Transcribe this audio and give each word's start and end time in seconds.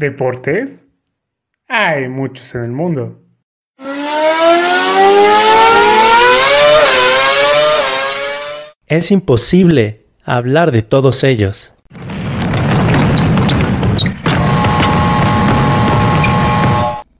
¿Deportes? 0.00 0.86
Hay 1.68 2.08
muchos 2.08 2.54
en 2.54 2.64
el 2.64 2.70
mundo. 2.70 3.22
Es 8.86 9.10
imposible 9.10 10.06
hablar 10.24 10.70
de 10.70 10.80
todos 10.80 11.22
ellos. 11.22 11.74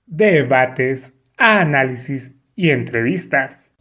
Debates, 0.07 1.19
análisis 1.37 2.35
y 2.57 2.71
entrevistas. 2.71 3.75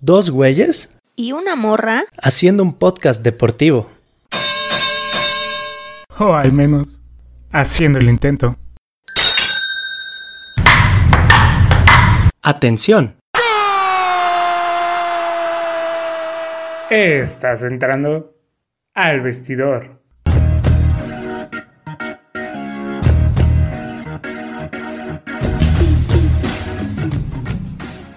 ¿Dos 0.00 0.30
güeyes? 0.32 0.97
¿Y 1.20 1.32
una 1.32 1.56
morra? 1.56 2.04
Haciendo 2.22 2.62
un 2.62 2.74
podcast 2.74 3.24
deportivo. 3.24 3.90
O 6.16 6.32
al 6.32 6.52
menos, 6.52 7.00
haciendo 7.50 7.98
el 7.98 8.08
intento. 8.08 8.56
Atención. 12.40 13.16
Estás 16.88 17.64
entrando 17.64 18.36
al 18.94 19.20
vestidor. 19.20 20.00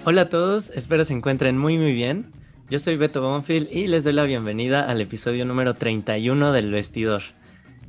Hola 0.06 0.22
a 0.22 0.30
todos, 0.30 0.70
espero 0.76 1.04
se 1.04 1.16
encuentren 1.16 1.58
muy 1.58 1.80
muy 1.80 1.94
bien. 1.94 2.41
Yo 2.72 2.80
soy 2.80 2.96
Beto 2.96 3.22
Bonfield 3.22 3.68
y 3.70 3.88
les 3.88 4.06
doy 4.06 4.14
la 4.14 4.24
bienvenida 4.24 4.90
al 4.90 5.02
episodio 5.02 5.44
número 5.44 5.74
31 5.74 6.54
del 6.54 6.72
Vestidor. 6.72 7.22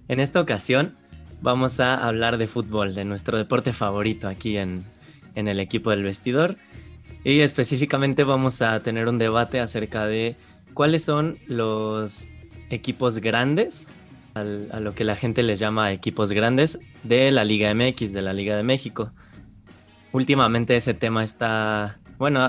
En 0.09 0.19
esta 0.19 0.41
ocasión 0.41 0.97
vamos 1.41 1.79
a 1.79 2.05
hablar 2.05 2.37
de 2.37 2.49
fútbol, 2.49 2.93
de 2.93 3.05
nuestro 3.05 3.39
deporte 3.39 3.73
favorito 3.73 4.27
aquí 4.27 4.57
en, 4.57 4.85
en 5.37 5.47
el 5.47 5.61
equipo 5.61 5.91
del 5.91 6.03
Vestidor. 6.03 6.57
Y 7.23 7.43
específicamente 7.43 8.25
vamos 8.25 8.61
a 8.61 8.81
tener 8.81 9.07
un 9.07 9.19
debate 9.19 9.61
acerca 9.61 10.07
de 10.07 10.35
cuáles 10.75 11.05
son 11.05 11.39
los 11.47 12.29
equipos 12.69 13.21
grandes, 13.21 13.89
a 14.35 14.43
lo 14.43 14.97
que 14.97 15.05
la 15.05 15.15
gente 15.15 15.45
les 15.45 15.61
llama 15.61 15.93
equipos 15.93 16.33
grandes, 16.33 16.81
de 17.05 17.31
la 17.31 17.45
Liga 17.45 17.73
MX, 17.73 18.13
de 18.13 18.23
la 18.23 18.33
Liga 18.33 18.57
de 18.57 18.65
México. 18.65 19.13
Últimamente 20.11 20.75
ese 20.75 20.93
tema 20.93 21.23
está, 21.23 22.01
bueno, 22.19 22.41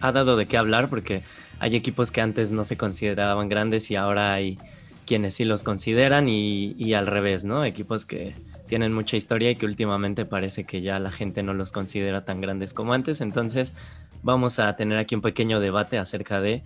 ha 0.00 0.12
dado 0.12 0.36
de 0.36 0.46
qué 0.46 0.58
hablar 0.58 0.90
porque 0.90 1.22
hay 1.60 1.76
equipos 1.76 2.12
que 2.12 2.20
antes 2.20 2.50
no 2.50 2.64
se 2.64 2.76
consideraban 2.76 3.48
grandes 3.48 3.90
y 3.90 3.96
ahora 3.96 4.32
hay 4.34 4.58
quienes 5.06 5.34
sí 5.34 5.44
los 5.44 5.62
consideran 5.62 6.28
y, 6.28 6.92
al 6.92 7.06
revés, 7.06 7.44
¿no? 7.44 7.64
Equipos 7.64 8.04
que 8.04 8.34
tienen 8.66 8.92
mucha 8.92 9.16
historia 9.16 9.50
y 9.50 9.56
que 9.56 9.64
últimamente 9.64 10.26
parece 10.26 10.64
que 10.64 10.82
ya 10.82 10.98
la 10.98 11.10
gente 11.10 11.42
no 11.42 11.54
los 11.54 11.72
considera 11.72 12.26
tan 12.26 12.42
grandes 12.42 12.74
como 12.74 12.92
antes. 12.92 13.22
Entonces 13.22 13.74
vamos 14.22 14.58
a 14.58 14.76
tener 14.76 14.98
aquí 14.98 15.14
un 15.14 15.22
pequeño 15.22 15.60
debate 15.60 15.96
acerca 15.98 16.42
de 16.42 16.62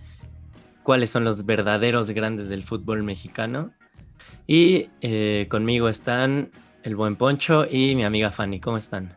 cuáles 0.83 1.09
son 1.09 1.23
los 1.23 1.45
verdaderos 1.45 2.11
grandes 2.11 2.49
del 2.49 2.63
fútbol 2.63 3.03
mexicano. 3.03 3.71
Y 4.45 4.89
eh, 4.99 5.47
conmigo 5.49 5.87
están 5.87 6.51
el 6.83 6.97
buen 6.97 7.15
Poncho 7.15 7.65
y 7.69 7.95
mi 7.95 8.03
amiga 8.03 8.29
Fanny. 8.29 8.59
¿Cómo 8.59 8.75
están? 8.75 9.15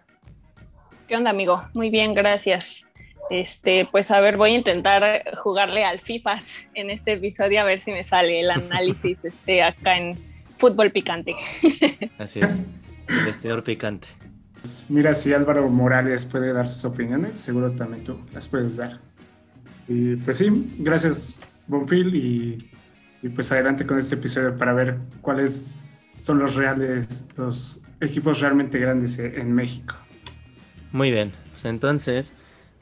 ¿Qué 1.09 1.17
onda, 1.17 1.31
amigo? 1.31 1.63
Muy 1.75 1.91
bien, 1.91 2.15
gracias. 2.15 2.86
Este, 3.31 3.89
pues 3.91 4.11
a 4.11 4.21
ver, 4.21 4.37
voy 4.37 4.53
a 4.53 4.55
intentar 4.55 5.25
jugarle 5.37 5.85
al 5.85 6.01
FIFAs 6.01 6.69
en 6.75 6.91
este 6.91 7.13
episodio 7.13 7.61
a 7.61 7.65
ver 7.65 7.79
si 7.79 7.93
me 7.93 8.05
sale 8.05 8.41
el 8.41 8.51
análisis 8.51 9.25
este, 9.25 9.63
acá 9.63 9.97
en 9.97 10.19
fútbol 10.57 10.91
picante. 10.93 11.35
Así 12.19 12.41
es. 12.41 12.65
El 13.09 13.25
vestidor 13.25 13.63
picante. 13.63 14.09
Mira, 14.89 15.15
si 15.15 15.33
Álvaro 15.33 15.69
Morales 15.69 16.25
puede 16.25 16.53
dar 16.53 16.67
sus 16.69 16.85
opiniones, 16.85 17.37
seguro 17.37 17.71
también 17.73 18.03
tú 18.03 18.19
las 18.33 18.49
puedes 18.49 18.77
dar. 18.77 18.99
Y 19.87 20.17
pues 20.17 20.39
sí, 20.39 20.75
gracias 20.79 21.41
Bonfil 21.69 22.15
y, 22.17 22.71
y 23.23 23.29
pues 23.29 23.53
adelante 23.53 23.87
con 23.87 23.99
este 23.99 24.17
episodio 24.17 24.57
para 24.57 24.73
ver 24.73 24.99
cuáles 25.21 25.77
son 26.21 26.41
los 26.41 26.57
reales, 26.57 27.25
los 27.37 27.85
equipos 28.01 28.41
realmente 28.41 28.79
grandes 28.79 29.19
e- 29.19 29.41
en 29.41 29.53
México. 29.53 29.95
Muy 30.91 31.11
bien. 31.13 31.33
Pues 31.53 31.65
entonces 31.67 32.33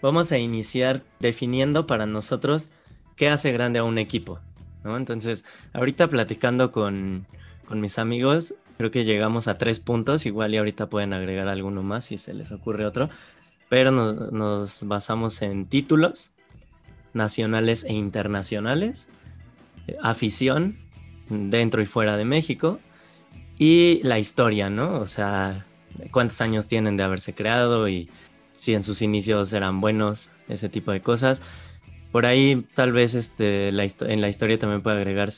vamos 0.05 0.33
a 0.33 0.39
iniciar 0.39 1.03
definiendo 1.19 1.87
para 1.87 2.05
nosotros 2.05 2.71
qué 3.17 3.31
hace 3.31 3.53
grande 3.53 3.79
a 3.79 3.85
un 3.85 3.97
equipo. 3.97 4.39
¿no? 4.85 4.99
Entonces, 4.99 5.47
ahorita 5.73 6.09
platicando 6.09 6.73
con, 6.73 7.27
con 7.65 7.81
mis 7.81 7.99
amigos, 7.99 8.55
creo 8.77 8.91
que 8.91 9.07
llegamos 9.07 9.49
a 9.49 9.57
tres 9.57 9.81
puntos. 9.81 10.27
Igual 10.27 10.53
y 10.53 10.59
ahorita 10.59 10.91
pueden 10.91 11.15
agregar 11.15 11.49
alguno 11.49 11.83
más 11.83 12.05
si 12.05 12.19
se 12.19 12.35
les 12.35 12.53
ocurre 12.53 12.85
otro. 12.85 13.09
Pero 13.71 13.93
nos, 13.93 14.31
nos 14.31 14.87
basamos 14.87 15.41
en 15.41 15.65
títulos 15.65 16.33
nacionales 17.15 17.85
e 17.85 17.95
internacionales, 17.95 19.09
eh, 19.87 19.97
afición 20.03 20.77
dentro 21.31 21.81
y 21.81 21.87
fuera 21.87 22.19
de 22.19 22.27
México 22.27 22.79
y 23.59 24.01
la 24.03 24.19
historia, 24.19 24.69
¿no? 24.69 25.01
O 25.01 25.07
sea, 25.07 25.65
cuántos 26.11 26.43
años 26.43 26.67
tienen 26.67 26.99
de 26.99 27.05
haberse 27.05 27.35
creado 27.35 27.89
y 27.89 28.11
si 28.55 28.75
en 28.75 28.83
sus 28.83 29.03
inicios 29.03 29.53
eran 29.53 29.81
buenos, 29.81 30.31
ese 30.49 30.69
tipo 30.69 30.93
de 30.93 31.01
cosas. 31.03 31.43
Por 32.13 32.27
ahí 32.27 32.67
tal 32.75 32.93
vez 32.93 33.15
este, 33.15 33.73
la 33.73 33.85
en 33.85 34.21
la 34.21 34.29
historia 34.29 34.59
también 34.59 34.83
puede 34.83 34.99
agregar, 34.99 35.31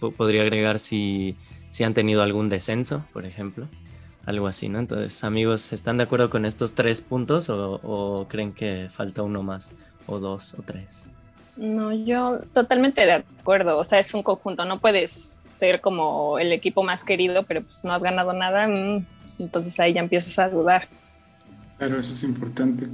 po- 0.00 0.12
podría 0.12 0.42
agregar 0.42 0.78
si, 0.78 1.36
si 1.70 1.84
han 1.84 1.94
tenido 1.94 2.22
algún 2.22 2.48
descenso, 2.48 3.04
por 3.12 3.26
ejemplo. 3.26 3.68
Algo 4.24 4.46
así, 4.46 4.68
¿no? 4.68 4.78
Entonces, 4.78 5.24
amigos, 5.24 5.72
¿están 5.72 5.96
de 5.98 6.04
acuerdo 6.04 6.30
con 6.30 6.44
estos 6.46 6.74
tres 6.74 7.00
puntos 7.02 7.48
o, 7.50 7.80
o 7.82 8.28
creen 8.28 8.52
que 8.54 8.88
falta 8.92 9.22
uno 9.22 9.42
más? 9.42 9.74
O 10.06 10.20
dos 10.20 10.54
o 10.54 10.62
tres. 10.62 11.10
No, 11.56 11.92
yo 11.92 12.40
totalmente 12.54 13.04
de 13.04 13.12
acuerdo. 13.12 13.78
O 13.78 13.84
sea, 13.84 13.98
es 13.98 14.14
un 14.14 14.22
conjunto. 14.22 14.64
No 14.64 14.78
puedes 14.78 15.42
ser 15.50 15.80
como 15.80 16.38
el 16.38 16.52
equipo 16.52 16.82
más 16.82 17.04
querido, 17.04 17.42
pero 17.44 17.62
pues 17.62 17.84
no 17.84 17.92
has 17.92 18.02
ganado 18.02 18.32
nada. 18.32 18.66
mm, 18.68 19.04
Entonces 19.38 19.78
ahí 19.80 19.92
ya 19.92 20.00
empiezas 20.00 20.38
a 20.38 20.48
dudar. 20.48 20.88
Claro, 21.78 21.98
eso 21.98 22.12
es 22.12 22.22
importante. 22.22 22.86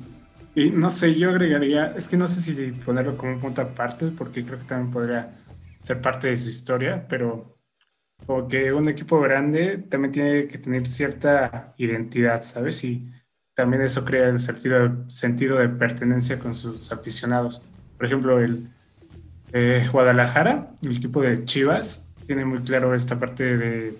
Y 0.54 0.70
no 0.70 0.90
sé, 0.90 1.14
yo 1.14 1.30
agregaría, 1.30 1.94
es 1.96 2.08
que 2.08 2.16
no 2.16 2.26
sé 2.26 2.40
si 2.40 2.72
ponerlo 2.84 3.16
como 3.16 3.32
un 3.32 3.40
punto 3.40 3.62
aparte, 3.62 4.08
porque 4.08 4.44
creo 4.44 4.58
que 4.58 4.64
también 4.64 4.92
podría 4.92 5.30
ser 5.80 6.00
parte 6.00 6.28
de 6.28 6.36
su 6.36 6.48
historia, 6.48 7.06
pero 7.08 7.56
como 8.26 8.48
que 8.48 8.72
un 8.72 8.88
equipo 8.88 9.20
grande 9.20 9.78
también 9.88 10.12
tiene 10.12 10.48
que 10.48 10.58
tener 10.58 10.86
cierta 10.86 11.74
identidad, 11.76 12.42
¿sabes? 12.42 12.82
Y 12.84 13.10
también 13.54 13.82
eso 13.82 14.04
crea 14.04 14.28
el 14.28 14.38
sentido, 14.38 15.08
sentido 15.08 15.58
de 15.58 15.68
pertenencia 15.68 16.38
con 16.38 16.54
sus 16.54 16.90
aficionados. 16.92 17.66
Por 17.96 18.06
ejemplo, 18.06 18.40
el 18.40 18.68
eh, 19.52 19.88
Guadalajara, 19.90 20.72
el 20.82 20.96
equipo 20.96 21.22
de 21.22 21.44
Chivas, 21.44 22.12
tiene 22.26 22.44
muy 22.44 22.60
claro 22.60 22.94
esta 22.94 23.18
parte 23.18 23.56
de, 23.56 23.98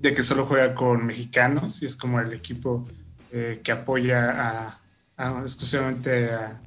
de 0.00 0.14
que 0.14 0.22
solo 0.22 0.46
juega 0.46 0.74
con 0.74 1.06
mexicanos 1.06 1.82
y 1.82 1.86
es 1.86 1.96
como 1.96 2.20
el 2.20 2.32
equipo 2.32 2.86
eh, 3.32 3.60
que 3.62 3.72
apoya 3.72 4.30
a, 4.30 4.78
a- 5.16 5.40
exclusivamente 5.42 6.30
a, 6.30 6.60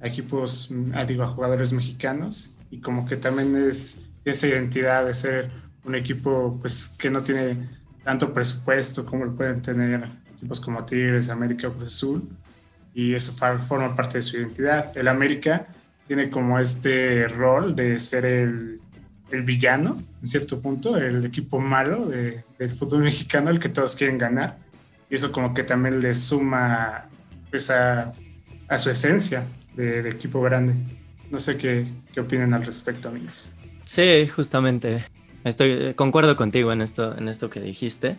a 0.00 0.06
equipos, 0.06 0.70
digo, 1.06 1.22
a 1.22 1.28
jugadores 1.28 1.72
mexicanos 1.72 2.56
y 2.70 2.80
como 2.80 3.06
que 3.06 3.16
también 3.16 3.56
es 3.68 4.02
esa 4.24 4.46
identidad 4.46 5.06
de 5.06 5.14
ser 5.14 5.50
un 5.84 5.94
equipo 5.94 6.58
pues 6.60 6.94
que 6.98 7.10
no 7.10 7.22
tiene 7.22 7.68
tanto 8.04 8.32
presupuesto 8.34 9.04
como 9.06 9.24
lo 9.24 9.34
pueden 9.34 9.62
tener 9.62 10.08
equipos 10.36 10.60
como 10.60 10.84
Tigres, 10.84 11.28
América 11.30 11.68
o 11.68 11.72
Cruz 11.72 11.88
Azul 11.88 12.28
y 12.94 13.14
eso 13.14 13.32
forma 13.68 13.94
parte 13.94 14.18
de 14.18 14.22
su 14.22 14.36
identidad. 14.36 14.96
El 14.96 15.08
América 15.08 15.66
tiene 16.06 16.28
como 16.28 16.58
este 16.58 17.28
rol 17.28 17.76
de 17.76 17.98
ser 18.00 18.24
el, 18.26 18.80
el 19.30 19.42
villano, 19.42 20.02
en 20.20 20.26
cierto 20.28 20.60
punto, 20.60 20.96
el 20.96 21.24
equipo 21.24 21.60
malo 21.60 22.06
de- 22.08 22.42
del 22.58 22.70
fútbol 22.70 23.00
mexicano, 23.02 23.50
el 23.50 23.58
que 23.60 23.68
todos 23.68 23.94
quieren 23.96 24.18
ganar 24.18 24.58
y 25.10 25.14
eso 25.14 25.32
como 25.32 25.52
que 25.52 25.64
también 25.64 26.00
le 26.00 26.14
suma 26.14 27.08
pues 27.50 27.70
a, 27.70 28.12
su 28.78 28.90
esencia 28.90 29.44
de, 29.74 30.02
de 30.02 30.10
equipo 30.10 30.40
grande. 30.40 30.74
No 31.30 31.38
sé 31.38 31.56
qué, 31.56 31.86
qué 32.12 32.20
opinan 32.20 32.54
al 32.54 32.64
respecto, 32.64 33.08
amigos. 33.08 33.52
Sí, 33.84 34.26
justamente. 34.28 35.04
Estoy, 35.44 35.70
eh, 35.70 35.94
concuerdo 35.96 36.36
contigo 36.36 36.72
en 36.72 36.80
esto, 36.80 37.16
en 37.16 37.28
esto 37.28 37.50
que 37.50 37.60
dijiste. 37.60 38.16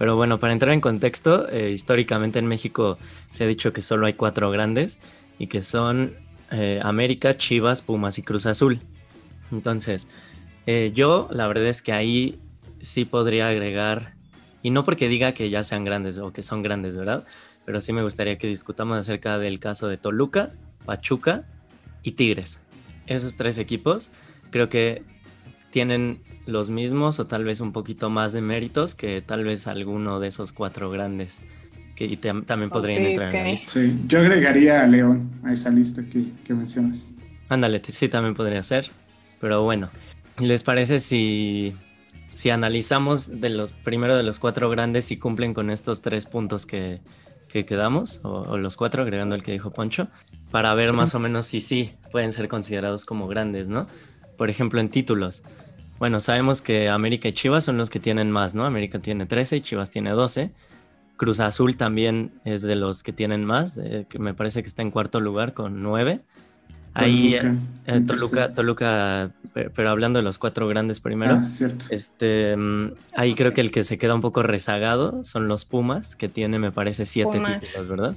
Pero 0.00 0.16
bueno, 0.16 0.40
para 0.40 0.54
entrar 0.54 0.72
en 0.72 0.80
contexto, 0.80 1.46
eh, 1.50 1.72
históricamente 1.72 2.38
en 2.38 2.46
México 2.46 2.96
se 3.32 3.44
ha 3.44 3.46
dicho 3.46 3.74
que 3.74 3.82
solo 3.82 4.06
hay 4.06 4.14
cuatro 4.14 4.50
grandes 4.50 4.98
y 5.38 5.48
que 5.48 5.62
son 5.62 6.14
eh, 6.50 6.80
América, 6.82 7.36
Chivas, 7.36 7.82
Pumas 7.82 8.18
y 8.18 8.22
Cruz 8.22 8.46
Azul. 8.46 8.78
Entonces, 9.52 10.08
eh, 10.66 10.92
yo 10.94 11.28
la 11.32 11.46
verdad 11.48 11.66
es 11.66 11.82
que 11.82 11.92
ahí 11.92 12.40
sí 12.80 13.04
podría 13.04 13.48
agregar, 13.48 14.14
y 14.62 14.70
no 14.70 14.84
porque 14.84 15.08
diga 15.08 15.32
que 15.32 15.50
ya 15.50 15.62
sean 15.62 15.84
grandes 15.84 16.18
o 16.18 16.32
que 16.32 16.42
son 16.42 16.62
grandes, 16.62 16.96
¿verdad? 16.96 17.24
Pero 17.64 17.80
sí 17.80 17.92
me 17.92 18.02
gustaría 18.02 18.38
que 18.38 18.46
discutamos 18.46 18.98
acerca 18.98 19.38
del 19.38 19.60
caso 19.60 19.88
de 19.88 19.96
Toluca, 19.96 20.50
Pachuca 20.84 21.44
y 22.02 22.12
Tigres. 22.12 22.60
Esos 23.06 23.36
tres 23.36 23.58
equipos 23.58 24.12
creo 24.50 24.68
que 24.68 25.02
tienen 25.70 26.20
los 26.46 26.70
mismos 26.70 27.20
o 27.20 27.26
tal 27.26 27.44
vez 27.44 27.60
un 27.60 27.72
poquito 27.72 28.10
más 28.10 28.32
de 28.32 28.40
méritos 28.40 28.94
que 28.94 29.22
tal 29.22 29.44
vez 29.44 29.66
alguno 29.66 30.20
de 30.20 30.28
esos 30.28 30.52
cuatro 30.52 30.90
grandes 30.90 31.42
que 31.94 32.16
también 32.46 32.70
podrían 32.70 33.04
entrar 33.04 33.34
en 33.34 33.44
la 33.44 33.50
lista. 33.50 33.72
Sí, 33.72 33.94
yo 34.06 34.20
agregaría 34.20 34.82
a 34.82 34.86
León 34.86 35.30
a 35.44 35.52
esa 35.52 35.68
lista 35.68 36.02
que, 36.02 36.24
que 36.44 36.54
mencionas. 36.54 37.12
Ándale, 37.50 37.82
sí, 37.84 38.08
también 38.08 38.34
podría 38.34 38.62
ser. 38.62 38.90
Pero 39.38 39.62
bueno, 39.64 39.90
¿les 40.38 40.62
parece 40.62 40.98
si, 41.00 41.74
si 42.40 42.48
analizamos 42.48 43.42
de 43.42 43.50
los 43.50 43.72
primero 43.72 44.16
de 44.16 44.22
los 44.22 44.38
cuatro 44.38 44.70
grandes 44.70 45.04
si 45.04 45.18
cumplen 45.18 45.52
con 45.52 45.68
estos 45.68 46.00
tres 46.00 46.24
puntos 46.24 46.64
que, 46.64 47.02
que 47.52 47.66
quedamos, 47.66 48.22
o, 48.24 48.56
los 48.56 48.78
cuatro, 48.78 49.02
agregando 49.02 49.34
el 49.34 49.42
que 49.42 49.52
dijo 49.52 49.72
Poncho, 49.72 50.08
para 50.50 50.72
ver 50.72 50.94
más 50.94 51.14
o 51.14 51.18
menos 51.18 51.44
si 51.44 51.60
sí 51.60 51.92
pueden 52.10 52.32
ser 52.32 52.48
considerados 52.48 53.04
como 53.04 53.28
grandes, 53.28 53.68
¿no? 53.68 53.86
Por 54.38 54.48
ejemplo, 54.48 54.80
en 54.80 54.88
títulos. 54.88 55.42
Bueno, 55.98 56.18
sabemos 56.18 56.62
que 56.62 56.88
América 56.88 57.28
y 57.28 57.34
Chivas 57.34 57.64
son 57.64 57.76
los 57.76 57.90
que 57.90 58.00
tienen 58.00 58.30
más, 58.30 58.54
¿no? 58.54 58.64
América 58.64 59.00
tiene 59.00 59.26
13 59.26 59.58
y 59.58 59.60
Chivas 59.60 59.90
tiene 59.90 60.08
12. 60.12 60.50
Cruz 61.18 61.40
Azul 61.40 61.76
también 61.76 62.40
es 62.46 62.62
de 62.62 62.74
los 62.74 63.02
que 63.02 63.12
tienen 63.12 63.44
más, 63.44 63.78
que 64.08 64.18
me 64.18 64.32
parece 64.32 64.62
que 64.62 64.68
está 64.70 64.80
en 64.80 64.90
cuarto 64.90 65.20
lugar 65.20 65.52
con 65.52 65.82
nueve. 65.82 66.22
Ahí 66.94 67.34
eh, 67.34 68.00
Toluca, 68.06 68.52
Toluca, 68.52 69.30
pero 69.52 69.90
hablando 69.90 70.18
de 70.18 70.22
los 70.22 70.38
cuatro 70.38 70.66
grandes 70.68 71.00
primero, 71.00 71.40
ah, 71.42 71.68
este, 71.90 72.56
mm, 72.56 72.92
ahí 73.16 73.34
creo 73.34 73.54
que 73.54 73.60
el 73.60 73.70
que 73.70 73.84
se 73.84 73.98
queda 73.98 74.14
un 74.14 74.20
poco 74.20 74.42
rezagado 74.42 75.22
son 75.24 75.48
los 75.48 75.64
Pumas, 75.64 76.16
que 76.16 76.28
tiene, 76.28 76.58
me 76.58 76.72
parece, 76.72 77.04
siete 77.06 77.38
títulos, 77.38 77.88
¿verdad? 77.88 78.14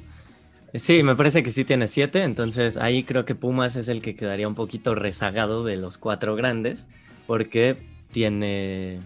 Sí, 0.76 1.04
me 1.04 1.16
parece 1.16 1.44
que 1.44 1.52
sí 1.52 1.66
tiene 1.66 1.88
siete, 1.88 2.24
entonces 2.24 2.78
ahí 2.78 3.04
creo 3.04 3.26
que 3.26 3.36
Pumas 3.36 3.76
es 3.76 3.88
el 3.90 4.02
que 4.02 4.16
quedaría 4.16 4.48
un 4.48 4.56
poquito 4.56 4.96
rezagado 4.96 5.64
de 5.64 5.78
los 5.78 6.00
cuatro 6.00 6.36
grandes, 6.36 6.90
porque 7.28 7.78
tiene 8.12 9.00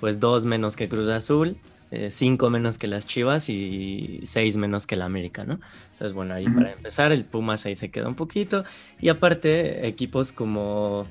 pues 0.00 0.18
dos 0.18 0.46
menos 0.46 0.76
que 0.76 0.88
Cruz 0.88 1.08
Azul, 1.08 1.58
eh, 1.90 2.10
cinco 2.10 2.50
menos 2.50 2.78
que 2.78 2.86
las 2.86 3.06
Chivas 3.06 3.48
y 3.48 4.20
seis 4.22 4.56
menos 4.56 4.86
que 4.86 4.94
la 4.94 5.06
América, 5.06 5.44
¿no? 5.44 5.60
Entonces, 5.92 6.14
bueno, 6.14 6.34
ahí 6.34 6.48
para 6.48 6.72
empezar, 6.72 7.10
el 7.10 7.24
Pumas 7.24 7.66
ahí 7.66 7.74
se 7.74 7.90
queda 7.90 8.06
un 8.06 8.14
poquito. 8.14 8.64
Y 9.00 9.08
aparte, 9.08 9.86
equipos 9.88 10.32
como 10.32 11.06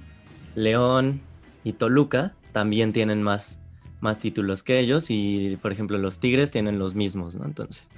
León 0.55 1.21
y 1.65 1.73
Toluca 1.73 2.33
también 2.53 2.93
tienen 2.93 3.21
más, 3.21 3.59
más 3.99 4.19
títulos 4.19 4.63
que 4.63 4.79
ellos. 4.79 5.07
Y, 5.09 5.57
por 5.61 5.73
ejemplo, 5.73 5.97
los 5.97 6.19
Tigres 6.19 6.49
tienen 6.49 6.79
los 6.79 6.95
mismos, 6.95 7.35
¿no? 7.35 7.45
Entonces, 7.45 7.89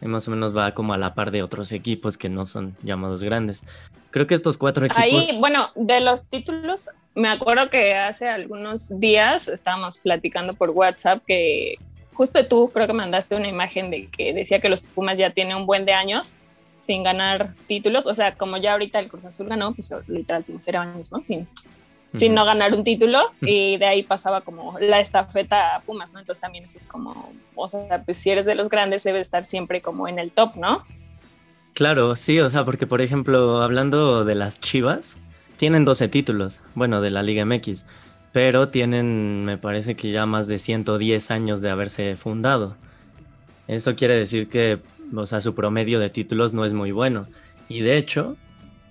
más 0.00 0.28
o 0.28 0.30
menos 0.30 0.56
va 0.56 0.74
como 0.74 0.94
a 0.94 0.96
la 0.96 1.14
par 1.14 1.32
de 1.32 1.42
otros 1.42 1.72
equipos 1.72 2.16
que 2.18 2.28
no 2.28 2.46
son 2.46 2.76
llamados 2.84 3.24
grandes. 3.24 3.64
Creo 4.10 4.28
que 4.28 4.34
estos 4.34 4.58
cuatro 4.58 4.86
equipos... 4.86 5.02
Ahí, 5.02 5.36
bueno, 5.38 5.70
de 5.74 6.00
los 6.00 6.28
títulos, 6.28 6.90
me 7.16 7.28
acuerdo 7.28 7.68
que 7.68 7.96
hace 7.96 8.28
algunos 8.28 9.00
días 9.00 9.48
estábamos 9.48 9.98
platicando 9.98 10.54
por 10.54 10.70
WhatsApp 10.70 11.24
que 11.26 11.78
justo 12.18 12.44
tú 12.48 12.68
creo 12.74 12.88
que 12.88 12.92
mandaste 12.92 13.36
una 13.36 13.46
imagen 13.46 13.92
de 13.92 14.08
que 14.08 14.34
decía 14.34 14.58
que 14.60 14.68
los 14.68 14.80
Pumas 14.80 15.16
ya 15.20 15.30
tienen 15.30 15.56
un 15.56 15.66
buen 15.66 15.84
de 15.84 15.92
años 15.92 16.34
sin 16.80 17.04
ganar 17.04 17.54
títulos, 17.68 18.06
o 18.06 18.12
sea, 18.12 18.34
como 18.34 18.56
ya 18.56 18.72
ahorita 18.72 18.98
el 18.98 19.08
Cruz 19.08 19.24
Azul 19.24 19.46
ganó, 19.46 19.72
pues 19.72 19.94
literal 20.08 20.42
tiene 20.42 20.60
cero 20.60 20.80
años, 20.80 21.12
¿no? 21.12 21.24
Sin, 21.24 21.46
sin 22.14 22.34
no 22.34 22.44
ganar 22.44 22.74
un 22.74 22.82
título 22.82 23.30
y 23.40 23.76
de 23.76 23.86
ahí 23.86 24.02
pasaba 24.02 24.40
como 24.40 24.76
la 24.80 24.98
estafeta 24.98 25.76
a 25.76 25.80
Pumas, 25.80 26.12
¿no? 26.12 26.18
Entonces 26.18 26.40
también 26.40 26.64
eso 26.64 26.76
es 26.76 26.88
como, 26.88 27.32
o 27.54 27.68
sea, 27.68 28.02
pues 28.04 28.16
si 28.16 28.30
eres 28.30 28.46
de 28.46 28.56
los 28.56 28.68
grandes 28.68 29.04
debe 29.04 29.20
estar 29.20 29.44
siempre 29.44 29.80
como 29.80 30.08
en 30.08 30.18
el 30.18 30.32
top, 30.32 30.56
¿no? 30.56 30.84
Claro, 31.72 32.16
sí, 32.16 32.40
o 32.40 32.50
sea, 32.50 32.64
porque 32.64 32.88
por 32.88 33.00
ejemplo, 33.00 33.62
hablando 33.62 34.24
de 34.24 34.34
las 34.34 34.60
Chivas, 34.60 35.18
tienen 35.56 35.84
12 35.84 36.08
títulos, 36.08 36.62
bueno, 36.74 37.00
de 37.00 37.12
la 37.12 37.22
Liga 37.22 37.44
MX 37.44 37.86
pero 38.38 38.68
tienen, 38.68 39.44
me 39.44 39.58
parece 39.58 39.96
que 39.96 40.12
ya 40.12 40.24
más 40.24 40.46
de 40.46 40.58
110 40.58 41.32
años 41.32 41.60
de 41.60 41.70
haberse 41.70 42.14
fundado. 42.14 42.76
Eso 43.66 43.96
quiere 43.96 44.14
decir 44.14 44.48
que, 44.48 44.78
o 45.12 45.26
sea, 45.26 45.40
su 45.40 45.56
promedio 45.56 45.98
de 45.98 46.08
títulos 46.08 46.52
no 46.52 46.64
es 46.64 46.72
muy 46.72 46.92
bueno. 46.92 47.26
Y 47.68 47.80
de 47.80 47.98
hecho, 47.98 48.36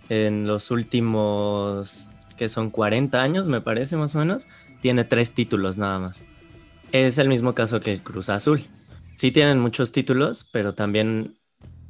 en 0.09 0.47
los 0.47 0.69
últimos, 0.69 2.09
que 2.35 2.49
son 2.49 2.69
40 2.71 3.21
años, 3.21 3.47
me 3.47 3.61
parece 3.61 3.95
más 3.95 4.13
o 4.15 4.19
menos, 4.19 4.49
tiene 4.81 5.05
tres 5.05 5.31
títulos 5.31 5.77
nada 5.77 5.97
más. 5.97 6.25
Es 6.91 7.17
el 7.17 7.29
mismo 7.29 7.55
caso 7.55 7.79
que 7.79 7.99
Cruz 7.99 8.27
Azul. 8.27 8.63
Sí 9.15 9.31
tienen 9.31 9.59
muchos 9.59 9.93
títulos, 9.93 10.45
pero 10.51 10.73
también 10.73 11.37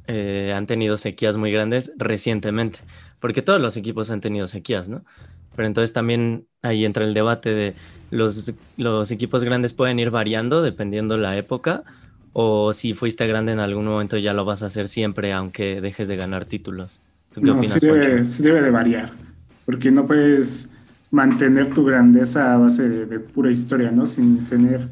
eh, 0.06 0.52
han 0.54 0.68
tenido 0.68 0.96
sequías 0.96 1.36
muy 1.36 1.50
grandes 1.50 1.90
recientemente, 1.96 2.78
porque 3.18 3.42
todos 3.42 3.60
los 3.60 3.76
equipos 3.76 4.12
han 4.12 4.20
tenido 4.20 4.46
sequías, 4.46 4.88
¿no? 4.88 5.04
Pero 5.58 5.66
entonces 5.66 5.92
también 5.92 6.46
ahí 6.62 6.84
entra 6.84 7.04
el 7.04 7.14
debate 7.14 7.52
de 7.52 7.74
los, 8.12 8.52
los 8.76 9.10
equipos 9.10 9.42
grandes 9.42 9.72
pueden 9.72 9.98
ir 9.98 10.10
variando 10.10 10.62
dependiendo 10.62 11.16
la 11.16 11.36
época 11.36 11.82
o 12.32 12.72
si 12.72 12.94
fuiste 12.94 13.26
grande 13.26 13.50
en 13.50 13.58
algún 13.58 13.84
momento 13.84 14.16
ya 14.18 14.34
lo 14.34 14.44
vas 14.44 14.62
a 14.62 14.66
hacer 14.66 14.88
siempre 14.88 15.32
aunque 15.32 15.80
dejes 15.80 16.06
de 16.06 16.14
ganar 16.14 16.44
títulos. 16.44 17.00
no, 17.40 17.60
sí 17.64 17.80
debe, 17.80 18.22
debe, 18.22 18.62
de 18.62 18.70
variar, 18.70 19.10
porque 19.66 19.90
no 19.90 20.06
puedes 20.06 20.70
mantener 21.10 21.74
tu 21.74 21.84
grandeza 21.84 22.54
a 22.54 22.58
base 22.58 22.88
de, 22.88 23.18
pura 23.18 23.50
historia, 23.50 23.90
¿no? 23.90 24.06
Sin 24.06 24.46
tener 24.46 24.86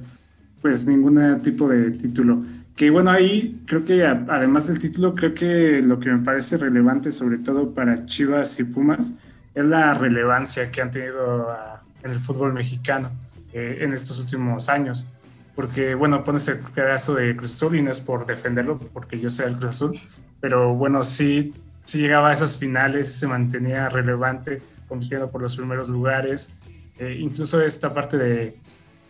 pues 0.60 0.84
ningún 0.88 1.40
tipo 1.44 1.68
de 1.68 1.92
título. 1.92 2.42
Que 2.74 2.90
bueno, 2.90 3.12
ahí 3.12 3.60
creo 3.66 3.84
que 3.84 4.04
además 4.04 4.66
del 4.66 4.80
título, 4.80 5.14
creo 5.14 5.32
que 5.32 5.80
lo 5.80 6.00
que 6.00 6.10
me 6.10 6.24
parece 6.24 6.58
relevante, 6.58 7.12
sobre 7.12 7.38
todo 7.38 7.72
para 7.72 8.04
Chivas 8.04 8.58
y 8.58 8.64
Pumas, 8.64 9.14
es 9.56 9.64
la 9.64 9.94
relevancia 9.94 10.70
que 10.70 10.82
han 10.82 10.90
tenido 10.90 11.48
ah, 11.50 11.82
en 12.04 12.10
el 12.10 12.20
fútbol 12.20 12.52
mexicano 12.52 13.10
eh, 13.54 13.78
en 13.80 13.94
estos 13.94 14.18
últimos 14.18 14.68
años. 14.68 15.08
Porque, 15.54 15.94
bueno, 15.94 16.22
pones 16.22 16.46
el 16.48 16.58
pedazo 16.58 17.14
de 17.14 17.34
Cruz 17.34 17.52
Azul 17.52 17.74
y 17.76 17.82
no 17.82 17.90
es 17.90 17.98
por 17.98 18.26
defenderlo, 18.26 18.78
porque 18.78 19.18
yo 19.18 19.30
soy 19.30 19.46
el 19.46 19.56
Cruz 19.56 19.70
Azul, 19.70 19.98
pero 20.40 20.74
bueno, 20.74 21.02
sí, 21.02 21.54
sí 21.82 21.98
llegaba 21.98 22.28
a 22.28 22.32
esas 22.34 22.58
finales, 22.58 23.14
se 23.14 23.26
mantenía 23.26 23.88
relevante, 23.88 24.60
compitiendo 24.86 25.30
por 25.30 25.40
los 25.40 25.56
primeros 25.56 25.88
lugares. 25.88 26.52
Eh, 26.98 27.16
incluso 27.18 27.62
esta 27.62 27.94
parte 27.94 28.18
de, 28.18 28.56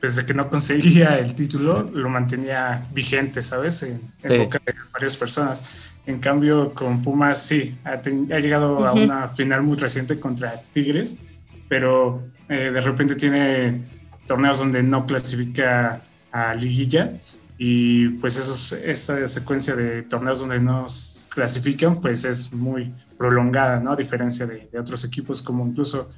pues, 0.00 0.14
de 0.14 0.24
que 0.24 0.32
no 0.32 0.48
conseguía 0.48 1.18
el 1.18 1.34
título, 1.34 1.82
lo 1.82 2.08
mantenía 2.08 2.86
vigente, 2.94 3.42
¿sabes? 3.42 3.82
En, 3.82 4.00
en 4.22 4.44
boca 4.44 4.60
de 4.64 4.74
varias 4.92 5.16
personas. 5.16 5.64
En 6.06 6.20
cambio, 6.20 6.72
con 6.72 7.02
Pumas 7.02 7.42
sí, 7.42 7.76
ha, 7.84 7.96
llegado 7.96 8.86
a 8.86 8.92
una 8.92 9.28
final 9.30 9.62
muy 9.64 9.76
reciente 9.76 10.20
contra 10.20 10.62
Tigres, 10.72 11.18
pero 11.68 12.22
eh, 12.48 12.70
de 12.72 12.80
repente 12.80 13.16
tiene 13.16 13.82
torneos 14.26 14.58
donde 14.58 14.84
no 14.84 15.04
clasifica 15.04 16.00
a 16.30 16.54
liguilla 16.54 17.12
y 17.58 18.08
pues 18.08 18.38
esos, 18.38 18.72
esa 18.72 19.26
secuencia 19.26 19.74
de 19.74 20.02
torneos 20.02 20.40
donde 20.40 20.60
no 20.60 20.86
clasifican 21.30 22.00
pues 22.00 22.24
es 22.24 22.52
muy 22.52 22.92
prolongada, 23.18 23.80
¿no? 23.80 23.92
A 23.92 23.96
diferencia 23.96 24.46
de, 24.46 24.68
otros 24.78 25.04
equipos 25.04 25.42
como 25.42 25.66
incluso 25.66 26.10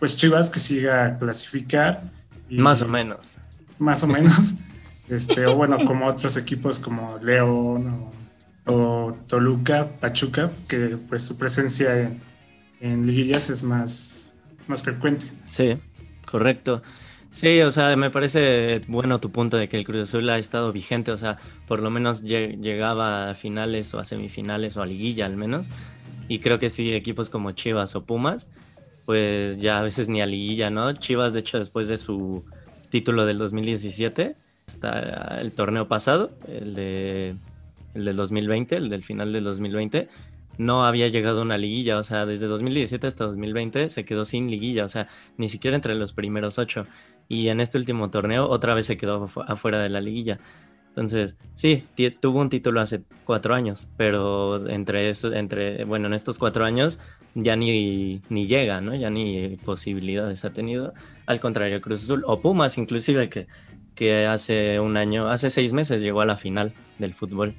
pues 0.00 0.16
Chivas 0.16 0.50
que 0.50 0.58
siga 0.58 1.04
a 1.04 1.18
clasificar. 1.18 2.02
más 2.50 2.82
o 2.82 2.88
menos. 2.88 3.36
Más 3.78 4.02
o 4.02 4.08
menos. 4.08 4.56
este, 5.08 5.46
o 5.46 5.54
bueno, 5.54 5.78
como 5.84 6.06
otros 6.06 6.36
equipos 6.36 6.80
como 6.80 7.18
León 7.18 7.88
o 7.88 8.18
o 8.68 9.16
Toluca, 9.26 9.88
Pachuca, 10.00 10.50
que 10.68 10.96
pues 11.08 11.24
su 11.24 11.38
presencia 11.38 12.12
en, 12.80 13.06
liguillas 13.06 13.50
es 13.50 13.62
más, 13.62 14.36
más 14.68 14.82
frecuente. 14.82 15.26
Sí, 15.44 15.76
correcto. 16.30 16.82
Sí, 17.30 17.60
o 17.60 17.70
sea, 17.70 17.94
me 17.96 18.10
parece 18.10 18.80
bueno 18.88 19.20
tu 19.20 19.30
punto 19.30 19.56
de 19.56 19.68
que 19.68 19.76
el 19.76 19.84
Cruz 19.84 20.08
Azul 20.08 20.28
ha 20.30 20.38
estado 20.38 20.72
vigente, 20.72 21.10
o 21.10 21.18
sea, 21.18 21.38
por 21.66 21.80
lo 21.80 21.90
menos 21.90 22.22
llegaba 22.22 23.30
a 23.30 23.34
finales 23.34 23.92
o 23.94 23.98
a 23.98 24.04
semifinales 24.04 24.76
o 24.76 24.82
a 24.82 24.86
liguilla 24.86 25.26
al 25.26 25.36
menos. 25.36 25.66
Y 26.28 26.40
creo 26.40 26.58
que 26.58 26.70
sí, 26.70 26.92
equipos 26.92 27.30
como 27.30 27.52
Chivas 27.52 27.96
o 27.96 28.04
Pumas, 28.04 28.50
pues 29.06 29.58
ya 29.58 29.78
a 29.78 29.82
veces 29.82 30.08
ni 30.08 30.20
a 30.20 30.26
liguilla, 30.26 30.68
¿no? 30.70 30.92
Chivas, 30.92 31.32
de 31.32 31.40
hecho, 31.40 31.58
después 31.58 31.88
de 31.88 31.96
su 31.96 32.44
título 32.90 33.24
del 33.24 33.38
2017, 33.38 34.34
está 34.66 35.38
el 35.40 35.52
torneo 35.52 35.88
pasado, 35.88 36.30
el 36.46 36.74
de 36.74 37.34
el 37.94 38.04
del 38.04 38.16
2020, 38.16 38.76
el 38.76 38.88
del 38.88 39.04
final 39.04 39.32
del 39.32 39.44
2020, 39.44 40.08
no 40.58 40.84
había 40.84 41.08
llegado 41.08 41.40
una 41.42 41.56
liguilla, 41.56 41.98
o 41.98 42.02
sea, 42.02 42.26
desde 42.26 42.46
2017 42.48 43.06
hasta 43.06 43.24
2020 43.24 43.90
se 43.90 44.04
quedó 44.04 44.24
sin 44.24 44.50
liguilla, 44.50 44.84
o 44.84 44.88
sea, 44.88 45.08
ni 45.36 45.48
siquiera 45.48 45.76
entre 45.76 45.94
los 45.94 46.12
primeros 46.12 46.58
ocho. 46.58 46.84
Y 47.28 47.48
en 47.48 47.60
este 47.60 47.78
último 47.78 48.10
torneo 48.10 48.48
otra 48.48 48.74
vez 48.74 48.86
se 48.86 48.96
quedó 48.96 49.28
afuera 49.46 49.78
de 49.80 49.88
la 49.88 50.00
liguilla. 50.00 50.38
Entonces, 50.88 51.36
sí, 51.54 51.84
tuvo 52.20 52.40
un 52.40 52.48
título 52.48 52.80
hace 52.80 53.04
cuatro 53.24 53.54
años, 53.54 53.88
pero 53.96 54.68
entre 54.68 55.10
eso, 55.10 55.32
entre, 55.32 55.84
bueno, 55.84 56.08
en 56.08 56.14
estos 56.14 56.38
cuatro 56.38 56.64
años 56.64 56.98
ya 57.34 57.54
ni, 57.54 58.20
ni 58.30 58.48
llega, 58.48 58.80
¿no? 58.80 58.96
Ya 58.96 59.08
ni 59.08 59.56
posibilidades 59.64 60.44
ha 60.44 60.52
tenido. 60.52 60.94
Al 61.26 61.38
contrario, 61.38 61.80
Cruz 61.80 62.02
Azul 62.02 62.24
o 62.26 62.40
Pumas, 62.40 62.78
inclusive, 62.78 63.28
que, 63.28 63.46
que 63.94 64.26
hace 64.26 64.80
un 64.80 64.96
año, 64.96 65.28
hace 65.28 65.50
seis 65.50 65.72
meses 65.72 66.00
llegó 66.00 66.20
a 66.20 66.26
la 66.26 66.36
final 66.36 66.72
del 66.98 67.14
fútbol. 67.14 67.54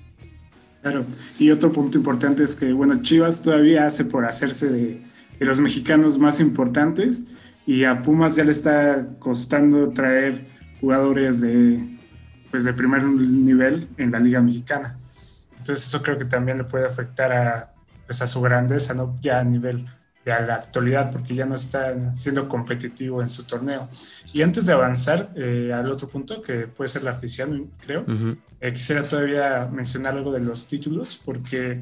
Claro, 0.82 1.06
y 1.38 1.52
otro 1.52 1.74
punto 1.74 1.98
importante 1.98 2.44
es 2.44 2.56
que, 2.56 2.72
bueno, 2.72 3.02
Chivas 3.02 3.42
todavía 3.42 3.86
hace 3.86 4.06
por 4.06 4.26
hacerse 4.26 4.70
de, 4.70 5.02
los 5.40 5.60
mexicanos 5.60 6.18
más 6.18 6.40
importantes 6.40 7.24
y 7.66 7.84
a 7.86 8.02
Pumas 8.02 8.36
ya 8.36 8.44
le 8.44 8.52
está 8.52 9.08
costando 9.20 9.92
traer 9.92 10.48
jugadores 10.82 11.40
de, 11.40 11.98
pues 12.52 12.64
de 12.64 12.74
primer 12.74 13.04
nivel 13.04 13.88
en 13.98 14.12
la 14.12 14.20
Liga 14.20 14.42
Mexicana. 14.42 14.98
Entonces 15.58 15.88
eso 15.88 16.02
creo 16.02 16.18
que 16.18 16.26
también 16.26 16.58
le 16.58 16.64
puede 16.64 16.86
afectar 16.86 17.32
a, 17.32 17.74
pues 18.06 18.22
a 18.22 18.28
su 18.28 18.42
grandeza, 18.42 18.94
¿no? 18.94 19.18
ya 19.22 19.40
a 19.40 19.44
nivel 19.44 19.86
de 20.38 20.48
la 20.48 20.56
actualidad, 20.56 21.12
porque 21.12 21.36
ya 21.36 21.46
no 21.46 21.56
está 21.56 22.14
siendo 22.16 22.48
competitivo 22.48 23.22
en 23.22 23.30
su 23.30 23.44
torneo. 23.44 23.90
Y 24.34 24.42
antes 24.42 24.66
de 24.66 24.74
avanzar 24.74 25.32
eh, 25.36 25.72
al 25.74 25.92
otro 25.92 26.08
punto, 26.08 26.42
que 26.42 26.68
puede 26.68 26.88
ser 26.88 27.04
la 27.04 27.12
afición, 27.12 27.72
creo, 27.86 28.06
eh, 28.62 28.74
quisiera 28.74 29.08
todavía 29.08 29.68
mencionar 29.72 30.16
algo 30.16 30.32
de 30.32 30.40
los 30.42 30.68
títulos, 30.68 31.20
porque 31.24 31.82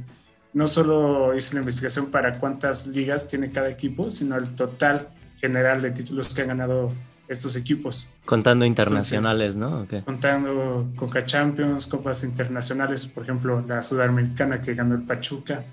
no 0.53 0.67
solo 0.67 1.35
hice 1.35 1.53
la 1.55 1.61
investigación 1.61 2.11
para 2.11 2.39
cuántas 2.39 2.87
ligas 2.87 3.27
tiene 3.27 3.51
cada 3.51 3.69
equipo, 3.69 4.09
sino 4.09 4.37
el 4.37 4.55
total 4.55 5.09
general 5.39 5.81
de 5.81 5.91
títulos 5.91 6.33
que 6.33 6.41
han 6.41 6.47
ganado 6.49 6.91
estos 7.27 7.55
equipos. 7.55 8.09
Contando 8.25 8.65
internacionales, 8.65 9.55
¿no? 9.55 9.85
Contando 10.05 10.89
Coca 10.95 11.25
Champions, 11.25 11.85
copas 11.87 12.23
internacionales, 12.23 13.05
por 13.05 13.23
ejemplo, 13.23 13.63
la 13.67 13.83
sudamericana 13.83 14.61
que 14.61 14.73
ganó 14.73 14.95
el 14.95 15.03
Pachuca. 15.03 15.63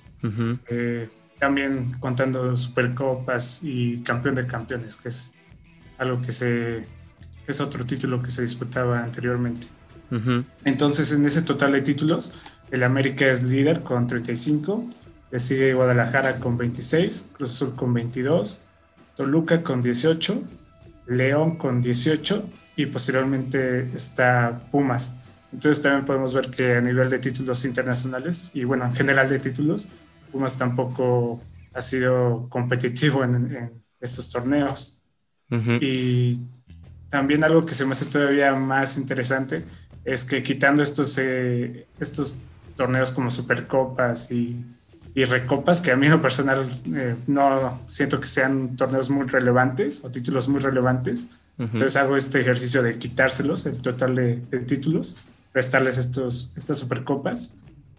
Eh, 0.69 1.09
también 1.39 1.93
contando 2.01 2.57
supercopas 2.57 3.61
y 3.63 4.03
campeón 4.03 4.35
de 4.35 4.47
campeones, 4.47 4.97
que 4.97 5.09
es 5.09 5.35
algo 5.99 6.21
que 6.23 6.33
se 6.33 6.87
que 7.45 7.53
es 7.53 7.61
otro 7.61 7.85
título 7.85 8.23
que 8.23 8.31
se 8.31 8.43
disputaba 8.43 9.01
anteriormente. 9.01 9.67
Entonces, 10.65 11.11
en 11.11 11.27
ese 11.27 11.43
total 11.43 11.73
de 11.73 11.83
títulos, 11.83 12.35
el 12.71 12.85
América 12.85 13.27
es 13.27 13.43
líder 13.43 13.83
con 13.83 14.07
35, 14.07 14.89
le 15.33 15.41
sigue 15.41 15.75
Guadalajara 15.75 16.39
con 16.39 16.57
26, 16.57 17.33
Cruz 17.33 17.51
Azul 17.51 17.75
con 17.75 17.93
22, 17.93 18.65
Toluca 19.17 19.63
con 19.63 19.83
18, 19.83 20.41
León 21.09 21.57
con 21.57 21.83
18 21.83 22.49
y 22.77 22.87
posteriormente 22.87 23.87
está 23.95 24.61
Pumas. 24.71 25.19
Entonces 25.53 25.83
también 25.83 26.07
podemos 26.07 26.33
ver 26.33 26.51
que 26.51 26.77
a 26.77 26.81
nivel 26.81 27.11
de 27.11 27.19
títulos 27.19 27.65
internacionales 27.65 28.53
y 28.55 28.63
bueno, 28.63 28.85
en 28.85 28.93
general 28.93 29.29
de 29.29 29.41
títulos, 29.41 29.89
Pumas 30.35 30.59
tampoco 30.59 31.41
ha 31.73 31.81
sido 31.81 32.49
competitivo 32.49 33.23
en, 33.23 33.71
estos 34.01 34.31
torneos. 34.31 35.01
Y 35.81 36.41
también 37.09 37.45
algo 37.45 37.65
que 37.65 37.75
se 37.75 37.87
me 37.87 37.93
hace 37.93 38.07
todavía 38.07 38.53
más 38.55 38.99
interesante 38.99 39.65
es 40.05 40.25
que 40.25 40.43
quitando 40.43 40.83
estos, 40.83 41.17
eh, 41.19 41.87
estos 42.01 42.41
torneos 42.77 43.13
como 43.13 43.31
Supercopas 43.31 44.33
y 44.33 44.63
y 45.15 45.25
recopas 45.25 45.81
que 45.81 45.93
a 45.93 45.97
mí 45.97 46.07
en 46.07 46.13
lo 46.13 46.23
personal 46.23 46.69
eh, 46.93 47.15
no 47.29 47.81
siento 47.87 48.21
que 48.21 48.27
sean 48.27 48.77
torneos 48.77 49.11
muy 49.11 49.27
relevantes 49.27 50.05
o 50.05 50.11
títulos 50.11 50.49
muy 50.49 50.61
relevantes. 50.61 51.31
Entonces 51.57 51.95
hago 51.95 52.17
este 52.17 52.41
ejercicio 52.41 52.83
de 52.83 52.99
quitárselos, 52.99 53.65
el 53.67 53.77
total 53.77 54.17
de, 54.17 54.37
títulos, 54.67 55.19
restarles 55.53 55.99
estos, 55.99 56.53
estas 56.57 56.79
supercopas. 56.79 57.55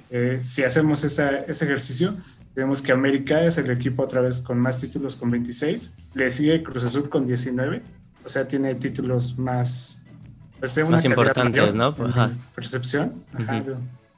Eh, 0.09 0.39
si 0.41 0.63
hacemos 0.63 1.03
ese 1.03 1.45
ejercicio, 1.47 2.15
vemos 2.55 2.81
que 2.81 2.91
América 2.91 3.43
es 3.43 3.57
el 3.57 3.69
equipo 3.69 4.03
otra 4.03 4.21
vez 4.21 4.41
con 4.41 4.59
más 4.59 4.79
títulos 4.79 5.15
con 5.15 5.29
26, 5.29 5.93
le 6.13 6.29
sigue 6.29 6.63
Cruz 6.63 6.85
Azul 6.85 7.09
con 7.09 7.27
19, 7.27 7.81
o 8.23 8.29
sea, 8.29 8.47
tiene 8.47 8.73
títulos 8.75 9.37
más... 9.37 10.01
Pues, 10.59 10.77
más 10.87 11.05
importantes, 11.05 11.75
¿no? 11.75 11.93
Percepción, 12.55 13.23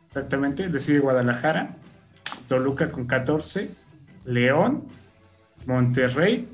exactamente. 0.06 0.70
Le 0.70 0.80
sigue 0.80 1.00
Guadalajara, 1.00 1.76
Toluca 2.48 2.92
con 2.92 3.08
14, 3.08 3.72
León, 4.26 4.84
Monterrey, 5.66 6.48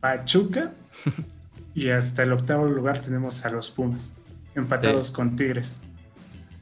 Pachuca 0.00 0.70
y 1.74 1.90
hasta 1.90 2.22
el 2.22 2.32
octavo 2.32 2.66
lugar 2.66 3.00
tenemos 3.00 3.44
a 3.44 3.50
los 3.50 3.70
Pumas, 3.70 4.14
empatados 4.54 5.10
con 5.10 5.36
Tigres. 5.36 5.80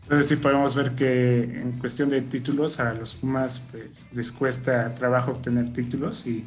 Entonces 0.05 0.29
sí 0.29 0.37
podemos 0.37 0.75
ver 0.75 0.93
que 0.93 1.43
en 1.43 1.73
cuestión 1.73 2.11
de 2.11 2.21
títulos 2.21 2.79
a 2.79 2.93
los 2.93 3.15
Pumas 3.15 3.67
pues, 3.71 4.11
les 4.13 4.33
cuesta 4.33 4.95
trabajo 4.95 5.31
obtener 5.31 5.73
títulos 5.73 6.27
y 6.27 6.45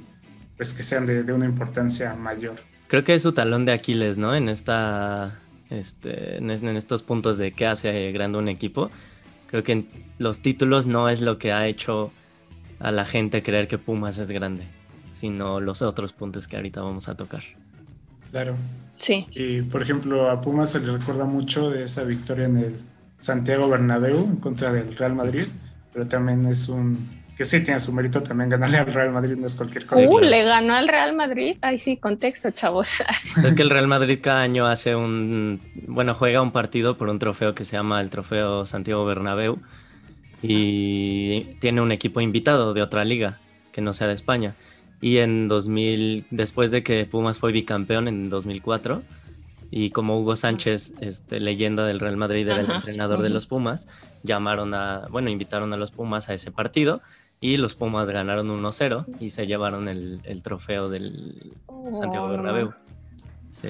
pues 0.56 0.74
que 0.74 0.84
sean 0.84 1.08
de, 1.08 1.22
una 1.34 1.46
importancia 1.46 2.14
mayor. 2.16 2.56
Creo 2.88 3.04
que 3.04 3.16
es 3.16 3.24
su 3.24 3.32
talón 3.32 3.66
de 3.66 3.72
Aquiles, 3.72 4.18
¿no? 4.18 4.36
En 4.36 4.48
esta, 4.48 5.40
este, 5.70 6.38
en, 6.38 6.50
estos 6.50 7.02
puntos 7.02 7.38
de 7.40 7.52
qué 7.52 7.66
hace 7.66 8.12
grande 8.12 8.38
un 8.38 8.48
equipo. 8.48 8.92
Creo 9.48 9.64
que 9.64 9.86
los 10.20 10.40
títulos 10.40 10.86
no 10.86 11.10
es 11.10 11.22
lo 11.22 11.40
que 11.40 11.52
ha 11.52 11.68
hecho 11.68 12.12
a 12.80 12.92
la 12.92 13.06
gente 13.06 13.42
creer 13.42 13.68
que 13.68 13.80
Pumas 13.80 14.20
es 14.20 14.30
grande, 14.30 14.68
sino 15.12 15.60
los 15.60 15.82
otros 15.82 16.14
puntos 16.14 16.48
que 16.48 16.58
ahorita 16.58 16.82
vamos 16.82 17.10
a 17.10 17.16
tocar. 17.16 17.44
Claro. 18.30 18.56
Sí. 18.98 19.26
Y 19.32 19.64
por 19.64 19.82
ejemplo, 19.82 20.30
a 20.30 20.42
Pumas 20.42 20.72
se 20.72 20.80
le 20.80 20.92
recuerda 20.92 21.26
mucho 21.26 21.72
de 21.72 21.84
esa 21.84 22.04
victoria 22.04 22.46
en 22.46 22.58
el 22.58 22.76
Santiago 23.18 23.68
Bernabéu 23.70 24.18
en 24.18 24.38
contra 24.38 24.72
del 24.72 24.96
Real 24.96 25.16
Madrid, 25.16 25.48
pero 25.94 26.08
también 26.08 26.48
es 26.48 26.70
un 26.70 27.18
que 27.38 27.46
sí 27.46 27.62
tiene 27.62 27.80
su 27.80 27.94
mérito 27.94 28.24
también 28.24 28.50
ganarle 28.50 28.80
al 28.80 28.88
Real 28.88 29.12
Madrid, 29.12 29.36
no 29.38 29.46
es 29.46 29.56
cualquier 29.56 29.86
cosa. 29.86 30.04
Uh, 30.10 30.20
le 30.20 30.44
ganó 30.44 30.74
al 30.74 30.88
Real 30.88 31.16
Madrid. 31.16 31.56
Ay, 31.62 31.78
sí, 31.78 31.96
contexto, 31.96 32.50
chavos. 32.50 33.04
Es 33.46 33.54
que 33.54 33.62
el 33.62 33.70
Real 33.70 33.88
Madrid 33.88 34.20
cada 34.24 34.42
año 34.42 34.66
hace 34.66 34.96
un, 34.96 35.62
bueno, 35.86 36.16
juega 36.16 36.42
un 36.42 36.52
partido 36.52 36.98
por 36.98 37.10
un 37.10 37.20
trofeo 37.20 37.54
que 37.54 37.64
se 37.64 37.74
llama 37.78 38.02
el 38.02 38.10
Trofeo 38.10 38.66
Santiago 38.66 39.06
Bernabéu 39.06 39.60
y 40.42 41.56
tiene 41.60 41.82
un 41.82 41.92
equipo 41.92 42.22
invitado 42.22 42.74
de 42.74 42.82
otra 42.82 43.06
liga 43.06 43.38
que 43.72 43.82
no 43.82 43.94
sea 43.94 44.08
de 44.08 44.14
España. 44.14 44.56
Y 45.00 45.18
en 45.18 45.48
2000, 45.48 46.26
después 46.32 46.72
de 46.72 46.82
que 46.82 47.06
Pumas 47.06 47.38
fue 47.38 47.52
bicampeón 47.52 48.08
en 48.08 48.32
2004, 48.32 49.04
y 49.72 49.90
como 49.92 50.20
Hugo 50.20 50.36
Sánchez, 50.36 50.94
este, 51.02 51.40
leyenda 51.40 51.86
del 51.86 52.00
Real 52.00 52.18
Madrid, 52.18 52.48
era 52.48 52.62
el 52.62 52.72
entrenador 52.72 53.22
de 53.22 53.30
los 53.30 53.48
Pumas, 53.48 53.88
llamaron 54.24 54.74
a, 54.74 55.08
bueno, 55.10 55.30
invitaron 55.30 55.74
a 55.74 55.78
los 55.78 55.92
Pumas 55.92 56.30
a 56.30 56.34
ese 56.34 56.52
partido 56.52 57.02
y 57.40 57.58
los 57.58 57.76
Pumas 57.76 58.10
ganaron 58.10 58.50
1-0 58.50 59.06
y 59.20 59.30
se 59.30 59.46
llevaron 59.46 59.88
el, 59.88 60.42
trofeo 60.44 60.90
del 60.90 61.30
Santiago 61.92 62.30
Bernabéu. 62.30 62.74
Sí. 63.50 63.70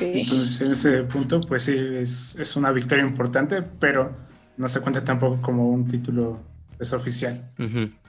Entonces, 0.00 0.60
en 0.62 0.72
ese 0.72 1.02
punto, 1.02 1.40
pues 1.42 1.64
sí, 1.64 1.76
es, 1.76 2.36
es, 2.38 2.56
una 2.56 2.72
victoria 2.72 3.04
importante, 3.04 3.62
pero 3.62 4.10
no 4.56 4.68
se 4.68 4.80
cuenta 4.80 5.04
tampoco 5.04 5.40
como 5.42 5.68
un 5.68 5.86
título 5.86 6.40
es 6.78 6.92
oficial. 6.92 7.50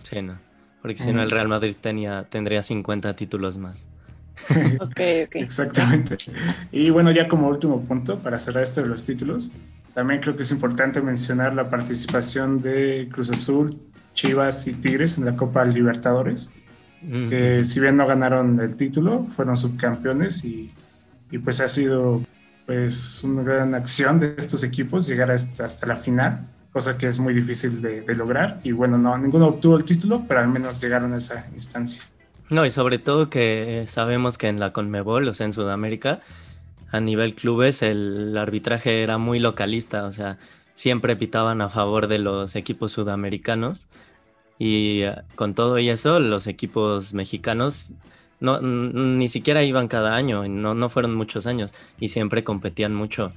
Sí, 0.03 0.21
no. 0.21 0.37
Porque 0.81 0.97
si 0.97 1.11
no, 1.11 1.21
el 1.21 1.31
Real 1.31 1.47
Madrid 1.47 1.75
tenía, 1.79 2.23
tendría 2.29 2.63
50 2.63 3.15
títulos 3.15 3.57
más. 3.57 3.87
ok, 4.79 4.99
ok. 5.25 5.35
Exactamente. 5.35 6.17
Y 6.71 6.89
bueno, 6.89 7.11
ya 7.11 7.27
como 7.27 7.47
último 7.47 7.81
punto, 7.81 8.19
para 8.19 8.39
cerrar 8.39 8.63
esto 8.63 8.81
de 8.81 8.87
los 8.87 9.05
títulos, 9.05 9.51
también 9.93 10.21
creo 10.21 10.35
que 10.35 10.43
es 10.43 10.51
importante 10.51 11.01
mencionar 11.01 11.55
la 11.55 11.69
participación 11.69 12.61
de 12.61 13.09
Cruz 13.11 13.31
Azul, 13.31 13.79
Chivas 14.13 14.67
y 14.67 14.73
Tigres 14.73 15.17
en 15.17 15.25
la 15.25 15.35
Copa 15.35 15.65
Libertadores. 15.65 16.53
que 17.01 17.61
si 17.63 17.79
bien 17.79 17.97
no 17.97 18.05
ganaron 18.05 18.59
el 18.59 18.75
título, 18.75 19.27
fueron 19.35 19.55
subcampeones 19.55 20.43
y, 20.45 20.71
y, 21.31 21.37
pues 21.37 21.61
ha 21.61 21.67
sido 21.67 22.21
pues 22.65 23.23
una 23.23 23.43
gran 23.43 23.75
acción 23.75 24.19
de 24.19 24.35
estos 24.37 24.63
equipos 24.63 25.07
llegar 25.07 25.31
hasta, 25.31 25.63
hasta 25.63 25.87
la 25.87 25.95
final, 25.95 26.47
cosa 26.73 26.97
que 26.97 27.07
es 27.07 27.17
muy 27.17 27.33
difícil 27.33 27.81
de, 27.81 28.01
de, 28.01 28.15
lograr. 28.15 28.59
Y 28.63 28.73
bueno, 28.73 28.97
no, 28.97 29.17
ninguno 29.17 29.47
obtuvo 29.47 29.77
el 29.77 29.83
título, 29.83 30.25
pero 30.27 30.41
al 30.41 30.49
menos 30.49 30.81
llegaron 30.81 31.13
a 31.13 31.17
esa 31.17 31.47
instancia. 31.53 32.03
No, 32.49 32.65
y 32.65 32.71
sobre 32.71 32.97
todo 32.97 33.29
que 33.29 33.85
sabemos 33.87 34.37
que 34.37 34.47
en 34.47 34.59
la 34.59 34.71
Conmebol, 34.71 35.27
o 35.27 35.33
sea, 35.33 35.45
en 35.45 35.53
Sudamérica, 35.53 36.21
a 36.91 36.99
nivel 37.01 37.35
clubes, 37.35 37.81
el 37.81 38.37
arbitraje 38.37 39.03
era 39.03 39.17
muy 39.17 39.39
localista, 39.39 40.05
o 40.05 40.11
sea, 40.13 40.37
siempre 40.73 41.15
pitaban 41.15 41.61
a 41.61 41.69
favor 41.69 42.07
de 42.07 42.19
los 42.19 42.55
equipos 42.55 42.93
sudamericanos 42.93 43.87
y 44.59 45.01
eh, 45.01 45.15
con 45.35 45.55
todo 45.55 45.79
y 45.79 45.89
eso 45.89 46.19
los 46.19 46.47
equipos 46.47 47.13
mexicanos 47.13 47.93
no, 48.39 48.61
ni 48.61 49.27
siquiera 49.29 49.63
iban 49.63 49.87
cada 49.87 50.15
año, 50.15 50.47
no, 50.47 50.75
no 50.75 50.89
fueron 50.89 51.15
muchos 51.15 51.47
años 51.47 51.73
y 51.99 52.09
siempre 52.09 52.43
competían 52.43 52.93
mucho. 52.93 53.33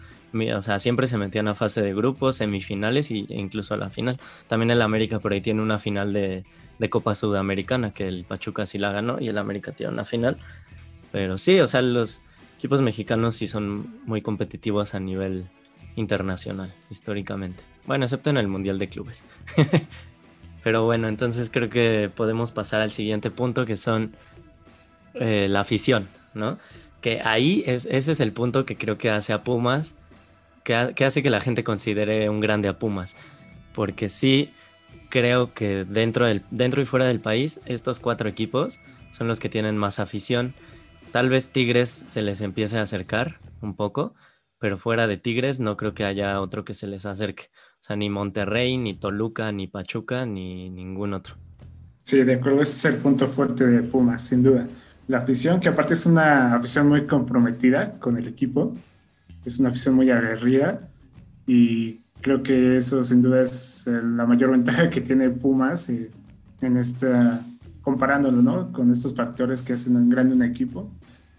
O 0.54 0.62
sea, 0.62 0.78
siempre 0.78 1.06
se 1.06 1.18
metían 1.18 1.48
a 1.48 1.54
fase 1.54 1.82
de 1.82 1.92
grupos, 1.92 2.36
semifinales 2.36 3.10
e 3.10 3.26
incluso 3.30 3.74
a 3.74 3.76
la 3.76 3.90
final. 3.90 4.18
También 4.46 4.70
el 4.70 4.82
América 4.82 5.18
por 5.18 5.32
ahí 5.32 5.40
tiene 5.40 5.60
una 5.60 5.78
final 5.78 6.12
de, 6.12 6.44
de, 6.78 6.90
Copa 6.90 7.14
Sudamericana, 7.14 7.92
que 7.92 8.06
el 8.06 8.24
Pachuca 8.24 8.64
sí 8.66 8.78
la 8.78 8.92
ganó 8.92 9.18
y 9.20 9.28
el 9.28 9.38
América 9.38 9.72
tiene 9.72 9.92
una 9.92 10.04
final. 10.04 10.36
Pero 11.10 11.36
sí, 11.36 11.58
o 11.60 11.66
sea, 11.66 11.82
los 11.82 12.22
equipos 12.58 12.80
mexicanos 12.80 13.34
sí 13.36 13.48
son 13.48 14.00
muy 14.06 14.22
competitivos 14.22 14.94
a 14.94 15.00
nivel 15.00 15.46
internacional, 15.96 16.72
históricamente. 16.90 17.62
Bueno, 17.86 18.04
excepto 18.04 18.30
en 18.30 18.36
el 18.36 18.46
Mundial 18.46 18.78
de 18.78 18.88
Clubes. 18.88 19.24
Pero 20.62 20.84
bueno, 20.84 21.08
entonces 21.08 21.50
creo 21.50 21.70
que 21.70 22.10
podemos 22.14 22.52
pasar 22.52 22.82
al 22.82 22.90
siguiente 22.90 23.30
punto, 23.30 23.64
que 23.64 23.76
son 23.76 24.14
eh, 25.14 25.46
la 25.48 25.60
afición, 25.60 26.08
¿no? 26.34 26.58
Que 27.00 27.20
ahí 27.22 27.62
es, 27.66 27.86
ese 27.90 28.12
es 28.12 28.20
el 28.20 28.32
punto 28.32 28.64
que 28.64 28.76
creo 28.76 28.98
que 28.98 29.10
hace 29.10 29.32
a 29.32 29.42
Pumas, 29.42 29.96
que, 30.64 30.92
que 30.94 31.04
hace 31.04 31.22
que 31.22 31.30
la 31.30 31.40
gente 31.40 31.64
considere 31.64 32.28
un 32.28 32.40
grande 32.40 32.68
a 32.68 32.78
Pumas. 32.78 33.16
Porque 33.74 34.08
sí 34.08 34.50
creo 35.08 35.54
que 35.54 35.84
dentro, 35.84 36.26
del, 36.26 36.42
dentro 36.50 36.82
y 36.82 36.86
fuera 36.86 37.06
del 37.06 37.20
país, 37.20 37.60
estos 37.66 38.00
cuatro 38.00 38.28
equipos 38.28 38.80
son 39.12 39.28
los 39.28 39.40
que 39.40 39.48
tienen 39.48 39.76
más 39.76 39.98
afición 39.98 40.54
Tal 41.12 41.28
vez 41.28 41.48
Tigres 41.48 41.90
se 41.90 42.22
les 42.22 42.40
empiece 42.40 42.78
a 42.78 42.82
acercar 42.82 43.40
un 43.60 43.74
poco, 43.74 44.14
pero 44.60 44.78
fuera 44.78 45.08
de 45.08 45.16
Tigres 45.16 45.58
no 45.58 45.76
creo 45.76 45.92
que 45.92 46.04
haya 46.04 46.40
otro 46.40 46.64
que 46.64 46.72
se 46.72 46.86
les 46.86 47.04
acerque. 47.04 47.50
O 47.80 47.82
sea, 47.82 47.96
ni 47.96 48.08
Monterrey, 48.08 48.78
ni 48.78 48.94
Toluca, 48.94 49.50
ni 49.50 49.66
Pachuca, 49.66 50.24
ni 50.24 50.70
ningún 50.70 51.14
otro. 51.14 51.34
Sí, 52.02 52.22
de 52.22 52.34
acuerdo, 52.34 52.62
ese 52.62 52.76
es 52.76 52.94
el 52.94 53.00
punto 53.00 53.26
fuerte 53.26 53.66
de 53.66 53.82
Pumas, 53.82 54.22
sin 54.22 54.44
duda. 54.44 54.68
La 55.10 55.18
afición, 55.18 55.58
que 55.58 55.68
aparte 55.68 55.94
es 55.94 56.06
una 56.06 56.54
afición 56.54 56.88
muy 56.88 57.04
comprometida 57.08 57.94
con 57.98 58.16
el 58.16 58.28
equipo, 58.28 58.72
es 59.44 59.58
una 59.58 59.70
afición 59.70 59.96
muy 59.96 60.08
aguerrida 60.08 60.88
y 61.48 62.02
creo 62.20 62.44
que 62.44 62.76
eso 62.76 63.02
sin 63.02 63.20
duda 63.20 63.42
es 63.42 63.88
la 63.88 64.24
mayor 64.24 64.52
ventaja 64.52 64.88
que 64.88 65.00
tiene 65.00 65.28
Pumas 65.30 65.88
eh, 65.88 66.10
en 66.60 66.76
esta, 66.76 67.44
comparándolo, 67.82 68.40
¿no? 68.40 68.72
Con 68.72 68.92
estos 68.92 69.16
factores 69.16 69.64
que 69.64 69.72
hacen 69.72 70.08
grande 70.10 70.32
un 70.32 70.44
equipo. 70.44 70.88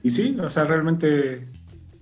Y 0.04 0.10
sí, 0.10 0.38
o 0.38 0.50
sea, 0.50 0.66
realmente, 0.66 1.48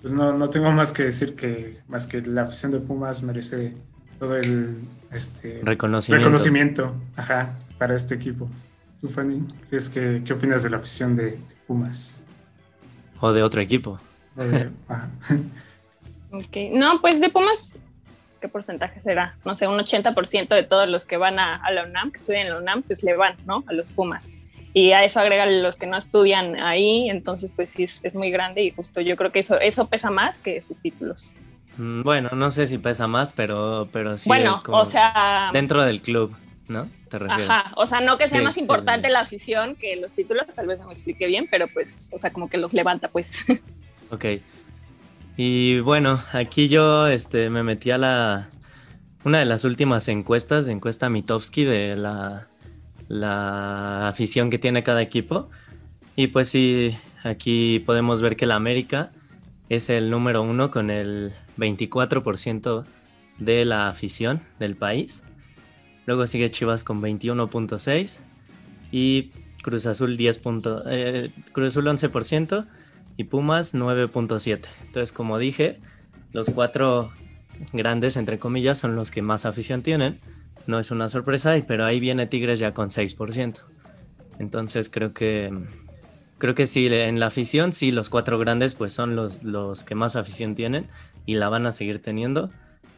pues 0.02 0.12
no, 0.12 0.36
no 0.36 0.50
tengo 0.50 0.72
más 0.72 0.92
que 0.92 1.04
decir 1.04 1.36
que 1.36 1.82
más 1.88 2.08
que 2.08 2.24
la 2.24 2.46
afición 2.46 2.72
de 2.72 2.80
Pumas 2.80 3.22
merece 3.22 3.76
todo 4.18 4.38
el 4.38 4.76
este, 5.12 5.62
reconocimiento. 5.62 6.26
reconocimiento 6.26 6.96
ajá, 7.16 7.60
para 7.78 7.96
este 7.96 8.16
equipo. 8.16 8.50
¿Tú, 9.00 9.08
Fanny, 9.08 9.46
¿qué, 9.70 10.24
qué 10.26 10.34
opinas 10.34 10.64
de 10.64 10.72
la 10.72 10.78
afición 10.78 11.16
de 11.16 11.38
Pumas? 11.70 12.24
O 13.20 13.32
de 13.32 13.44
otro 13.44 13.62
equipo. 13.62 14.00
No, 16.72 17.00
pues 17.00 17.22
de 17.22 17.30
Pumas, 17.30 17.78
¿qué 18.42 18.48
porcentaje 18.48 19.00
será? 19.02 19.36
No 19.46 19.56
sé, 19.56 19.68
un 19.68 19.78
80% 19.78 20.48
de 20.48 20.64
todos 20.64 20.90
los 20.90 21.06
que 21.06 21.18
van 21.18 21.38
a, 21.38 21.62
la 21.70 21.86
UNAM, 21.86 22.10
que 22.10 22.18
estudian 22.18 22.48
en 22.48 22.54
la 22.54 22.60
UNAM, 22.60 22.82
pues 22.82 23.04
le 23.04 23.16
van, 23.16 23.36
¿no? 23.46 23.64
A 23.68 23.74
los 23.74 23.86
Pumas. 23.90 24.32
Y 24.74 24.94
a 24.94 25.04
eso 25.04 25.20
agrega 25.20 25.46
los 25.46 25.76
que 25.76 25.86
no 25.86 25.96
estudian 25.96 26.60
ahí, 26.60 27.08
entonces 27.08 27.54
pues 27.56 27.70
sí 27.70 27.84
es, 27.84 28.16
muy 28.16 28.32
grande 28.32 28.64
y 28.64 28.72
justo 28.72 29.00
yo 29.00 29.16
creo 29.16 29.32
que 29.32 29.40
eso, 29.40 29.60
eso 29.60 29.88
pesa 29.90 30.10
más 30.10 30.40
que 30.40 30.62
sus 30.62 30.80
títulos. 30.80 31.36
Mm, 31.78 32.02
bueno, 32.02 32.30
no 32.34 32.50
sé 32.50 32.66
si 32.66 32.80
pesa 32.80 33.06
más, 33.06 33.32
pero, 33.32 33.90
pero 33.94 34.18
sí 34.18 34.28
bueno, 34.28 34.56
es 34.56 34.62
como 34.62 34.80
o 34.80 34.86
sea, 34.86 35.52
dentro 35.54 35.84
del 35.84 36.02
club, 36.02 36.36
¿no? 36.70 36.90
¿Te 37.10 37.20
refieres? 37.20 37.50
Ajá, 37.50 37.74
o 37.76 37.86
sea, 37.86 38.00
no 38.00 38.18
que 38.18 38.30
sea 38.30 38.42
más 38.42 38.58
importante 38.58 39.10
la 39.10 39.20
afición 39.20 39.76
que 39.76 39.98
los 39.98 40.14
títulos, 40.14 40.46
tal 40.56 40.68
vez 40.68 40.80
no 40.80 40.88
me 40.88 40.94
explique 40.94 41.28
bien, 41.28 41.48
pero 41.52 41.68
pues, 41.74 42.10
o 42.14 42.18
sea, 42.18 42.32
como 42.32 42.50
que 42.50 42.58
los 42.58 42.74
levanta, 42.74 43.10
pues. 43.10 43.46
Ok, 44.12 44.26
y 45.42 45.80
bueno, 45.80 46.22
aquí 46.34 46.68
yo 46.68 47.08
este, 47.08 47.50
me 47.50 47.64
metí 47.64 47.92
a 47.92 47.98
la. 47.98 48.50
Una 49.24 49.40
de 49.40 49.46
las 49.46 49.64
últimas 49.64 50.10
encuestas, 50.10 50.68
encuesta 50.68 51.08
Mitowski 51.08 51.64
de 51.64 51.96
la, 51.96 52.50
la 53.08 54.10
afición 54.10 54.50
que 54.50 54.60
tiene 54.60 54.84
cada 54.84 55.02
equipo. 55.02 55.50
Y 56.18 56.28
pues 56.28 56.50
sí, 56.50 56.98
aquí 57.24 57.80
podemos 57.86 58.22
ver 58.22 58.36
que 58.36 58.48
la 58.48 58.56
América 58.56 59.14
es 59.70 59.90
el 59.90 60.10
número 60.10 60.42
uno 60.42 60.72
con 60.72 60.90
el 60.90 61.32
24% 61.58 62.84
de 63.38 63.64
la 63.64 63.88
afición 63.88 64.42
del 64.60 64.76
país. 64.76 65.24
Luego 66.10 66.26
sigue 66.26 66.50
Chivas 66.50 66.84
con 66.84 67.04
21.6 67.04 68.18
y 68.92 69.30
Cruz 69.62 69.86
Azul 69.86 70.18
10. 70.18 70.42
Eh, 70.88 71.32
Cruz 71.52 71.68
Azul 71.68 71.86
11% 71.86 72.66
y 73.16 73.26
Pumas 73.26 73.76
9.7. 73.76 74.66
Entonces, 74.88 75.12
como 75.12 75.38
dije, 75.38 75.78
los 76.32 76.50
cuatro 76.50 77.12
grandes, 77.74 78.18
entre 78.18 78.40
comillas, 78.40 78.80
son 78.80 78.96
los 78.96 79.12
que 79.12 79.22
más 79.22 79.46
afición 79.46 79.84
tienen. 79.84 80.20
No 80.66 80.80
es 80.80 80.90
una 80.90 81.10
sorpresa, 81.10 81.54
pero 81.68 81.86
ahí 81.86 82.00
viene 82.00 82.26
Tigres 82.26 82.58
ya 82.58 82.74
con 82.74 82.90
6%. 82.90 83.60
Entonces 84.40 84.90
creo 84.90 85.14
que 85.14 85.54
creo 86.40 86.56
que 86.56 86.66
sí, 86.66 86.88
en 86.88 87.20
la 87.20 87.28
afición, 87.28 87.72
sí, 87.72 87.92
los 87.92 88.10
cuatro 88.10 88.40
grandes 88.40 88.74
pues 88.74 88.94
son 88.94 89.16
los, 89.16 89.44
los 89.44 89.84
que 89.84 89.94
más 89.94 90.16
afición 90.16 90.56
tienen 90.56 90.88
y 91.28 91.36
la 91.36 91.50
van 91.50 91.68
a 91.68 91.72
seguir 91.72 92.02
teniendo 92.02 92.50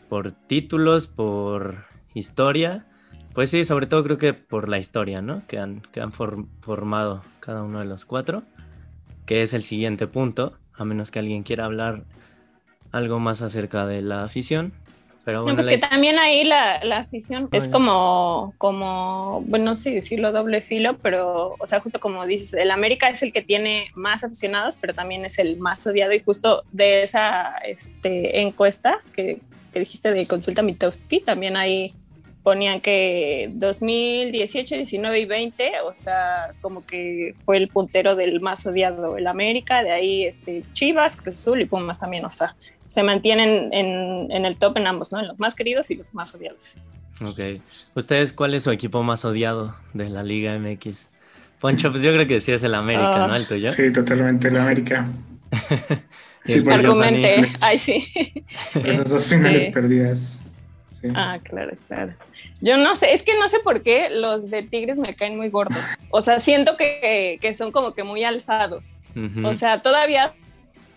por 0.08 0.32
títulos, 0.32 1.08
por 1.08 1.84
historia. 2.14 2.86
Pues 3.34 3.50
sí, 3.50 3.64
sobre 3.66 3.88
todo 3.88 4.04
creo 4.04 4.18
que 4.18 4.34
por 4.34 4.70
la 4.70 4.78
historia, 4.78 5.22
¿no? 5.22 5.46
Que 5.48 5.58
han, 5.58 5.82
que 5.92 6.02
han 6.02 6.12
formado 6.12 7.24
cada 7.40 7.64
uno 7.64 7.80
de 7.80 7.86
los 7.86 8.06
cuatro 8.06 8.44
que 9.32 9.44
es 9.44 9.54
el 9.54 9.64
siguiente 9.64 10.08
punto, 10.08 10.58
a 10.74 10.84
menos 10.84 11.10
que 11.10 11.20
alguien 11.20 11.44
quiera 11.44 11.64
hablar 11.64 12.04
algo 12.92 13.20
más 13.20 13.42
acerca 13.42 13.86
de 13.86 14.02
la 14.02 14.26
afición. 14.26 14.74
Pero 15.24 15.44
bueno, 15.44 15.56
pues 15.56 15.68
que 15.68 15.78
también 15.78 16.20
ahí 16.20 16.44
la, 16.44 16.82
afición 16.98 17.48
es 17.54 17.70
como, 17.70 18.54
como, 18.58 19.42
bueno, 19.48 19.66
no 19.66 19.76
sé 19.76 19.92
decirlo 19.92 20.34
doble 20.34 20.62
filo, 20.62 20.98
pero, 20.98 21.56
o 21.60 21.66
sea, 21.66 21.80
justo 21.80 22.02
como 22.02 22.26
dices, 22.26 22.56
el 22.56 22.72
América 22.72 23.08
es 23.08 23.24
el 23.24 23.32
que 23.32 23.42
tiene 23.42 23.92
más 23.94 24.26
aficionados, 24.26 24.78
pero 24.82 24.94
también 24.94 25.24
es 25.24 25.40
el 25.40 25.58
más 25.60 25.88
odiado. 25.88 26.12
Y 26.12 26.20
justo 26.20 26.64
de 26.74 27.04
esa 27.04 27.56
este, 27.60 28.42
encuesta 28.42 29.00
que, 29.16 29.40
que 29.72 29.80
dijiste 29.80 30.12
de 30.12 30.26
Consulta 30.26 30.62
Mitowski, 30.62 31.22
también 31.22 31.56
hay 31.56 31.94
ponían 32.44 32.82
que 32.82 33.50
2018, 33.54 34.76
19 34.76 35.20
y 35.20 35.26
20, 35.26 35.72
o 35.86 35.94
sea, 35.96 36.54
como 36.62 36.86
que 36.86 37.36
fue 37.46 37.58
el 37.58 37.68
puntero 37.68 38.16
del 38.16 38.42
más 38.42 38.66
odiado 38.66 39.18
el 39.18 39.28
América, 39.28 39.84
de 39.84 39.92
ahí 39.92 40.26
este, 40.26 40.64
Chivas, 40.74 41.16
Cruz 41.16 41.40
Azul 41.40 41.62
y 41.62 41.66
Pumas 41.66 42.00
también, 42.00 42.26
o 42.26 42.30
sea, 42.30 42.56
se 42.88 43.04
mantienen 43.04 43.74
en, 43.74 44.32
en, 44.32 44.46
el 44.46 44.58
top 44.58 44.78
en 44.78 44.88
ambos, 44.88 45.12
¿no? 45.12 45.20
En 45.20 45.28
los 45.28 45.40
más 45.40 45.56
queridos 45.56 45.90
y 45.92 45.96
los 45.96 46.14
más 46.14 46.34
odiados. 46.36 46.76
Ok. 47.22 47.62
¿Ustedes 47.96 48.34
cuál 48.34 48.54
es 48.54 48.64
su 48.64 48.72
equipo 48.72 49.04
más 49.04 49.24
odiado 49.24 49.76
de 49.94 50.10
la 50.10 50.24
Liga 50.24 50.58
MX? 50.58 51.10
Poncho, 51.60 51.92
pues 51.92 52.02
yo 52.02 52.12
creo 52.12 52.28
que 52.28 52.40
sí 52.40 52.52
es 52.52 52.64
el 52.64 52.74
América, 52.74 53.28
¿no? 53.28 53.36
El 53.36 53.48
tuyo. 53.48 53.70
Sí, 53.70 53.94
totalmente 53.94 54.48
el 54.48 54.58
América. 54.58 55.08
sí, 56.46 56.64
Argumente, 56.68 57.48
ay 57.62 57.78
sí. 57.78 58.12
Esas 58.74 59.10
dos 59.10 59.28
finales 59.28 59.68
perdidas. 59.68 60.44
Ah, 61.16 61.40
claro, 61.44 61.76
claro. 61.88 62.14
Yo 62.60 62.78
no 62.78 62.96
sé, 62.96 63.14
es 63.14 63.24
que 63.24 63.38
no 63.40 63.48
sé 63.50 63.60
por 63.60 63.82
qué 63.82 64.10
los 64.10 64.50
de 64.50 64.64
Tigres 64.64 65.00
me 65.00 65.16
caen 65.16 65.36
muy 65.36 65.50
gordos. 65.50 65.84
O 66.10 66.22
sea, 66.22 66.40
siento 66.40 66.78
que, 66.78 67.40
son 67.56 67.72
como 67.72 67.94
que 67.94 68.04
muy 68.04 68.24
alzados. 68.24 68.90
O 69.44 69.56
sea, 69.56 69.82
todavía 69.82 70.34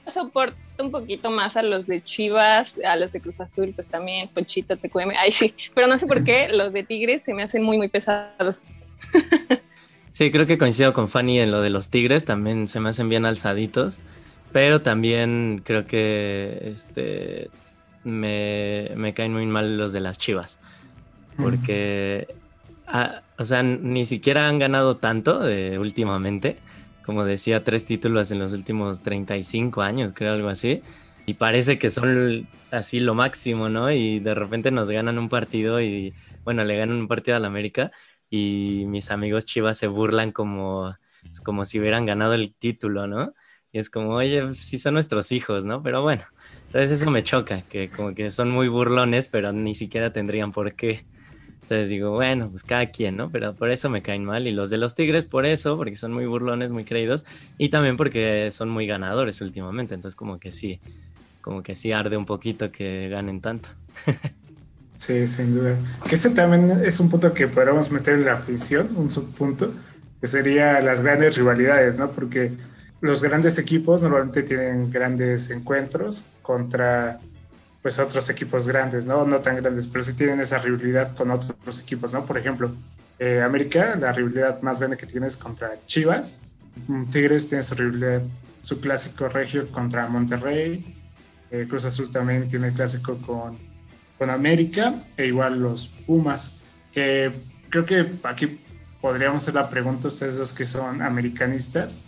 soporto 0.06 0.56
un 0.78 0.90
poquito 0.90 1.30
más 1.30 1.56
a 1.56 1.62
los 1.62 1.86
de 1.86 2.02
Chivas, 2.02 2.78
a 2.84 2.96
los 2.96 3.12
de 3.12 3.20
Cruz 3.20 3.40
Azul, 3.40 3.72
pues 3.74 3.88
también, 3.88 4.28
Ponchito, 4.28 4.76
te 4.76 4.90
cueme, 4.90 5.14
ay 5.16 5.32
sí, 5.32 5.54
pero 5.74 5.86
no 5.86 5.96
sé 5.98 6.06
por 6.06 6.24
qué 6.24 6.48
los 6.48 6.72
de 6.72 6.82
Tigres 6.82 7.22
se 7.22 7.32
me 7.32 7.42
hacen 7.42 7.62
muy, 7.62 7.78
muy 7.78 7.88
pesados. 7.88 8.64
Sí, 10.14 10.30
creo 10.30 10.46
que 10.46 10.58
coincido 10.58 10.92
con 10.92 11.08
Fanny 11.08 11.40
en 11.40 11.50
lo 11.50 11.60
de 11.60 11.70
los 11.70 11.90
Tigres, 11.90 12.24
también 12.24 12.68
se 12.68 12.78
me 12.78 12.90
hacen 12.90 13.08
bien 13.08 13.26
alzaditos, 13.26 14.00
pero 14.52 14.80
también 14.80 15.60
creo 15.64 15.84
que 15.84 16.56
este, 16.66 17.50
me, 18.04 18.90
me 18.96 19.14
caen 19.14 19.32
muy 19.32 19.46
mal 19.46 19.76
los 19.76 19.92
de 19.92 20.00
las 20.00 20.18
Chivas 20.18 20.60
porque, 21.36 22.26
o 23.38 23.44
sea, 23.44 23.62
ni 23.62 24.04
siquiera 24.04 24.48
han 24.48 24.58
ganado 24.58 24.96
tanto 24.96 25.40
de, 25.40 25.78
últimamente. 25.78 26.58
Como 27.04 27.24
decía, 27.24 27.64
tres 27.64 27.84
títulos 27.84 28.30
en 28.30 28.38
los 28.38 28.52
últimos 28.52 29.02
35 29.02 29.82
años, 29.82 30.12
creo, 30.14 30.32
algo 30.32 30.48
así. 30.48 30.82
Y 31.26 31.34
parece 31.34 31.78
que 31.78 31.90
son 31.90 32.48
así 32.70 33.00
lo 33.00 33.14
máximo, 33.14 33.68
¿no? 33.68 33.90
Y 33.90 34.20
de 34.20 34.34
repente 34.34 34.70
nos 34.70 34.90
ganan 34.90 35.18
un 35.18 35.28
partido 35.28 35.80
y, 35.80 36.14
bueno, 36.44 36.64
le 36.64 36.76
ganan 36.76 36.96
un 36.96 37.08
partido 37.08 37.36
a 37.36 37.40
la 37.40 37.48
América 37.48 37.90
y 38.30 38.84
mis 38.86 39.10
amigos 39.10 39.44
Chivas 39.46 39.78
se 39.78 39.86
burlan 39.86 40.32
como, 40.32 40.96
como 41.44 41.64
si 41.66 41.78
hubieran 41.78 42.06
ganado 42.06 42.34
el 42.34 42.54
título, 42.54 43.06
¿no? 43.06 43.32
Y 43.72 43.78
es 43.78 43.90
como, 43.90 44.10
oye, 44.14 44.42
pues, 44.42 44.58
sí 44.58 44.78
son 44.78 44.94
nuestros 44.94 45.32
hijos, 45.32 45.64
¿no? 45.64 45.82
Pero 45.82 46.02
bueno, 46.02 46.24
entonces 46.74 47.00
eso 47.00 47.08
me 47.08 47.22
choca, 47.22 47.62
que 47.70 47.88
como 47.88 48.16
que 48.16 48.32
son 48.32 48.50
muy 48.50 48.66
burlones, 48.66 49.28
pero 49.28 49.52
ni 49.52 49.74
siquiera 49.74 50.12
tendrían 50.12 50.50
por 50.50 50.72
qué. 50.72 51.04
Entonces 51.62 51.88
digo, 51.88 52.10
bueno, 52.10 52.50
pues 52.50 52.64
cada 52.64 52.86
quien, 52.86 53.16
¿no? 53.16 53.30
Pero 53.30 53.54
por 53.54 53.70
eso 53.70 53.88
me 53.88 54.02
caen 54.02 54.24
mal. 54.24 54.48
Y 54.48 54.50
los 54.50 54.70
de 54.70 54.78
los 54.78 54.96
Tigres, 54.96 55.24
por 55.24 55.46
eso, 55.46 55.76
porque 55.76 55.94
son 55.94 56.12
muy 56.12 56.26
burlones, 56.26 56.72
muy 56.72 56.82
creídos. 56.82 57.26
Y 57.58 57.68
también 57.68 57.96
porque 57.96 58.50
son 58.50 58.70
muy 58.70 58.88
ganadores 58.88 59.40
últimamente. 59.40 59.94
Entonces, 59.94 60.16
como 60.16 60.40
que 60.40 60.50
sí, 60.50 60.80
como 61.42 61.62
que 61.62 61.76
sí 61.76 61.92
arde 61.92 62.16
un 62.16 62.26
poquito 62.26 62.72
que 62.72 63.08
ganen 63.08 63.40
tanto. 63.40 63.68
sí, 64.96 65.28
sin 65.28 65.54
duda. 65.54 65.78
Que 66.08 66.16
ese 66.16 66.30
también 66.30 66.82
es 66.84 66.98
un 66.98 67.08
punto 67.08 67.32
que 67.32 67.46
podríamos 67.46 67.88
meter 67.92 68.14
en 68.14 68.24
la 68.24 68.32
afición, 68.32 68.96
un 68.96 69.12
subpunto, 69.12 69.72
que 70.20 70.26
sería 70.26 70.80
las 70.80 71.02
grandes 71.02 71.36
rivalidades, 71.36 72.00
¿no? 72.00 72.10
Porque 72.10 72.50
los 73.04 73.22
grandes 73.22 73.58
equipos 73.58 74.02
normalmente 74.02 74.42
tienen 74.42 74.90
grandes 74.90 75.50
encuentros 75.50 76.24
contra 76.40 77.20
pues 77.82 77.98
otros 77.98 78.30
equipos 78.30 78.66
grandes, 78.66 79.04
¿no? 79.04 79.26
No 79.26 79.40
tan 79.40 79.56
grandes, 79.56 79.86
pero 79.86 80.02
sí 80.02 80.14
tienen 80.14 80.40
esa 80.40 80.56
rivalidad 80.56 81.14
con 81.14 81.30
otros 81.30 81.82
equipos, 81.82 82.14
¿no? 82.14 82.24
Por 82.24 82.38
ejemplo, 82.38 82.74
eh, 83.18 83.42
América, 83.42 83.94
la 83.96 84.10
rivalidad 84.10 84.62
más 84.62 84.78
grande 84.78 84.96
que 84.96 85.04
tiene 85.04 85.26
contra 85.38 85.72
Chivas. 85.86 86.40
Mm, 86.88 87.04
Tigres 87.10 87.46
tiene 87.46 87.62
su 87.62 87.74
rivalidad, 87.74 88.22
su 88.62 88.80
clásico 88.80 89.28
regio 89.28 89.70
contra 89.70 90.08
Monterrey. 90.08 90.96
Eh, 91.50 91.66
Cruz 91.68 91.84
Azul 91.84 92.10
también 92.10 92.48
tiene 92.48 92.68
el 92.68 92.72
clásico 92.72 93.18
con, 93.18 93.58
con 94.16 94.30
América. 94.30 94.94
E 95.18 95.26
igual 95.26 95.60
los 95.60 95.88
Pumas, 96.06 96.56
creo 96.94 97.84
que 97.84 98.12
aquí 98.22 98.60
podríamos 99.02 99.42
hacer 99.42 99.56
la 99.56 99.68
pregunta 99.68 100.08
ustedes 100.08 100.36
los 100.36 100.54
que 100.54 100.64
son 100.64 101.02
americanistas 101.02 101.98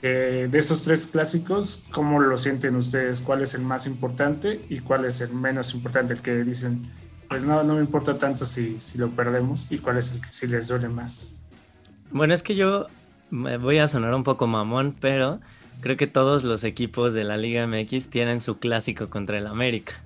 de 0.00 0.58
esos 0.58 0.82
tres 0.82 1.06
clásicos, 1.06 1.84
¿cómo 1.92 2.20
lo 2.20 2.38
sienten 2.38 2.76
ustedes? 2.76 3.20
¿Cuál 3.20 3.42
es 3.42 3.54
el 3.54 3.62
más 3.62 3.86
importante 3.86 4.60
y 4.68 4.80
cuál 4.80 5.04
es 5.04 5.20
el 5.20 5.32
menos 5.32 5.74
importante? 5.74 6.14
El 6.14 6.20
que 6.20 6.44
dicen, 6.44 6.90
pues 7.28 7.44
no, 7.44 7.62
no 7.62 7.74
me 7.74 7.80
importa 7.80 8.18
tanto 8.18 8.46
si, 8.46 8.80
si 8.80 8.98
lo 8.98 9.10
perdemos 9.10 9.70
y 9.70 9.78
cuál 9.78 9.98
es 9.98 10.12
el 10.12 10.20
que 10.20 10.28
sí 10.30 10.46
les 10.46 10.68
duele 10.68 10.88
más. 10.88 11.34
Bueno, 12.10 12.34
es 12.34 12.42
que 12.42 12.54
yo 12.54 12.86
voy 13.30 13.78
a 13.78 13.88
sonar 13.88 14.14
un 14.14 14.22
poco 14.22 14.46
mamón, 14.46 14.94
pero 15.00 15.40
creo 15.80 15.96
que 15.96 16.06
todos 16.06 16.44
los 16.44 16.64
equipos 16.64 17.14
de 17.14 17.24
la 17.24 17.36
Liga 17.36 17.66
MX 17.66 18.08
tienen 18.10 18.40
su 18.40 18.58
clásico 18.58 19.10
contra 19.10 19.38
el 19.38 19.46
América. 19.46 20.03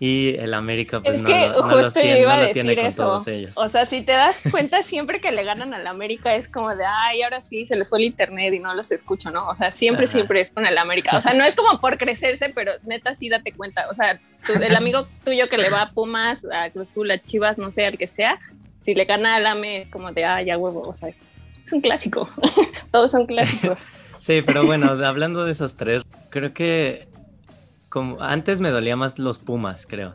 Y 0.00 0.36
el 0.38 0.54
América, 0.54 1.00
pues 1.00 1.16
es 1.16 1.22
no, 1.22 1.28
que 1.28 1.48
no 1.48 1.54
justo 1.54 1.76
los 1.76 1.94
tiene, 1.94 2.20
iba 2.20 2.36
no 2.36 2.42
a 2.42 2.52
tiene 2.52 2.68
decir 2.70 2.76
con 2.78 2.86
eso. 2.86 3.02
todos 3.04 3.26
ellos. 3.28 3.58
O 3.58 3.68
sea, 3.68 3.84
si 3.84 4.02
te 4.02 4.12
das 4.12 4.40
cuenta, 4.50 4.82
siempre 4.84 5.20
que 5.20 5.32
le 5.32 5.42
ganan 5.42 5.74
al 5.74 5.86
América 5.88 6.36
es 6.36 6.46
como 6.46 6.74
de, 6.76 6.84
ay, 6.86 7.22
ahora 7.22 7.40
sí, 7.40 7.66
se 7.66 7.76
les 7.76 7.88
fue 7.88 7.98
el 7.98 8.04
internet 8.04 8.54
y 8.54 8.60
no 8.60 8.74
los 8.74 8.92
escucho, 8.92 9.30
¿no? 9.32 9.40
O 9.48 9.56
sea, 9.56 9.72
siempre, 9.72 10.04
Ajá. 10.04 10.12
siempre 10.12 10.40
es 10.40 10.52
con 10.52 10.64
el 10.66 10.78
América. 10.78 11.16
O 11.16 11.20
sea, 11.20 11.34
no 11.34 11.44
es 11.44 11.54
como 11.54 11.80
por 11.80 11.98
crecerse, 11.98 12.50
pero 12.54 12.72
neta 12.84 13.14
sí 13.16 13.28
date 13.28 13.50
cuenta. 13.52 13.88
O 13.90 13.94
sea, 13.94 14.20
tú- 14.46 14.52
el 14.54 14.76
amigo 14.76 15.08
tuyo 15.24 15.48
que 15.48 15.58
le 15.58 15.68
va 15.68 15.82
a 15.82 15.90
Pumas, 15.90 16.46
a 16.52 16.70
Cruz 16.70 16.90
Azul, 16.90 17.10
a 17.10 17.18
Chivas, 17.18 17.58
no 17.58 17.70
sé, 17.72 17.84
al 17.84 17.98
que 17.98 18.06
sea, 18.06 18.38
si 18.78 18.94
le 18.94 19.04
gana 19.04 19.34
al 19.34 19.46
AME 19.46 19.78
es 19.78 19.88
como 19.88 20.12
de, 20.12 20.24
ay, 20.24 20.46
ya 20.46 20.56
huevo. 20.58 20.82
O 20.82 20.92
sea, 20.94 21.08
es, 21.08 21.38
es 21.64 21.72
un 21.72 21.80
clásico. 21.80 22.28
Todos 22.92 23.10
son 23.10 23.26
clásicos. 23.26 23.80
Sí, 24.20 24.42
pero 24.42 24.64
bueno, 24.64 24.90
hablando 25.04 25.44
de 25.44 25.50
esos 25.52 25.76
tres, 25.76 26.02
creo 26.30 26.52
que 26.54 27.08
antes 28.20 28.60
me 28.60 28.70
dolía 28.70 28.96
más 28.96 29.18
los 29.18 29.38
Pumas, 29.38 29.86
creo. 29.86 30.14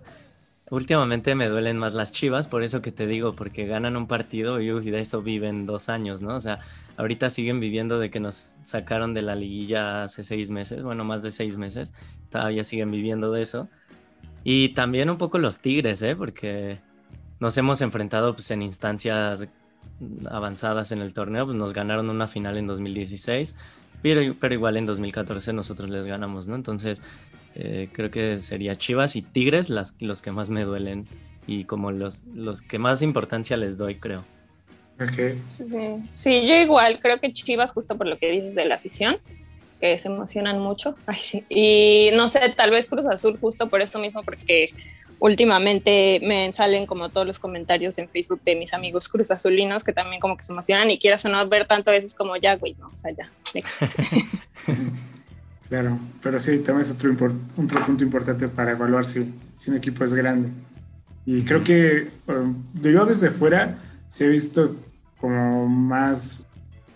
Últimamente 0.70 1.36
me 1.36 1.50
duelen 1.50 1.78
más 1.78 1.94
las 1.94 2.12
Chivas, 2.12 2.48
por 2.48 2.64
eso 2.64 2.82
que 2.82 2.92
te 2.92 3.06
digo, 3.06 3.34
porque 3.34 3.68
ganan 3.68 3.96
un 3.96 4.08
partido 4.08 4.60
y 4.60 4.70
de 4.70 5.02
eso 5.02 5.22
viven 5.22 5.66
dos 5.66 5.90
años, 5.90 6.22
¿no? 6.22 6.36
O 6.36 6.42
sea, 6.42 6.60
ahorita 6.98 7.30
siguen 7.30 7.60
viviendo 7.60 8.00
de 8.00 8.10
que 8.10 8.20
nos 8.20 8.58
sacaron 8.64 9.14
de 9.14 9.22
la 9.22 9.36
liguilla 9.36 10.04
hace 10.04 10.24
seis 10.24 10.50
meses, 10.50 10.82
bueno, 10.82 11.04
más 11.04 11.22
de 11.22 11.32
seis 11.32 11.58
meses, 11.58 11.94
todavía 12.32 12.64
siguen 12.64 12.92
viviendo 12.92 13.32
de 13.32 13.44
eso. 13.44 13.70
Y 14.44 14.70
también 14.70 15.10
un 15.10 15.18
poco 15.18 15.38
los 15.38 15.60
Tigres, 15.60 16.02
¿eh? 16.02 16.16
Porque 16.16 16.80
nos 17.40 17.58
hemos 17.58 17.82
enfrentado 17.82 18.34
pues, 18.34 18.50
en 18.52 18.62
instancias 18.62 19.46
avanzadas 20.30 20.92
en 20.92 21.00
el 21.00 21.14
torneo, 21.14 21.46
pues 21.46 21.58
nos 21.58 21.74
ganaron 21.74 22.10
una 22.10 22.28
final 22.28 22.58
en 22.58 22.68
2016, 22.68 23.56
pero, 24.02 24.36
pero 24.40 24.54
igual 24.54 24.78
en 24.78 24.86
2014 24.86 25.54
nosotros 25.54 25.90
les 25.90 26.08
ganamos, 26.08 26.48
¿no? 26.48 26.56
Entonces 26.56 27.02
eh, 27.56 27.90
creo 27.92 28.10
que 28.10 28.42
sería 28.42 28.76
Chivas 28.76 29.16
y 29.16 29.22
Tigres 29.22 29.70
las, 29.70 29.96
los 30.00 30.22
que 30.22 30.32
más 30.32 30.50
me 30.50 30.64
duelen 30.64 31.08
y 31.48 31.66
como 31.66 31.92
los, 31.92 32.26
los 32.34 32.62
que 32.62 32.80
más 32.80 33.02
importancia 33.02 33.58
les 33.58 33.78
doy, 33.78 33.96
creo. 33.96 34.24
Ok. 35.00 35.38
Sí, 35.48 35.66
sí, 36.12 36.48
yo 36.48 36.56
igual, 36.56 37.00
creo 37.00 37.20
que 37.20 37.32
Chivas, 37.32 37.72
justo 37.72 37.98
por 37.98 38.08
lo 38.08 38.18
que 38.18 38.32
dices 38.32 38.56
de 38.56 38.66
la 38.66 38.76
afición, 38.76 39.18
que 39.80 40.00
se 40.00 40.08
emocionan 40.08 40.60
mucho. 40.60 40.96
Ay, 41.06 41.20
sí. 41.20 41.44
Y 41.50 42.10
no 42.16 42.30
sé, 42.30 42.54
tal 42.56 42.72
vez 42.72 42.88
Cruz 42.88 43.08
Azul, 43.08 43.38
justo 43.40 43.70
por 43.70 43.82
esto 43.82 44.00
mismo, 44.00 44.24
porque 44.24 44.72
últimamente 45.20 46.20
me 46.24 46.52
salen 46.52 46.86
como 46.86 47.10
todos 47.10 47.26
los 47.26 47.40
comentarios 47.40 47.98
en 47.98 48.10
Facebook 48.10 48.42
de 48.44 48.58
mis 48.58 48.74
amigos 48.74 49.08
Cruz 49.08 49.32
Azulinos 49.32 49.86
que 49.86 49.94
también 49.94 50.20
como 50.20 50.36
que 50.36 50.44
se 50.44 50.52
emocionan 50.52 50.92
y 50.92 51.00
quieras 51.00 51.24
o 51.24 51.30
no 51.30 51.48
ver 51.48 51.66
tanto 51.66 51.92
eso 51.92 52.06
es 52.06 52.14
como 52.14 52.36
ya, 52.36 52.58
güey, 52.58 52.76
no, 52.78 52.88
o 52.88 52.96
sea, 52.96 53.10
ya, 53.18 53.32
next. 53.54 53.82
Claro, 55.70 55.98
pero 56.22 56.40
sí, 56.40 56.60
también 56.60 56.82
es 56.82 56.92
otro, 56.92 57.12
impor- 57.12 57.38
otro 57.58 57.86
punto 57.86 58.04
importante 58.04 58.48
para 58.48 58.72
evaluar 58.72 59.06
si, 59.06 59.34
si 59.56 59.72
un 59.72 59.78
equipo 59.78 60.04
es 60.04 60.14
grande. 60.14 60.50
Y 61.26 61.44
creo 61.44 61.64
que 61.64 62.10
um, 62.28 62.64
yo 62.74 63.06
desde 63.06 63.30
fuera 63.32 63.80
sí 64.08 64.26
he 64.26 64.30
visto 64.30 64.76
como 65.20 65.68
más, 65.68 66.44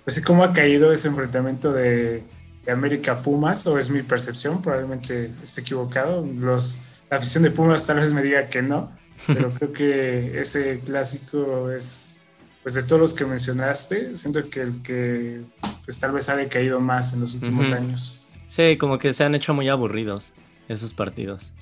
pues 0.03 0.15
sí, 0.15 0.21
cómo 0.21 0.43
ha 0.43 0.53
caído 0.53 0.91
ese 0.91 1.07
enfrentamiento 1.07 1.71
de, 1.71 2.23
de 2.65 2.71
América 2.71 3.23
Pumas, 3.23 3.65
o 3.65 3.79
es 3.79 3.89
mi 3.89 4.03
percepción, 4.03 4.61
probablemente 4.61 5.31
esté 5.41 5.61
equivocado. 5.61 6.27
Los, 6.37 6.79
la 7.09 7.17
afición 7.17 7.43
de 7.43 7.51
Pumas 7.51 7.87
tal 7.87 7.97
vez 8.01 8.13
me 8.13 8.21
diga 8.21 8.47
que 8.47 8.61
no, 8.61 8.91
pero 9.25 9.49
creo 9.51 9.71
que 9.71 10.39
ese 10.39 10.81
clásico 10.81 11.71
es, 11.71 12.15
pues 12.61 12.75
de 12.75 12.83
todos 12.83 13.01
los 13.01 13.13
que 13.13 13.25
mencionaste, 13.25 14.17
siento 14.17 14.49
que 14.49 14.61
el 14.61 14.81
que 14.83 15.41
pues 15.85 15.97
tal 15.97 16.11
vez 16.11 16.27
ha 16.27 16.35
decaído 16.35 16.81
más 16.81 17.13
en 17.13 17.21
los 17.21 17.33
últimos 17.33 17.71
años. 17.71 18.23
Sí, 18.47 18.77
como 18.77 18.97
que 18.97 19.13
se 19.13 19.23
han 19.23 19.35
hecho 19.35 19.53
muy 19.53 19.69
aburridos 19.69 20.33
esos 20.67 20.93
partidos. 20.95 21.53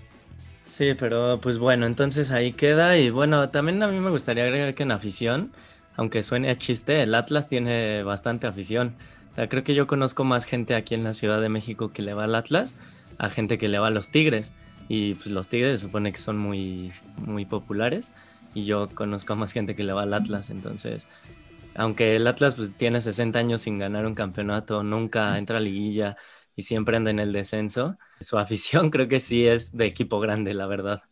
Sí, 0.63 0.95
pero 0.95 1.39
pues 1.41 1.59
bueno, 1.59 1.85
entonces 1.85 2.31
ahí 2.31 2.53
queda. 2.53 2.97
Y 2.97 3.09
bueno, 3.09 3.49
también 3.51 3.81
a 3.83 3.87
mí 3.87 3.99
me 3.99 4.09
gustaría 4.09 4.43
agregar 4.43 4.73
que 4.73 4.83
en 4.83 4.91
afición, 4.91 5.53
aunque 5.95 6.23
suene 6.23 6.55
chiste, 6.57 7.03
el 7.03 7.13
Atlas 7.15 7.47
tiene 7.49 8.03
bastante 8.03 8.47
afición. 8.47 8.97
O 9.31 9.33
sea, 9.35 9.47
creo 9.49 9.63
que 9.63 9.75
yo 9.75 9.85
conozco 9.87 10.23
más 10.23 10.45
gente 10.45 10.75
aquí 10.75 10.95
en 10.95 11.03
la 11.03 11.13
Ciudad 11.13 11.41
de 11.41 11.49
México 11.49 11.91
que 11.93 12.01
le 12.01 12.13
va 12.13 12.23
al 12.25 12.35
Atlas 12.35 12.77
a 13.17 13.29
gente 13.29 13.57
que 13.57 13.67
le 13.69 13.79
va 13.79 13.87
a 13.87 13.91
los 13.91 14.09
Tigres. 14.09 14.55
Y 14.87 15.15
pues 15.15 15.27
los 15.27 15.49
Tigres 15.49 15.79
se 15.81 15.85
supone 15.87 16.11
que 16.11 16.17
son 16.19 16.37
muy, 16.37 16.91
muy 17.17 17.45
populares. 17.45 18.13
Y 18.53 18.65
yo 18.65 18.89
conozco 18.89 19.33
a 19.33 19.35
más 19.35 19.51
gente 19.51 19.75
que 19.75 19.83
le 19.83 19.93
va 19.93 20.03
al 20.03 20.13
Atlas. 20.13 20.49
Entonces, 20.49 21.07
aunque 21.75 22.15
el 22.15 22.27
Atlas 22.27 22.55
pues 22.55 22.75
tiene 22.75 23.01
60 23.01 23.39
años 23.39 23.61
sin 23.61 23.79
ganar 23.79 24.05
un 24.05 24.15
campeonato, 24.15 24.83
nunca 24.83 25.37
entra 25.37 25.57
a 25.57 25.59
liguilla 25.61 26.17
y 26.55 26.63
siempre 26.63 26.97
anda 26.97 27.11
en 27.11 27.19
el 27.19 27.33
descenso. 27.33 27.97
Su 28.21 28.37
afición 28.37 28.89
creo 28.91 29.07
que 29.07 29.19
sí 29.19 29.45
es 29.45 29.75
de 29.75 29.85
equipo 29.85 30.19
grande, 30.19 30.53
la 30.53 30.67
verdad. 30.67 31.03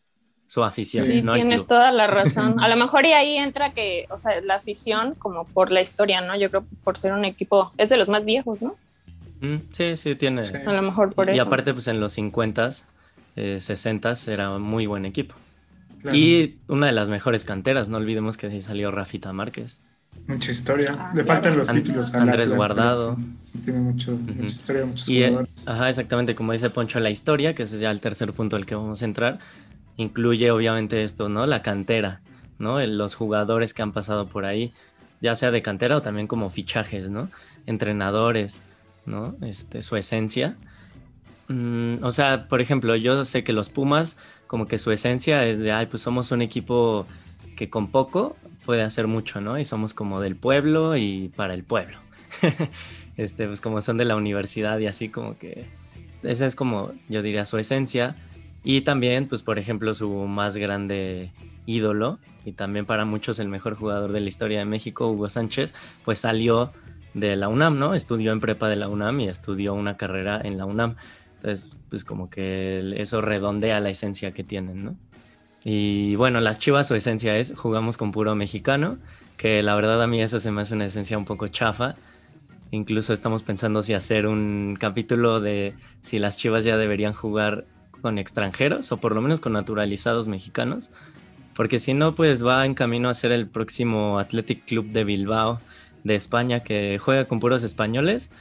Su 0.48 0.64
afición, 0.64 1.06
Sí, 1.06 1.22
no 1.22 1.34
tienes 1.34 1.66
toda 1.66 1.92
la 1.92 2.06
razón. 2.08 2.60
A 2.64 2.68
lo 2.68 2.76
mejor 2.76 3.06
y 3.06 3.14
ahí 3.14 3.38
entra 3.38 3.74
que, 3.74 4.06
o 4.10 4.18
sea, 4.18 4.40
la 4.42 4.56
afición 4.56 5.16
como 5.16 5.46
por 5.46 5.72
la 5.72 5.82
historia, 5.82 6.22
¿no? 6.22 6.38
Yo 6.38 6.50
creo 6.50 6.66
por 6.84 6.98
ser 6.98 7.14
un 7.14 7.26
equipo, 7.26 7.72
es 7.78 7.90
de 7.90 7.98
los 7.98 8.10
más 8.10 8.24
viejos, 8.26 8.62
¿no? 8.62 8.76
Mm, 9.42 9.56
sí, 9.72 9.98
sí, 9.98 10.16
tiene. 10.16 10.44
Sí. 10.44 10.56
A 10.56 10.74
lo 10.74 10.82
mejor 10.82 11.14
por 11.14 11.30
y 11.30 11.36
eso. 11.36 11.44
aparte, 11.44 11.74
pues 11.74 11.88
en 11.88 12.00
los 12.00 12.18
50s, 12.18 12.86
eh, 13.36 13.58
60s 13.60 14.28
era 14.32 14.52
un 14.52 14.62
muy 14.62 14.86
buen 14.86 15.06
equipo. 15.06 15.36
Claro. 16.02 16.18
Y 16.18 16.60
una 16.68 16.86
de 16.88 16.92
las 16.92 17.10
mejores 17.10 17.46
canteras, 17.46 17.90
no 17.90 17.98
olvidemos 17.98 18.38
que 18.38 18.48
ahí 18.48 18.62
salió 18.62 18.92
Rafita 18.92 19.34
Márquez. 19.34 19.82
Mucha 20.28 20.52
historia. 20.52 20.96
Ah, 20.98 21.12
Le 21.14 21.24
claro. 21.24 21.28
faltan 21.28 21.58
los 21.58 21.70
And- 21.70 21.84
títulos. 21.84 22.14
al 22.14 22.22
Andrés 22.22 22.52
Guardado. 22.52 23.16
Sí, 23.42 23.52
sí 23.54 23.58
tiene 23.60 23.80
mucho, 23.80 24.12
mucha 24.14 24.46
historia, 24.46 24.86
muchos 24.86 25.10
Y, 25.10 25.22
eh, 25.24 25.28
jugadores. 25.30 25.68
ajá, 25.68 25.90
exactamente 25.90 26.34
como 26.36 26.52
dice 26.54 26.70
Poncho, 26.70 27.00
la 27.02 27.10
historia, 27.10 27.54
que 27.56 27.64
ese 27.64 27.76
es 27.76 27.82
ya 27.82 27.92
el 27.92 28.00
tercer 28.00 28.32
punto 28.32 28.56
al 28.56 28.66
que 28.66 28.76
vamos 28.76 29.02
a 29.02 29.06
entrar, 29.06 29.40
incluye 29.98 30.50
obviamente 30.52 31.04
esto, 31.04 31.28
¿no? 31.28 31.46
La 31.46 31.62
cantera, 31.62 32.22
¿no? 32.58 32.80
El- 32.80 32.98
los 32.98 33.16
jugadores 33.16 33.74
que 33.74 33.82
han 33.82 33.92
pasado 33.92 34.28
por 34.28 34.46
ahí, 34.46 34.72
ya 35.20 35.36
sea 35.36 35.52
de 35.52 35.62
cantera 35.62 35.98
o 35.98 36.02
también 36.02 36.28
como 36.28 36.50
fichajes, 36.50 37.10
¿no? 37.10 37.30
Entrenadores, 37.66 38.62
¿no? 39.06 39.36
Este, 39.42 39.82
su 39.82 39.98
esencia. 39.98 40.56
Mm, 41.50 41.96
o 42.02 42.12
sea, 42.14 42.48
por 42.48 42.62
ejemplo, 42.62 42.96
yo 42.96 43.26
sé 43.26 43.44
que 43.44 43.52
los 43.52 43.68
Pumas, 43.70 44.16
como 44.48 44.68
que 44.68 44.78
su 44.78 44.92
esencia 44.92 45.46
es 45.46 45.60
de, 45.60 45.72
ay, 45.74 45.88
pues 45.88 46.02
somos 46.02 46.32
un 46.32 46.42
equipo 46.42 47.06
que 47.58 47.70
con 47.70 47.92
poco 47.92 48.38
puede 48.66 48.82
hacer 48.82 49.08
mucho, 49.08 49.42
¿no? 49.42 49.60
Y 49.60 49.66
somos 49.66 49.94
como 49.94 50.22
del 50.22 50.36
pueblo 50.36 50.96
y 50.98 51.32
para 51.36 51.54
el 51.54 51.64
pueblo. 51.64 51.98
este, 53.18 53.48
pues 53.48 53.62
como 53.62 53.82
son 53.82 53.98
de 53.98 54.06
la 54.06 54.16
universidad 54.16 54.80
y 54.80 54.88
así 54.88 55.10
como 55.10 55.38
que 55.38 55.66
esa 56.24 56.46
es 56.46 56.56
como 56.56 56.94
yo 57.10 57.22
diría 57.22 57.46
su 57.46 57.58
esencia 57.58 58.16
y 58.64 58.82
también 58.82 59.28
pues 59.28 59.44
por 59.44 59.60
ejemplo 59.60 59.94
su 59.94 60.10
más 60.10 60.58
grande 60.58 61.32
ídolo 61.66 62.20
y 62.46 62.54
también 62.54 62.86
para 62.86 63.06
muchos 63.06 63.40
el 63.40 63.50
mejor 63.50 63.76
jugador 63.76 64.12
de 64.14 64.22
la 64.22 64.30
historia 64.30 64.60
de 64.60 64.66
México 64.66 65.10
Hugo 65.10 65.30
Sánchez 65.30 65.74
pues 66.06 66.20
salió 66.20 66.72
de 67.14 67.36
la 67.36 67.50
UNAM 67.50 67.78
no 67.78 67.94
estudió 67.94 68.32
en 68.32 68.40
prepa 68.40 68.70
de 68.70 68.78
la 68.78 68.88
UNAM 68.88 69.20
y 69.20 69.28
estudió 69.28 69.74
una 69.74 69.98
carrera 69.98 70.40
en 70.44 70.58
la 70.58 70.66
UNAM 70.66 70.96
entonces 71.36 71.76
pues 71.90 72.06
como 72.06 72.30
que 72.30 72.96
eso 72.98 73.22
redondea 73.22 73.80
la 73.80 73.90
esencia 73.90 74.32
que 74.32 74.44
tienen 74.44 74.86
no 74.86 74.96
y 75.66 76.16
bueno 76.16 76.42
las 76.42 76.60
Chivas 76.60 76.88
su 76.88 76.96
esencia 76.96 77.38
es 77.38 77.54
jugamos 77.56 77.98
con 77.98 78.12
puro 78.12 78.36
mexicano 78.36 78.98
que 79.38 79.64
la 79.64 79.76
verdad 79.76 80.02
a 80.02 80.08
mí 80.08 80.22
eso 80.22 80.40
se 80.40 80.52
me 80.52 80.62
hace 80.62 80.74
una 80.76 80.86
esencia 80.86 81.18
un 81.18 81.26
poco 81.26 81.48
chafa 81.48 81.96
Incluso 82.74 83.14
estamos 83.14 83.44
pensando 83.44 83.84
si 83.84 83.94
hacer 83.94 84.26
un 84.26 84.76
capítulo 84.80 85.40
de 85.40 85.76
si 86.02 86.18
las 86.18 86.38
Chivas 86.38 86.64
ya 86.64 86.76
deberían 86.76 87.14
jugar 87.14 87.66
con 88.02 88.18
extranjeros 88.18 88.92
o 88.92 88.98
por 88.98 89.14
lo 89.14 89.22
menos 89.22 89.40
con 89.40 89.54
naturalizados 89.54 90.28
mexicanos. 90.28 90.90
Porque 91.54 91.78
si 91.78 91.94
no, 91.94 92.16
pues 92.16 92.44
va 92.44 92.66
en 92.66 92.74
camino 92.74 93.10
a 93.10 93.14
ser 93.14 93.32
el 93.32 93.46
próximo 93.46 94.18
Athletic 94.18 94.66
Club 94.66 94.88
de 94.88 95.04
Bilbao 95.04 95.60
de 96.04 96.16
España 96.16 96.62
que 96.62 96.98
juega 96.98 97.26
con 97.26 97.40
puros 97.40 97.62
españoles, 97.62 98.32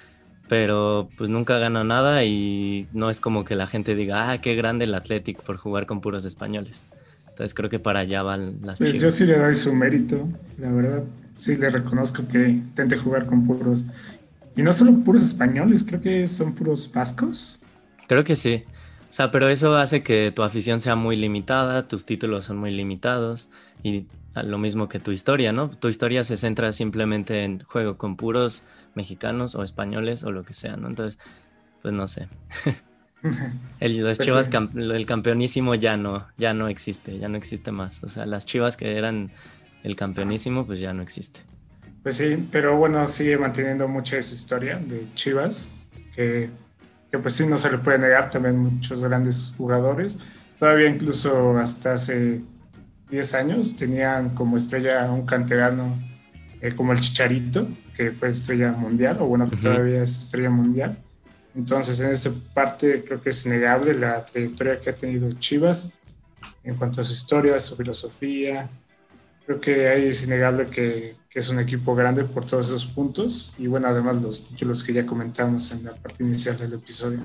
pero 0.48 1.10
pues 1.18 1.28
nunca 1.28 1.58
gana 1.58 1.84
nada 1.84 2.24
y 2.24 2.88
no 2.94 3.10
es 3.10 3.20
como 3.20 3.44
que 3.44 3.54
la 3.54 3.66
gente 3.66 3.94
diga, 3.94 4.30
ah, 4.30 4.40
qué 4.40 4.54
grande 4.54 4.86
el 4.86 4.94
Athletic 4.94 5.42
por 5.42 5.58
jugar 5.58 5.84
con 5.84 6.00
puros 6.00 6.24
españoles. 6.24 6.88
Entonces 7.32 7.54
creo 7.54 7.70
que 7.70 7.78
para 7.78 8.00
allá 8.00 8.22
van 8.22 8.58
las 8.62 8.78
Pues 8.78 9.00
yo 9.00 9.10
sí 9.10 9.24
le 9.24 9.38
doy 9.38 9.54
su 9.54 9.74
mérito, 9.74 10.28
la 10.58 10.70
verdad. 10.70 11.02
Sí 11.34 11.56
le 11.56 11.70
reconozco 11.70 12.28
que 12.28 12.46
intente 12.46 12.98
jugar 12.98 13.26
con 13.26 13.46
puros. 13.46 13.86
Y 14.54 14.62
no 14.62 14.72
solo 14.74 14.92
puros 15.02 15.22
españoles, 15.22 15.82
creo 15.82 16.00
que 16.02 16.26
son 16.26 16.54
puros 16.54 16.90
vascos. 16.92 17.58
Creo 18.06 18.22
que 18.22 18.36
sí. 18.36 18.64
O 19.08 19.12
sea, 19.14 19.30
pero 19.30 19.48
eso 19.48 19.74
hace 19.76 20.02
que 20.02 20.30
tu 20.34 20.42
afición 20.42 20.82
sea 20.82 20.94
muy 20.94 21.16
limitada, 21.16 21.88
tus 21.88 22.04
títulos 22.04 22.44
son 22.44 22.58
muy 22.58 22.70
limitados 22.70 23.48
y 23.82 24.06
lo 24.34 24.58
mismo 24.58 24.88
que 24.88 25.00
tu 25.00 25.10
historia, 25.10 25.52
¿no? 25.52 25.70
Tu 25.70 25.88
historia 25.88 26.22
se 26.24 26.36
centra 26.36 26.70
simplemente 26.72 27.44
en 27.44 27.60
juego 27.60 27.96
con 27.96 28.16
puros 28.16 28.62
mexicanos 28.94 29.54
o 29.54 29.62
españoles 29.62 30.22
o 30.24 30.32
lo 30.32 30.44
que 30.44 30.52
sea, 30.52 30.76
¿no? 30.76 30.88
Entonces, 30.88 31.18
pues 31.80 31.94
no 31.94 32.06
sé. 32.08 32.28
el, 33.80 33.98
los 33.98 34.16
pues 34.18 34.26
Chivas, 34.26 34.50
el 34.74 35.06
campeonísimo 35.06 35.74
ya 35.74 35.96
no, 35.96 36.26
ya 36.36 36.54
no 36.54 36.68
existe, 36.68 37.18
ya 37.18 37.28
no 37.28 37.36
existe 37.36 37.72
más. 37.72 38.02
O 38.02 38.08
sea, 38.08 38.26
las 38.26 38.46
Chivas 38.46 38.76
que 38.76 38.96
eran 38.96 39.30
el 39.82 39.96
campeonísimo, 39.96 40.66
pues 40.66 40.80
ya 40.80 40.92
no 40.92 41.02
existe. 41.02 41.40
Pues 42.02 42.16
sí, 42.16 42.48
pero 42.50 42.76
bueno, 42.76 43.06
sigue 43.06 43.38
manteniendo 43.38 43.86
mucha 43.86 44.16
de 44.16 44.22
su 44.22 44.34
historia 44.34 44.76
de 44.76 45.06
Chivas, 45.14 45.72
que, 46.14 46.50
que 47.10 47.18
pues 47.18 47.34
sí, 47.34 47.46
no 47.46 47.56
se 47.56 47.70
le 47.70 47.78
puede 47.78 47.98
negar 47.98 48.30
también 48.30 48.58
muchos 48.58 49.00
grandes 49.00 49.54
jugadores. 49.56 50.18
Todavía 50.58 50.88
incluso 50.88 51.58
hasta 51.58 51.94
hace 51.94 52.40
10 53.10 53.34
años 53.34 53.76
tenían 53.76 54.30
como 54.30 54.56
estrella 54.56 55.10
un 55.10 55.26
canterano 55.26 55.96
eh, 56.60 56.74
como 56.74 56.92
el 56.92 57.00
Chicharito, 57.00 57.68
que 57.96 58.12
fue 58.12 58.28
estrella 58.30 58.72
mundial, 58.72 59.18
o 59.20 59.26
bueno, 59.26 59.50
que 59.50 59.56
todavía 59.56 60.02
es 60.02 60.22
estrella 60.22 60.50
mundial. 60.50 60.96
Entonces, 61.54 62.00
en 62.00 62.10
esta 62.10 62.30
parte 62.54 63.04
creo 63.04 63.20
que 63.20 63.30
es 63.30 63.44
innegable 63.44 63.94
la 63.94 64.24
trayectoria 64.24 64.80
que 64.80 64.90
ha 64.90 64.94
tenido 64.94 65.30
Chivas 65.32 65.92
en 66.64 66.76
cuanto 66.76 67.00
a 67.00 67.04
su 67.04 67.12
historia, 67.12 67.58
su 67.58 67.76
filosofía, 67.76 68.68
creo 69.44 69.60
que 69.60 69.88
ahí 69.88 70.06
es 70.06 70.24
innegable 70.24 70.66
que, 70.66 71.20
es 71.34 71.48
un 71.48 71.58
equipo 71.58 71.94
grande 71.94 72.24
por 72.24 72.44
todos 72.44 72.66
esos 72.66 72.84
puntos 72.84 73.54
y 73.58 73.66
bueno, 73.66 73.88
además 73.88 74.20
los 74.20 74.48
títulos 74.48 74.84
que 74.84 74.92
ya 74.92 75.06
comentamos 75.06 75.72
en 75.72 75.84
la 75.84 75.94
parte 75.94 76.22
inicial 76.22 76.58
del 76.58 76.74
episodio. 76.74 77.20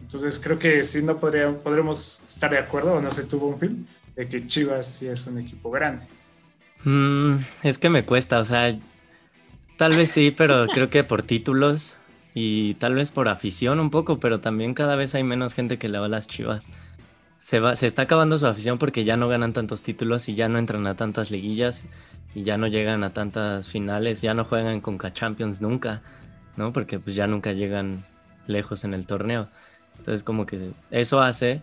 Entonces 0.00 0.40
creo 0.42 0.58
que 0.58 0.82
sí 0.82 1.02
no 1.02 1.18
podría, 1.18 1.54
estar 1.90 2.50
de 2.50 2.58
acuerdo, 2.58 2.94
o 2.94 3.00
no 3.02 3.10
sé 3.10 3.24
tú, 3.24 3.38
Bonfil, 3.38 3.86
de 4.14 4.26
que 4.26 4.46
Chivas 4.46 4.94
sí 4.94 5.08
es 5.08 5.26
un 5.26 5.38
equipo 5.38 5.70
grande. 5.70 6.06
Mm, 6.84 7.44
es 7.62 7.76
que 7.76 7.90
me 7.90 8.06
cuesta, 8.06 8.38
o 8.38 8.44
sea, 8.46 8.78
tal 9.76 9.92
vez 9.94 10.10
sí, 10.10 10.30
pero 10.30 10.66
creo 10.66 10.88
que 10.88 11.04
por 11.04 11.22
títulos 11.22 11.96
y 12.36 12.74
tal 12.74 12.94
vez 12.94 13.10
por 13.10 13.28
afición 13.28 13.80
un 13.80 13.90
poco, 13.90 14.20
pero 14.20 14.40
también 14.40 14.74
cada 14.74 14.94
vez 14.94 15.16
hay 15.16 15.24
menos 15.24 15.54
gente 15.54 15.78
que 15.78 15.88
le 15.88 15.98
va 15.98 16.06
a 16.06 16.08
las 16.08 16.28
Chivas 16.28 16.68
se, 17.46 17.60
va, 17.60 17.76
se 17.76 17.86
está 17.86 18.02
acabando 18.02 18.36
su 18.38 18.46
afición 18.48 18.76
porque 18.76 19.04
ya 19.04 19.16
no 19.16 19.28
ganan 19.28 19.52
tantos 19.52 19.82
títulos 19.82 20.28
y 20.28 20.34
ya 20.34 20.48
no 20.48 20.58
entran 20.58 20.84
a 20.88 20.96
tantas 20.96 21.30
liguillas 21.30 21.86
y 22.34 22.42
ya 22.42 22.58
no 22.58 22.66
llegan 22.66 23.04
a 23.04 23.10
tantas 23.10 23.68
finales, 23.68 24.20
ya 24.20 24.34
no 24.34 24.44
juegan 24.44 24.80
con 24.80 24.98
Champions 24.98 25.60
nunca, 25.60 26.02
¿no? 26.56 26.72
Porque 26.72 26.98
pues 26.98 27.14
ya 27.14 27.28
nunca 27.28 27.52
llegan 27.52 28.04
lejos 28.48 28.82
en 28.82 28.94
el 28.94 29.06
torneo. 29.06 29.46
Entonces 29.96 30.24
como 30.24 30.44
que 30.44 30.70
eso 30.90 31.20
hace 31.20 31.62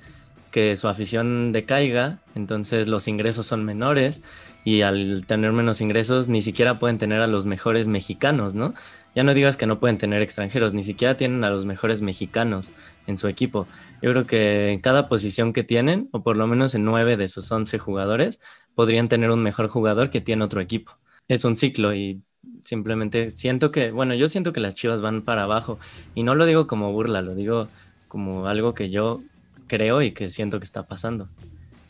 que 0.52 0.78
su 0.78 0.88
afición 0.88 1.52
decaiga, 1.52 2.20
entonces 2.34 2.88
los 2.88 3.10
ingresos 3.10 3.46
son 3.46 3.66
menores 3.66 4.24
y 4.64 4.84
al 4.84 5.26
tener 5.28 5.52
menos 5.52 5.82
ingresos 5.82 6.30
ni 6.30 6.42
siquiera 6.42 6.80
pueden 6.80 6.98
tener 6.98 7.20
a 7.20 7.28
los 7.28 7.46
mejores 7.46 7.88
mexicanos, 7.88 8.56
¿no? 8.56 8.74
Ya 9.16 9.24
no 9.24 9.34
digas 9.34 9.58
que 9.58 9.68
no 9.68 9.80
pueden 9.80 9.98
tener 9.98 10.22
extranjeros, 10.22 10.74
ni 10.74 10.84
siquiera 10.84 11.18
tienen 11.18 11.44
a 11.44 11.50
los 11.50 11.66
mejores 11.66 12.02
mexicanos 12.02 12.72
en 13.06 13.18
su 13.18 13.28
equipo. 13.28 13.68
Yo 14.02 14.12
creo 14.12 14.26
que 14.26 14.72
en 14.72 14.80
cada 14.80 15.08
posición 15.08 15.54
que 15.54 15.64
tienen, 15.64 16.10
o 16.12 16.24
por 16.24 16.36
lo 16.36 16.48
menos 16.48 16.74
en 16.76 16.84
nueve 16.84 17.16
de 17.18 17.28
sus 17.28 17.52
once 17.52 17.78
jugadores, 17.78 18.40
podrían 18.76 19.10
tener 19.10 19.30
un 19.30 19.44
mejor 19.44 19.68
jugador 19.68 20.10
que 20.10 20.22
tiene 20.22 20.44
otro 20.44 20.62
equipo. 20.62 20.98
Es 21.28 21.46
un 21.46 21.56
ciclo 21.56 21.94
y 21.94 22.22
simplemente 22.64 23.30
siento 23.30 23.72
que, 23.72 23.92
bueno, 23.92 24.14
yo 24.16 24.28
siento 24.28 24.52
que 24.52 24.60
las 24.60 24.76
Chivas 24.76 25.02
van 25.02 25.22
para 25.22 25.44
abajo 25.44 25.80
y 26.16 26.24
no 26.24 26.36
lo 26.36 26.46
digo 26.46 26.68
como 26.68 26.92
burla, 26.92 27.22
lo 27.22 27.36
digo 27.36 27.68
como 28.08 28.48
algo 28.48 28.74
que 28.74 28.90
yo 28.90 29.22
creo 29.68 30.02
y 30.02 30.12
que 30.12 30.28
siento 30.28 30.60
que 30.60 30.66
está 30.66 30.84
pasando. 30.84 31.30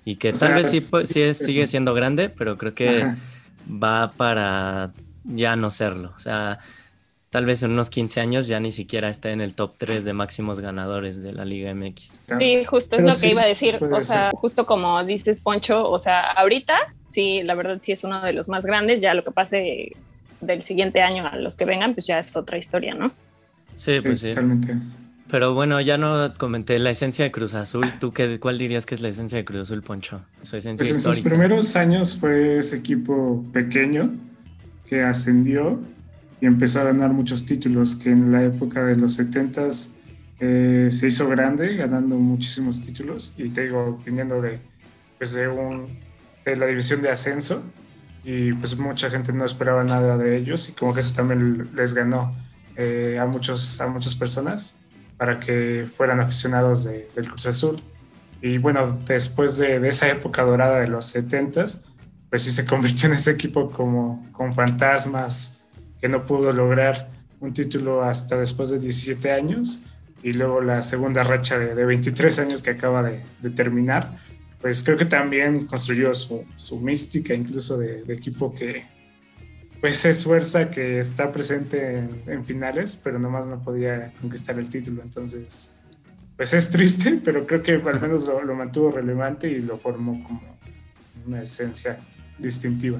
Y 0.05 0.17
que 0.17 0.33
tal 0.33 0.55
vez 0.55 0.69
sí, 0.69 0.81
sí, 0.81 1.33
sigue 1.33 1.67
siendo 1.67 1.93
grande, 1.93 2.29
pero 2.29 2.57
creo 2.57 2.73
que 2.75 3.13
va 3.69 4.11
para 4.11 4.91
ya 5.23 5.55
no 5.55 5.71
serlo. 5.71 6.11
O 6.15 6.19
sea, 6.19 6.59
tal 7.33 7.47
vez 7.47 7.63
en 7.63 7.71
unos 7.71 7.89
15 7.89 8.21
años 8.21 8.47
ya 8.47 8.59
ni 8.59 8.71
siquiera 8.71 9.09
esté 9.09 9.31
en 9.31 9.41
el 9.41 9.55
top 9.55 9.73
3 9.79 10.05
de 10.05 10.13
máximos 10.13 10.59
ganadores 10.59 11.19
de 11.19 11.33
la 11.33 11.45
Liga 11.45 11.73
MX. 11.73 12.19
Sí, 12.37 12.63
justo 12.63 12.95
es 12.95 13.03
lo 13.03 13.11
que 13.19 13.31
iba 13.31 13.41
a 13.41 13.47
decir. 13.47 13.79
O 13.91 14.01
sea, 14.01 14.29
justo 14.35 14.67
como 14.67 15.03
dices, 15.03 15.39
Poncho, 15.39 15.89
o 15.89 15.97
sea, 15.97 16.19
ahorita 16.33 16.75
sí, 17.07 17.41
la 17.41 17.55
verdad 17.55 17.79
sí 17.81 17.91
es 17.91 18.03
uno 18.03 18.21
de 18.21 18.33
los 18.33 18.49
más 18.49 18.67
grandes. 18.67 19.01
Ya 19.01 19.15
lo 19.15 19.23
que 19.23 19.31
pase 19.31 19.93
del 20.41 20.61
siguiente 20.61 21.01
año 21.01 21.25
a 21.25 21.35
los 21.37 21.55
que 21.55 21.65
vengan, 21.65 21.95
pues 21.95 22.05
ya 22.05 22.19
es 22.19 22.35
otra 22.35 22.59
historia, 22.59 22.93
¿no? 22.93 23.11
Sí, 23.77 23.99
pues 23.99 24.19
sí. 24.19 24.27
Totalmente. 24.27 24.75
Pero 25.31 25.55
bueno, 25.55 25.81
ya 25.81 25.97
no 25.97 26.31
comenté 26.37 26.77
la 26.77 26.91
esencia 26.91 27.25
de 27.25 27.31
Cruz 27.31 27.55
Azul. 27.55 27.93
¿Tú 27.99 28.11
qué, 28.11 28.39
cuál 28.39 28.59
dirías 28.59 28.85
que 28.85 28.93
es 28.93 29.01
la 29.01 29.09
esencia 29.09 29.39
de 29.39 29.43
Cruz 29.43 29.61
Azul, 29.61 29.81
Poncho? 29.81 30.21
Su 30.43 30.55
esencia 30.55 30.85
pues 30.87 31.03
en 31.03 31.13
sus 31.13 31.19
primeros 31.21 31.75
años 31.75 32.15
fue 32.15 32.59
ese 32.59 32.77
equipo 32.77 33.43
pequeño 33.51 34.11
que 34.87 35.01
ascendió 35.01 35.79
y 36.41 36.45
empezó 36.45 36.81
a 36.81 36.83
ganar 36.83 37.11
muchos 37.13 37.45
títulos, 37.45 37.95
que 37.95 38.11
en 38.11 38.31
la 38.31 38.43
época 38.43 38.83
de 38.83 38.95
los 38.95 39.13
70 39.15 39.67
eh, 40.39 40.89
se 40.91 41.07
hizo 41.07 41.27
grande, 41.29 41.75
ganando 41.75 42.15
muchísimos 42.17 42.81
títulos, 42.81 43.33
y 43.37 43.49
te 43.49 43.63
digo, 43.63 43.99
viniendo 44.05 44.41
de, 44.41 44.59
pues 45.17 45.33
de, 45.33 45.47
un, 45.47 45.87
de 46.45 46.55
la 46.55 46.65
división 46.65 47.01
de 47.01 47.09
ascenso, 47.09 47.63
y 48.25 48.53
pues 48.53 48.77
mucha 48.77 49.09
gente 49.09 49.33
no 49.33 49.45
esperaba 49.45 49.83
nada 49.83 50.17
de 50.17 50.37
ellos, 50.37 50.69
y 50.69 50.73
como 50.73 50.93
que 50.93 51.01
eso 51.01 51.13
también 51.13 51.69
les 51.75 51.93
ganó 51.93 52.35
eh, 52.75 53.17
a, 53.19 53.25
muchos, 53.25 53.79
a 53.79 53.87
muchas 53.87 54.15
personas 54.15 54.75
para 55.17 55.39
que 55.39 55.87
fueran 55.95 56.19
aficionados 56.19 56.83
del 56.83 57.29
Cruz 57.29 57.45
Azul. 57.45 57.81
Y 58.41 58.57
bueno, 58.57 58.99
después 59.07 59.57
de, 59.57 59.79
de, 59.79 59.89
esa 59.89 60.09
época 60.09 60.41
dorada 60.41 60.81
de 60.81 60.87
los 60.87 61.05
70 61.05 61.65
pues 62.33 62.41
sí 62.41 62.49
se 62.49 62.65
convirtió 62.65 63.05
en 63.05 63.13
ese 63.13 63.29
equipo 63.29 63.69
como 63.69 64.27
con 64.31 64.55
fantasmas, 64.55 65.62
que 66.03 66.09
no 66.09 66.25
pudo 66.25 66.51
lograr 66.51 67.09
un 67.39 67.53
título 67.53 68.03
hasta 68.03 68.37
después 68.37 68.69
de 68.69 68.77
17 68.77 69.31
años 69.31 69.85
y 70.21 70.33
luego 70.33 70.59
la 70.59 70.83
segunda 70.83 71.23
racha 71.23 71.57
de, 71.57 71.85
23 71.85 72.39
años 72.39 72.61
que 72.61 72.71
acaba 72.71 73.01
de, 73.03 73.21
terminar, 73.51 74.17
pues 74.59 74.83
creo 74.83 74.97
que 74.97 75.05
también 75.05 75.65
construyó 75.65 76.13
su, 76.13 76.43
su 76.57 76.81
mística 76.81 77.33
incluso 77.33 77.77
de, 77.77 78.03
equipo 78.09 78.53
que 78.53 78.83
pues 79.79 79.95
se 79.95 80.09
esfuerza, 80.09 80.69
que 80.69 80.99
está 80.99 81.31
presente 81.31 81.99
en, 82.27 82.43
finales, 82.43 82.99
pero 83.01 83.17
nomás 83.17 83.47
no 83.47 83.63
podía 83.63 84.11
conquistar 84.19 84.59
el 84.59 84.69
título. 84.69 85.03
Entonces, 85.03 85.73
pues 86.35 86.53
es 86.53 86.69
triste, 86.69 87.21
pero 87.23 87.47
creo 87.47 87.63
que 87.63 87.71
al 87.75 88.01
menos 88.01 88.25
lo, 88.25 88.43
lo 88.43 88.55
mantuvo 88.55 88.91
relevante 88.91 89.47
y 89.49 89.61
lo 89.61 89.77
formó 89.77 90.21
como 90.21 90.57
una 91.25 91.43
esencia 91.43 91.97
distintiva. 92.37 92.99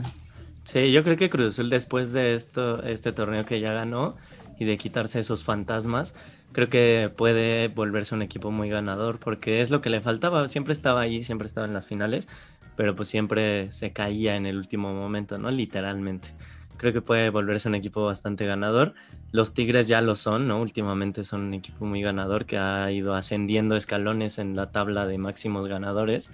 Sí, 0.63 0.91
yo 0.91 1.03
creo 1.03 1.17
que 1.17 1.29
Cruz 1.29 1.53
Azul 1.53 1.69
después 1.69 2.13
de 2.13 2.33
esto, 2.33 2.83
este 2.83 3.11
torneo 3.11 3.45
que 3.45 3.59
ya 3.59 3.73
ganó 3.73 4.15
y 4.59 4.65
de 4.65 4.77
quitarse 4.77 5.19
esos 5.19 5.43
fantasmas, 5.43 6.15
creo 6.51 6.67
que 6.67 7.11
puede 7.15 7.67
volverse 7.67 8.15
un 8.15 8.21
equipo 8.21 8.49
muy 8.51 8.69
ganador 8.69 9.19
porque 9.19 9.61
es 9.61 9.71
lo 9.71 9.81
que 9.81 9.89
le 9.89 10.01
faltaba. 10.01 10.47
Siempre 10.47 10.73
estaba 10.73 11.01
ahí, 11.01 11.23
siempre 11.23 11.47
estaba 11.47 11.67
en 11.67 11.73
las 11.73 11.87
finales, 11.87 12.29
pero 12.75 12.95
pues 12.95 13.09
siempre 13.09 13.71
se 13.71 13.91
caía 13.91 14.35
en 14.35 14.45
el 14.45 14.57
último 14.57 14.93
momento, 14.93 15.37
¿no? 15.37 15.51
Literalmente. 15.51 16.29
Creo 16.77 16.91
que 16.93 17.01
puede 17.01 17.29
volverse 17.29 17.69
un 17.69 17.75
equipo 17.75 18.05
bastante 18.05 18.45
ganador. 18.45 18.93
Los 19.31 19.53
Tigres 19.53 19.87
ya 19.87 20.01
lo 20.01 20.15
son, 20.15 20.47
¿no? 20.47 20.59
Últimamente 20.61 21.23
son 21.23 21.41
un 21.41 21.53
equipo 21.53 21.85
muy 21.85 22.01
ganador 22.01 22.45
que 22.45 22.57
ha 22.57 22.91
ido 22.91 23.13
ascendiendo 23.15 23.75
escalones 23.75 24.39
en 24.39 24.55
la 24.55 24.71
tabla 24.71 25.05
de 25.05 25.17
máximos 25.17 25.67
ganadores. 25.67 26.31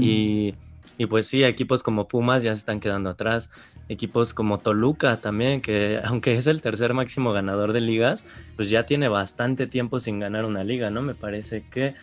Y 0.00 0.54
y 1.00 1.06
pues 1.06 1.26
sí, 1.26 1.42
equipos 1.44 1.82
como 1.82 2.08
Pumas 2.08 2.42
ya 2.42 2.54
se 2.54 2.58
están 2.58 2.78
quedando 2.78 3.08
atrás. 3.08 3.50
Equipos 3.88 4.34
como 4.34 4.58
Toluca 4.58 5.16
también, 5.16 5.62
que 5.62 5.98
aunque 6.04 6.36
es 6.36 6.46
el 6.46 6.60
tercer 6.60 6.92
máximo 6.92 7.32
ganador 7.32 7.72
de 7.72 7.80
ligas, 7.80 8.26
pues 8.54 8.68
ya 8.68 8.84
tiene 8.84 9.08
bastante 9.08 9.66
tiempo 9.66 9.98
sin 9.98 10.18
ganar 10.18 10.44
una 10.44 10.62
liga, 10.62 10.90
¿no? 10.90 11.00
Me 11.00 11.14
parece 11.14 11.64
que 11.70 11.94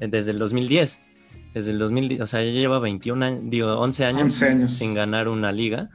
eh, 0.00 0.06
desde 0.06 0.32
el 0.32 0.38
2010. 0.38 1.00
Desde 1.54 1.70
el 1.70 1.78
2010, 1.78 2.20
o 2.20 2.26
sea, 2.26 2.44
ya 2.44 2.50
lleva 2.50 2.78
21 2.78 3.24
años, 3.24 3.40
digo, 3.44 3.72
11 3.72 4.04
años, 4.04 4.34
sin 4.66 4.92
ganar 4.92 5.28
una 5.28 5.50
liga. 5.50 5.88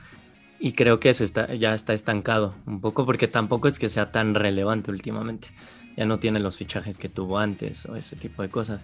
Y 0.59 0.71
creo 0.71 0.99
que 0.99 1.13
se 1.13 1.25
está, 1.25 1.53
ya 1.53 1.75
está 1.75 1.93
estancado 1.93 2.55
un 2.65 2.81
poco 2.81 3.05
porque 3.05 3.27
tampoco 3.27 3.67
es 3.67 3.77
que 3.77 3.87
sea 3.87 4.11
tan 4.11 4.33
relevante 4.33 4.89
últimamente. 4.89 5.49
Ya 5.95 6.05
no 6.05 6.17
tiene 6.17 6.39
los 6.39 6.57
fichajes 6.57 6.97
que 6.97 7.07
tuvo 7.07 7.37
antes 7.37 7.85
o 7.85 7.95
ese 7.95 8.15
tipo 8.15 8.41
de 8.41 8.49
cosas 8.49 8.83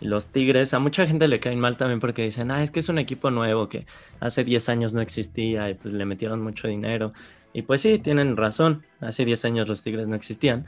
los 0.00 0.28
Tigres, 0.28 0.74
a 0.74 0.78
mucha 0.78 1.06
gente 1.06 1.28
le 1.28 1.40
caen 1.40 1.60
mal 1.60 1.76
también 1.76 2.00
porque 2.00 2.22
dicen, 2.22 2.50
ah, 2.50 2.62
es 2.62 2.70
que 2.70 2.80
es 2.80 2.88
un 2.88 2.98
equipo 2.98 3.30
nuevo 3.30 3.68
que 3.68 3.86
hace 4.20 4.44
10 4.44 4.68
años 4.68 4.94
no 4.94 5.00
existía 5.00 5.70
y 5.70 5.74
pues 5.74 5.94
le 5.94 6.04
metieron 6.04 6.42
mucho 6.42 6.68
dinero. 6.68 7.12
Y 7.52 7.62
pues 7.62 7.80
sí, 7.80 7.98
tienen 7.98 8.36
razón, 8.36 8.84
hace 9.00 9.24
10 9.24 9.44
años 9.44 9.68
los 9.68 9.82
Tigres 9.82 10.08
no 10.08 10.16
existían, 10.16 10.66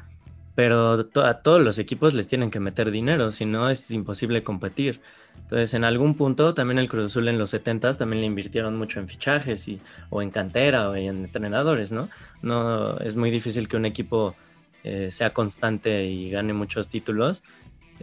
pero 0.55 1.07
a 1.23 1.35
todos 1.43 1.61
los 1.61 1.79
equipos 1.79 2.15
les 2.15 2.29
tienen 2.29 2.51
que 2.51 2.61
meter 2.61 2.91
dinero, 2.91 3.31
si 3.31 3.45
no 3.45 3.69
es 3.69 3.91
imposible 3.91 4.43
competir. 4.43 5.01
Entonces, 5.43 5.75
en 5.75 5.85
algún 5.85 6.17
punto, 6.17 6.55
también 6.55 6.79
el 6.79 6.89
Cruz 6.89 7.07
Azul 7.07 7.29
en 7.29 7.39
los 7.39 7.53
70s 7.53 7.99
también 7.99 8.21
le 8.21 8.27
invirtieron 8.27 8.77
mucho 8.77 9.01
en 9.01 9.09
fichajes 9.09 9.69
y, 9.69 9.81
o 10.09 10.23
en 10.23 10.31
cantera 10.31 10.89
o 10.89 10.95
en 10.95 11.25
entrenadores, 11.25 11.93
¿no? 11.93 12.09
No 12.41 12.99
es 12.99 13.17
muy 13.17 13.31
difícil 13.31 13.69
que 13.69 13.77
un 13.77 13.85
equipo 13.85 14.35
eh, 14.83 15.11
sea 15.11 15.35
constante 15.35 16.07
y 16.07 16.31
gane 16.31 16.53
muchos 16.53 16.89
títulos 16.89 17.43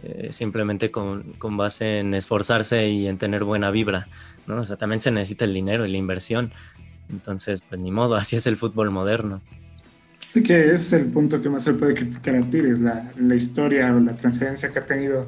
eh, 0.02 0.28
simplemente 0.32 0.90
con, 0.90 1.34
con, 1.34 1.56
base 1.56 2.00
en 2.00 2.14
esforzarse 2.14 2.88
y 2.88 3.06
en 3.06 3.18
tener 3.18 3.44
buena 3.44 3.70
vibra, 3.70 4.08
¿no? 4.46 4.56
O 4.56 4.64
sea, 4.64 4.76
también 4.76 5.00
se 5.00 5.10
necesita 5.10 5.44
el 5.44 5.54
dinero 5.54 5.86
y 5.86 5.90
la 5.92 5.98
inversión. 5.98 6.52
Entonces, 7.10 7.62
pues 7.68 7.80
ni 7.80 7.90
modo, 7.90 8.14
así 8.16 8.36
es 8.36 8.46
el 8.46 8.56
fútbol 8.56 8.90
moderno. 8.90 9.40
Sí, 10.32 10.42
que 10.42 10.72
es 10.72 10.92
el 10.92 11.06
punto 11.06 11.40
que 11.40 11.48
más 11.48 11.62
se 11.62 11.74
puede 11.74 11.94
criticar 11.94 12.34
a 12.34 12.42
Tigres, 12.42 12.80
la, 12.80 13.10
la 13.16 13.34
historia 13.36 13.94
o 13.94 14.00
la 14.00 14.16
transferencia 14.16 14.72
que 14.72 14.80
ha 14.80 14.86
tenido 14.86 15.26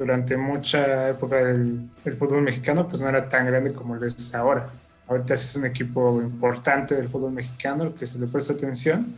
durante 0.00 0.34
mucha 0.34 1.10
época 1.10 1.36
del, 1.44 1.90
fútbol 2.18 2.40
mexicano, 2.40 2.88
pues 2.88 3.02
no 3.02 3.08
era 3.10 3.28
tan 3.28 3.44
grande 3.44 3.74
como 3.74 3.96
lo 3.96 4.06
es 4.06 4.34
ahora. 4.34 4.66
Ahorita 5.06 5.34
es 5.34 5.54
un 5.56 5.66
equipo 5.66 6.22
importante 6.22 6.94
del 6.94 7.10
fútbol 7.10 7.32
mexicano 7.32 7.94
que 7.94 8.06
se 8.06 8.18
le 8.18 8.26
presta 8.26 8.54
atención, 8.54 9.14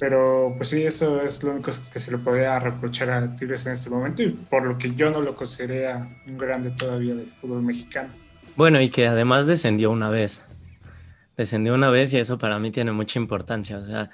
pero 0.00 0.54
pues 0.56 0.70
sí, 0.70 0.82
eso 0.82 1.20
es 1.20 1.42
lo 1.44 1.52
único 1.52 1.70
que 1.92 2.00
se 2.00 2.10
le 2.10 2.16
podría 2.16 2.58
reprochar 2.58 3.10
a 3.10 3.36
Tigres 3.36 3.66
en 3.66 3.72
este 3.72 3.90
momento 3.90 4.22
y 4.22 4.30
por 4.30 4.64
lo 4.64 4.78
que 4.78 4.94
yo 4.94 5.10
no 5.10 5.20
lo 5.20 5.36
consideraría 5.36 6.08
un 6.26 6.38
grande 6.38 6.70
todavía 6.70 7.14
del 7.14 7.30
fútbol 7.38 7.62
mexicano. 7.62 8.08
Bueno, 8.56 8.80
y 8.80 8.88
que 8.88 9.06
además 9.06 9.46
descendió 9.46 9.90
una 9.90 10.08
vez. 10.08 10.42
Descendió 11.36 11.74
una 11.74 11.90
vez 11.90 12.14
y 12.14 12.18
eso 12.18 12.38
para 12.38 12.58
mí 12.58 12.70
tiene 12.70 12.92
mucha 12.92 13.18
importancia. 13.18 13.76
O 13.76 13.84
sea, 13.84 14.08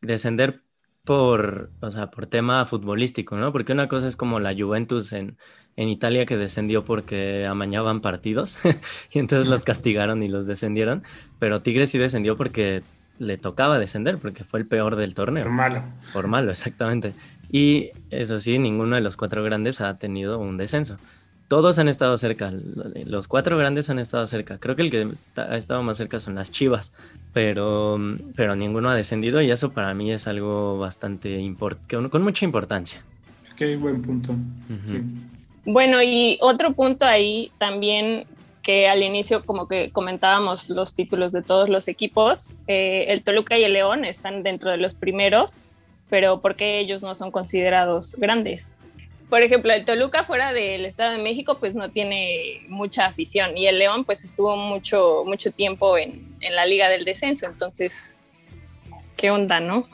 descender 0.00 0.62
por, 1.04 1.72
o 1.80 1.90
sea, 1.90 2.10
por 2.10 2.26
tema 2.26 2.64
futbolístico, 2.64 3.36
¿no? 3.36 3.52
Porque 3.52 3.72
una 3.74 3.86
cosa 3.88 4.08
es 4.08 4.16
como 4.16 4.40
la 4.40 4.54
Juventus 4.54 5.12
en, 5.12 5.36
en 5.76 5.88
Italia 5.88 6.24
que 6.24 6.38
descendió 6.38 6.84
porque 6.86 7.44
amañaban 7.46 8.00
partidos 8.00 8.58
y 9.12 9.18
entonces 9.18 9.46
los 9.46 9.64
castigaron 9.64 10.22
y 10.22 10.28
los 10.28 10.46
descendieron, 10.46 11.02
pero 11.38 11.60
Tigres 11.60 11.90
sí 11.90 11.98
descendió 11.98 12.36
porque 12.36 12.82
le 13.18 13.38
tocaba 13.38 13.78
descender, 13.78 14.18
porque 14.18 14.44
fue 14.44 14.60
el 14.60 14.66
peor 14.66 14.96
del 14.96 15.14
torneo. 15.14 15.44
Por 15.44 15.52
malo. 15.52 15.82
Por 16.12 16.28
malo, 16.28 16.50
exactamente. 16.50 17.12
Y 17.50 17.90
eso 18.10 18.40
sí, 18.40 18.58
ninguno 18.58 18.96
de 18.96 19.02
los 19.02 19.16
cuatro 19.16 19.42
grandes 19.42 19.80
ha 19.80 19.94
tenido 19.94 20.38
un 20.38 20.56
descenso 20.56 20.98
todos 21.48 21.78
han 21.78 21.88
estado 21.88 22.16
cerca, 22.18 22.52
los 23.06 23.26
cuatro 23.26 23.56
grandes 23.56 23.88
han 23.88 23.98
estado 23.98 24.26
cerca. 24.26 24.58
Creo 24.58 24.76
que 24.76 24.82
el 24.82 24.90
que 24.90 25.08
ha 25.36 25.56
estado 25.56 25.82
más 25.82 25.96
cerca 25.96 26.20
son 26.20 26.34
las 26.34 26.52
Chivas, 26.52 26.92
pero, 27.32 27.98
pero 28.36 28.54
ninguno 28.54 28.90
ha 28.90 28.94
descendido 28.94 29.40
y 29.40 29.50
eso 29.50 29.72
para 29.72 29.94
mí 29.94 30.12
es 30.12 30.28
algo 30.28 30.78
bastante 30.78 31.40
importante, 31.40 32.10
con 32.10 32.22
mucha 32.22 32.44
importancia. 32.44 33.02
Qué 33.56 33.76
buen 33.76 34.02
punto. 34.02 34.34
Bueno, 35.64 36.02
y 36.02 36.38
otro 36.42 36.74
punto 36.74 37.06
ahí 37.06 37.50
también 37.56 38.26
que 38.68 38.86
al 38.86 39.02
inicio 39.02 39.46
como 39.46 39.66
que 39.66 39.90
comentábamos 39.92 40.68
los 40.68 40.92
títulos 40.92 41.32
de 41.32 41.40
todos 41.40 41.70
los 41.70 41.88
equipos, 41.88 42.52
eh, 42.66 43.06
el 43.08 43.22
Toluca 43.22 43.56
y 43.56 43.64
el 43.64 43.72
León 43.72 44.04
están 44.04 44.42
dentro 44.42 44.70
de 44.70 44.76
los 44.76 44.92
primeros, 44.92 45.64
pero 46.10 46.42
¿por 46.42 46.54
qué 46.54 46.78
ellos 46.78 47.00
no 47.00 47.14
son 47.14 47.30
considerados 47.30 48.16
grandes? 48.16 48.76
por 49.30 49.42
ejemplo, 49.42 49.72
el 49.72 49.86
Toluca 49.86 50.24
fuera 50.24 50.52
del 50.52 50.84
Estado 50.84 51.12
de 51.12 51.22
México 51.22 51.56
pues 51.58 51.74
no 51.74 51.88
tiene 51.88 52.60
mucha 52.68 53.06
afición 53.06 53.56
y 53.56 53.68
el 53.68 53.78
León 53.78 54.04
pues 54.04 54.22
estuvo 54.22 54.54
mucho, 54.54 55.22
mucho 55.24 55.50
tiempo 55.50 55.96
en, 55.96 56.36
la 56.54 56.66
Liga 56.66 56.90
del 56.90 57.06
Descenso, 57.06 57.46
entonces, 57.46 58.20
¿qué 59.16 59.30
onda, 59.30 59.60
no? 59.60 59.88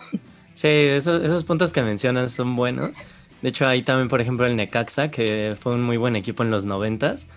Sí, 0.57 0.67
esos, 0.67 1.45
puntos 1.45 1.73
que 1.73 1.83
mencionas 1.83 2.33
son 2.33 2.57
buenos. 2.57 2.97
De 3.41 3.51
hecho, 3.51 3.69
ahí 3.69 3.83
también, 3.83 4.09
por 4.09 4.21
ejemplo, 4.21 4.47
el 4.47 4.57
Necaxa, 4.57 5.13
que 5.13 5.57
fue 5.61 5.75
un 5.75 5.83
muy 5.83 5.97
buen 5.97 6.17
equipo 6.17 6.43
en 6.43 6.51
los 6.51 6.65
noventas, 6.65 7.29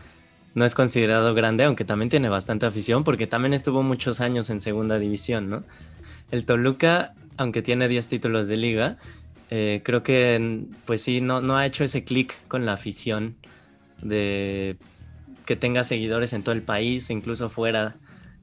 no 0.58 0.66
es 0.66 0.74
considerado 0.74 1.36
grande, 1.36 1.66
aunque 1.66 1.86
también 1.86 2.10
tiene 2.10 2.30
bastante 2.30 2.66
afición, 2.66 3.04
porque 3.04 3.28
también 3.28 3.54
estuvo 3.54 3.84
muchos 3.84 4.22
años 4.22 4.50
en 4.50 4.60
segunda 4.60 4.98
división, 4.98 5.52
¿no? 5.52 5.62
El 6.32 6.46
Toluca, 6.46 7.14
aunque 7.38 7.62
tiene 7.62 7.88
10 7.88 8.08
títulos 8.08 8.48
de 8.48 8.58
liga, 8.58 8.98
eh, 9.52 9.82
creo 9.84 10.02
que 10.02 10.66
pues 10.88 11.04
sí, 11.04 11.22
no, 11.22 11.42
no 11.42 11.58
ha 11.58 11.68
hecho 11.68 11.84
ese 11.84 12.04
clic 12.04 12.40
con 12.48 12.66
la 12.66 12.74
afición 12.74 13.36
de 14.02 14.78
que 15.46 15.56
tenga 15.56 15.84
seguidores 15.84 16.34
en 16.34 16.42
todo 16.42 16.56
el 16.56 16.64
país, 16.64 17.12
incluso 17.12 17.52
fuera 17.52 17.96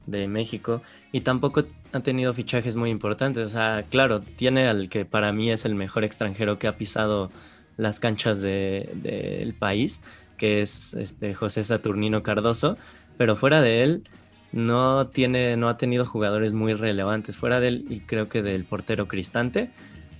de 0.05 0.29
México, 0.29 0.81
y 1.11 1.19
tampoco 1.19 1.65
ha 1.91 1.99
tenido 1.99 2.33
fichajes 2.33 2.77
muy 2.77 2.91
importantes. 2.91 3.45
O 3.45 3.49
sea, 3.49 3.83
claro, 3.89 4.21
tiene 4.21 4.69
al 4.69 4.87
que 4.87 5.03
para 5.03 5.33
mí 5.33 5.51
es 5.51 5.65
el 5.65 5.75
mejor 5.75 6.05
extranjero 6.05 6.59
que 6.59 6.67
ha 6.67 6.77
pisado 6.77 7.29
las 7.75 7.99
canchas 7.99 8.41
del 8.41 9.53
país, 9.59 9.99
que 10.37 10.61
es 10.61 10.93
este 10.93 11.33
José 11.33 11.63
Saturnino 11.63 12.23
Cardoso, 12.23 12.77
pero 13.17 13.35
fuera 13.35 13.61
de 13.61 13.83
él 13.83 14.03
no 14.51 15.07
tiene, 15.07 15.57
no 15.57 15.69
ha 15.69 15.77
tenido 15.77 16.05
jugadores 16.05 16.53
muy 16.53 16.73
relevantes. 16.73 17.37
Fuera 17.37 17.59
de 17.59 17.67
él, 17.69 17.85
y 17.89 17.99
creo 18.01 18.29
que 18.29 18.41
del 18.41 18.65
portero 18.65 19.07
Cristante, 19.07 19.71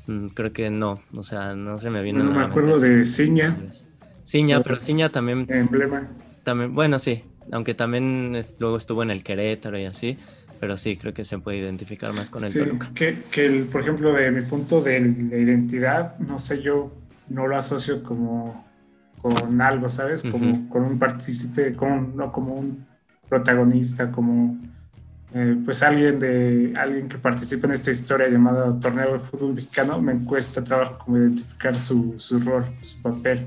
Mm, 0.08 0.28
creo 0.28 0.54
que 0.54 0.69
no, 0.69 1.01
o 1.15 1.23
sea, 1.23 1.56
no 1.56 1.80
se 1.80 1.89
me 1.89 2.01
viene. 2.01 2.23
No 2.23 2.32
me 2.32 2.43
acuerdo 2.43 2.80
de 2.80 3.06
Ciña. 3.06 3.58
Ciña, 4.23 4.62
pero 4.63 4.80
Ciña 4.80 5.10
también. 5.12 5.45
Emblema. 5.49 6.10
También, 6.43 6.73
bueno, 6.73 6.99
sí, 6.99 7.23
aunque 7.51 7.73
también 7.73 8.39
luego 8.60 8.78
estuvo 8.78 9.01
en 9.04 9.12
el 9.12 9.23
Querétaro 9.23 9.80
y 9.80 9.86
así, 9.86 10.17
pero 10.60 10.78
sí, 10.78 10.97
creo 10.97 11.13
que 11.13 11.23
se 11.23 11.39
puede 11.39 11.58
identificar 11.58 12.13
más 12.13 12.30
con 12.30 12.43
el 12.43 12.51
sí, 12.51 12.60
Que, 12.93 13.23
que 13.32 13.45
el, 13.45 13.63
por 13.63 13.82
ejemplo, 13.82 14.13
de 14.13 14.30
mi 14.32 14.41
punto 14.41 14.82
de 14.82 14.99
la 14.99 15.38
identidad, 15.38 16.17
no 16.19 16.38
sé, 16.38 16.62
yo 16.62 16.91
no 17.30 17.47
lo 17.47 17.58
asocio 17.58 18.04
como 18.04 18.64
con 19.30 19.60
algo, 19.62 19.90
¿sabes? 19.90 20.24
Como 20.24 20.70
con 20.70 20.84
un 20.84 21.00
partícipe, 21.00 21.74
como, 21.74 22.02
no 22.16 22.32
como 22.32 22.54
un 22.54 22.86
protagonista, 23.28 24.12
como 24.12 24.58
eh, 25.34 25.58
pues 25.66 25.82
alguien 25.82 26.20
de 26.20 26.74
alguien 26.78 27.10
que 27.10 27.18
participa 27.18 27.66
en 27.68 27.74
esta 27.74 27.90
historia 27.90 28.30
llamada 28.30 28.80
torneo 28.80 29.14
de 29.14 29.20
fútbol 29.20 29.56
mexicano 29.56 30.00
me 30.00 30.24
cuesta 30.24 30.64
trabajo 30.64 31.00
como 31.00 31.18
identificar 31.18 31.80
su, 31.80 32.16
su 32.20 32.40
rol, 32.40 32.66
su 32.82 33.02
papel. 33.02 33.46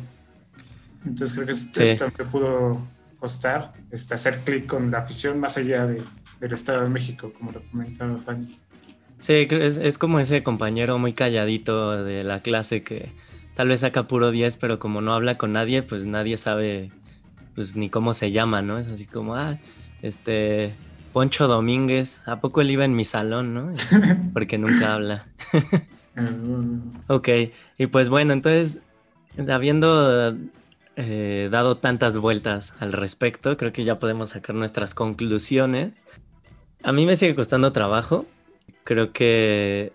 Entonces 1.07 1.35
creo 1.35 1.47
que 1.47 1.93
esto 1.93 2.11
me 2.19 2.25
pudo 2.25 2.83
costar 3.21 3.73
este, 3.91 4.15
hacer 4.15 4.41
clic 4.41 4.67
con 4.67 4.91
la 4.91 4.99
afición 4.99 5.39
más 5.39 5.57
allá 5.59 5.87
de, 5.87 6.03
del 6.41 6.53
Estado 6.53 6.83
de 6.83 6.89
México, 6.89 7.33
como 7.39 7.53
lo 7.53 7.63
comentaba 7.71 8.19
Fanny. 8.19 8.59
Sí, 9.21 9.47
es, 9.49 9.77
es 9.79 9.97
como 9.97 10.19
ese 10.19 10.43
compañero 10.43 10.99
muy 10.99 11.13
calladito 11.13 12.03
de 12.03 12.25
la 12.25 12.43
clase 12.43 12.83
que 12.83 13.13
tal 13.59 13.67
vez 13.67 13.81
saca 13.81 14.07
puro 14.07 14.31
10, 14.31 14.57
pero 14.59 14.79
como 14.79 15.01
no 15.01 15.13
habla 15.13 15.37
con 15.37 15.53
nadie, 15.53 15.83
pues 15.83 16.05
nadie 16.05 16.37
sabe 16.37 16.93
pues 17.57 17.75
ni 17.75 17.91
cómo 17.91 18.15
se 18.15 18.31
llama, 18.31 18.63
¿no? 18.63 18.79
Es 18.79 18.89
así 18.89 19.05
como, 19.05 19.35
ah, 19.35 19.59
este, 20.01 20.73
Poncho 21.13 21.49
Domínguez, 21.49 22.23
¿a 22.27 22.41
poco 22.41 22.61
él 22.61 22.71
iba 22.71 22.85
en 22.85 22.95
mi 22.95 23.05
salón, 23.05 23.55
no? 23.55 23.75
Porque 24.33 24.59
nunca 24.59 24.95
habla. 24.95 25.27
ok, 27.09 27.29
y 27.79 27.87
pues 27.89 28.11
bueno, 28.11 28.33
entonces, 28.33 28.81
habiendo 29.49 30.37
eh, 30.95 31.49
dado 31.51 31.79
tantas 31.79 32.17
vueltas 32.17 32.75
al 32.79 32.93
respecto, 32.93 33.57
creo 33.57 33.73
que 33.73 33.83
ya 33.83 33.99
podemos 33.99 34.31
sacar 34.31 34.55
nuestras 34.55 34.95
conclusiones. 34.95 36.05
A 36.85 36.93
mí 36.93 37.07
me 37.07 37.17
sigue 37.17 37.35
costando 37.35 37.73
trabajo. 37.73 38.25
Creo 38.85 39.13
que 39.13 39.93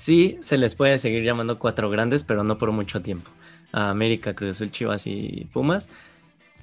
sí 0.00 0.38
se 0.40 0.58
les 0.58 0.74
puede 0.74 0.98
seguir 0.98 1.22
llamando 1.22 1.58
cuatro 1.58 1.90
grandes, 1.90 2.24
pero 2.24 2.44
no 2.44 2.58
por 2.58 2.72
mucho 2.72 3.02
tiempo. 3.02 3.30
A 3.72 3.90
América, 3.90 4.34
Cruz 4.34 4.56
Azul, 4.56 4.70
Chivas 4.70 5.06
y 5.06 5.46
Pumas 5.52 5.90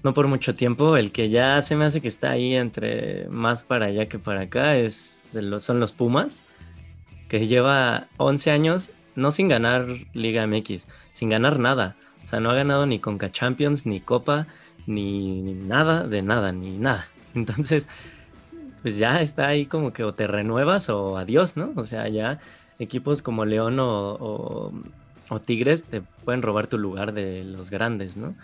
no 0.03 0.13
por 0.13 0.27
mucho 0.27 0.55
tiempo. 0.55 0.97
El 0.97 1.11
que 1.11 1.29
ya 1.29 1.61
se 1.61 1.75
me 1.75 1.85
hace 1.85 2.01
que 2.01 2.07
está 2.07 2.31
ahí 2.31 2.55
entre 2.55 3.27
más 3.29 3.63
para 3.63 3.87
allá 3.87 4.07
que 4.07 4.19
para 4.19 4.41
acá 4.41 4.77
es, 4.77 5.37
son 5.59 5.79
los 5.79 5.93
Pumas, 5.93 6.43
que 7.29 7.47
lleva 7.47 8.07
11 8.17 8.51
años 8.51 8.91
no 9.15 9.31
sin 9.31 9.47
ganar 9.47 9.87
Liga 10.13 10.45
MX, 10.45 10.87
sin 11.11 11.29
ganar 11.29 11.59
nada. 11.59 11.95
O 12.23 12.27
sea, 12.27 12.39
no 12.39 12.51
ha 12.51 12.55
ganado 12.55 12.85
ni 12.85 12.99
Conca 12.99 13.31
Champions, 13.31 13.85
ni 13.85 13.99
Copa, 13.99 14.47
ni, 14.85 15.41
nada 15.41 16.07
de 16.07 16.21
nada, 16.21 16.51
ni 16.51 16.77
nada. 16.77 17.07
Entonces, 17.35 17.89
pues 18.81 18.97
ya 18.97 19.21
está 19.21 19.47
ahí 19.47 19.65
como 19.65 19.91
que 19.91 20.03
o 20.03 20.13
te 20.13 20.27
renuevas 20.27 20.89
o 20.89 21.17
adiós, 21.17 21.57
¿no? 21.57 21.73
O 21.75 21.83
sea, 21.83 22.07
ya 22.07 22.39
equipos 22.79 23.21
como 23.21 23.45
León 23.45 23.77
o, 23.79 24.71
Tigres 25.45 25.83
te 25.83 26.01
pueden 26.23 26.41
robar 26.41 26.67
tu 26.67 26.77
lugar 26.77 27.13
de 27.13 27.43
los 27.43 27.69
grandes, 27.69 28.15
¿no? 28.17 28.35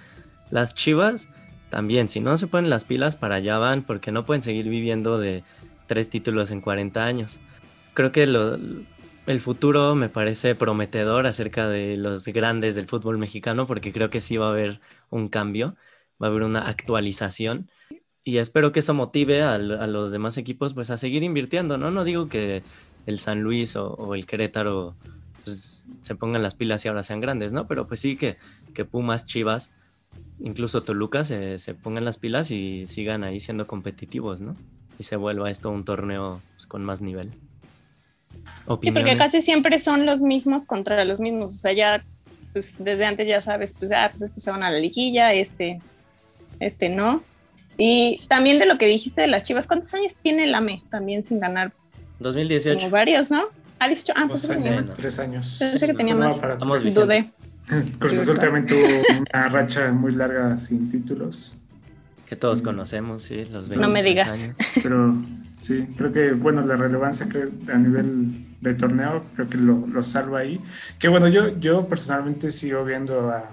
Las 0.51 0.75
Chivas, 0.75 1.29
también, 1.69 2.09
si 2.09 2.19
no 2.19 2.37
se 2.37 2.47
ponen 2.47 2.69
las 2.69 2.83
pilas, 2.83 3.15
para 3.15 3.35
allá 3.35 3.57
van, 3.57 3.83
porque 3.83 4.11
no 4.11 4.25
pueden 4.25 4.41
seguir 4.41 4.67
viviendo 4.67 5.17
de 5.17 5.43
tres 5.87 6.09
títulos 6.09 6.51
en 6.51 6.61
40 6.61 7.03
años. 7.03 7.39
Creo 7.93 8.11
que 8.11 8.23
el 8.23 9.41
futuro 9.41 9.95
me 9.95 10.09
parece 10.09 10.55
prometedor 10.55 11.25
acerca 11.25 11.67
de 11.67 11.95
los 11.95 12.25
grandes 12.25 12.75
del 12.75 12.87
fútbol 12.87 13.17
mexicano, 13.17 13.65
porque 13.65 13.93
creo 13.93 14.09
que 14.09 14.21
sí 14.21 14.37
va 14.37 14.47
a 14.47 14.51
haber 14.51 14.81
un 15.09 15.29
cambio, 15.29 15.75
va 16.21 16.27
a 16.27 16.29
haber 16.29 16.43
una 16.43 16.67
actualización. 16.67 17.69
Y 18.25 18.37
espero 18.37 18.71
que 18.71 18.79
eso 18.79 18.93
motive 18.93 19.41
a, 19.43 19.57
los 19.57 20.11
demás 20.11 20.37
equipos 20.37 20.73
pues 20.73 20.89
a 20.91 20.97
seguir 20.97 21.23
invirtiendo, 21.23 21.77
¿no? 21.77 21.91
No 21.91 22.03
digo 22.03 22.27
que 22.27 22.63
el 23.05 23.19
San 23.19 23.41
Luis 23.41 23.75
o, 23.75 24.15
el 24.15 24.25
Querétaro 24.25 24.95
pues, 25.43 25.87
se 26.01 26.15
pongan 26.15 26.43
las 26.43 26.55
pilas 26.55 26.83
y 26.85 26.87
ahora 26.87 27.03
sean 27.03 27.19
grandes, 27.19 27.53
¿no? 27.53 27.67
Pero 27.67 27.87
pues 27.87 27.99
sí 27.99 28.15
que, 28.15 28.37
que 28.73 28.85
Pumas, 28.85 29.25
Chivas 29.25 29.73
incluso 30.39 30.83
Toluca 30.83 31.23
se, 31.23 31.57
se 31.59 31.73
pongan 31.73 32.05
las 32.05 32.17
pilas 32.17 32.51
y 32.51 32.87
sigan 32.87 33.23
ahí 33.23 33.39
siendo 33.39 33.67
competitivos, 33.67 34.41
¿no? 34.41 34.55
Y 34.99 35.03
se 35.03 35.15
vuelva 35.15 35.49
esto 35.49 35.69
un 35.69 35.85
torneo 35.85 36.41
pues, 36.55 36.67
con 36.67 36.83
más 36.83 37.01
nivel. 37.01 37.31
Sí, 38.81 38.91
porque 38.91 39.17
casi 39.17 39.41
siempre 39.41 39.77
son 39.79 40.05
los 40.05 40.21
mismos 40.21 40.65
contra 40.65 41.03
los 41.05 41.19
mismos. 41.19 41.53
O 41.53 41.57
sea, 41.57 41.73
ya 41.73 42.03
pues 42.51 42.83
desde 42.83 43.05
antes 43.05 43.27
ya 43.27 43.41
sabes, 43.41 43.75
pues, 43.77 43.91
ah, 43.91 44.09
pues 44.11 44.21
este 44.21 44.39
se 44.39 44.51
van 44.51 44.63
a 44.63 44.69
la 44.69 44.77
liguilla, 44.77 45.33
este, 45.33 45.79
este 46.59 46.89
no. 46.89 47.23
Y 47.77 48.21
también 48.27 48.59
de 48.59 48.67
lo 48.67 48.77
que 48.77 48.85
dijiste 48.85 49.21
de 49.21 49.27
las 49.27 49.43
Chivas, 49.43 49.65
¿cuántos 49.65 49.93
años 49.95 50.15
tiene 50.21 50.43
el 50.43 50.53
AME 50.53 50.83
también 50.89 51.23
sin 51.23 51.39
ganar? 51.39 51.73
2018. 52.19 52.77
Como 52.79 52.89
varios, 52.91 53.31
¿no? 53.31 53.43
Ah, 53.79 53.87
18, 53.87 54.13
ah, 54.15 54.25
pues 54.27 54.49
años, 54.49 54.95
tres 54.95 55.19
años. 55.19 55.57
Pensé 55.59 55.87
que 55.87 55.93
tenía 55.93 56.13
No, 56.13 56.21
más. 56.21 56.39
Vamos. 56.41 56.93
Dudé. 56.93 57.31
Cruz 57.99 58.17
Azul 58.17 58.37
también 58.39 58.65
tuvo 58.65 58.79
una 59.31 59.49
racha 59.49 59.91
muy 59.91 60.11
larga 60.13 60.57
sin 60.57 60.91
títulos, 60.91 61.57
Que 62.27 62.35
todos 62.35 62.61
conocemos, 62.61 63.23
sí, 63.23 63.45
los 63.45 63.69
No 63.69 63.87
me 63.87 64.03
23 64.03 64.05
digas. 64.05 64.43
años. 64.43 64.57
pero 64.83 65.15
sí, 65.61 65.85
creo 65.97 66.11
que, 66.11 66.31
bueno, 66.33 66.65
la 66.65 66.75
relevancia 66.75 67.25
a 67.73 67.77
nivel 67.77 68.45
de 68.59 68.73
torneo, 68.73 69.23
creo 69.35 69.49
que 69.49 69.57
lo, 69.57 69.85
lo 69.87 70.03
salva 70.03 70.39
ahí. 70.39 70.59
Que 70.99 71.07
bueno, 71.07 71.27
yo, 71.29 71.57
yo 71.59 71.87
personalmente 71.87 72.51
sigo 72.51 72.83
viendo 72.83 73.29
a, 73.29 73.49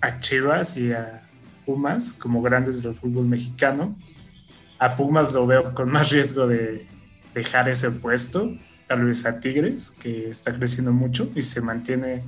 a 0.00 0.18
Chivas 0.18 0.76
y 0.78 0.92
a 0.92 1.22
Pumas 1.66 2.14
como 2.14 2.40
grandes 2.42 2.82
del 2.82 2.94
fútbol 2.94 3.26
mexicano. 3.26 3.94
A 4.78 4.96
Pumas 4.96 5.32
lo 5.34 5.46
veo 5.46 5.74
con 5.74 5.90
más 5.90 6.10
riesgo 6.10 6.46
de 6.46 6.86
dejar 7.34 7.68
ese 7.68 7.90
puesto, 7.90 8.56
tal 8.86 9.04
vez 9.04 9.24
a 9.26 9.40
Tigres, 9.40 9.90
que 9.90 10.30
está 10.30 10.52
creciendo 10.52 10.92
mucho 10.92 11.30
y 11.34 11.42
se 11.42 11.60
mantiene, 11.60 12.22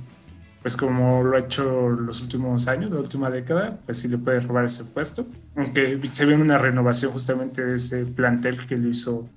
pues 0.61 0.77
como 0.77 1.23
lo 1.23 1.35
ha 1.35 1.39
hecho 1.39 1.89
los 1.89 2.21
últimos 2.21 2.67
años, 2.67 2.91
la 2.91 2.99
última 2.99 3.29
década, 3.29 3.79
pues 3.85 3.97
sí 3.97 4.07
le 4.07 4.17
puede 4.17 4.39
robar 4.39 4.65
ese 4.65 4.85
puesto. 4.85 5.27
Aunque 5.55 5.99
se 6.11 6.25
ve 6.25 6.35
una 6.35 6.57
renovación 6.57 7.11
justamente 7.11 7.63
de 7.63 7.75
ese 7.75 8.05
plantel 8.05 8.65
que 8.65 8.77
lo 8.77 8.87
hizo, 8.87 9.27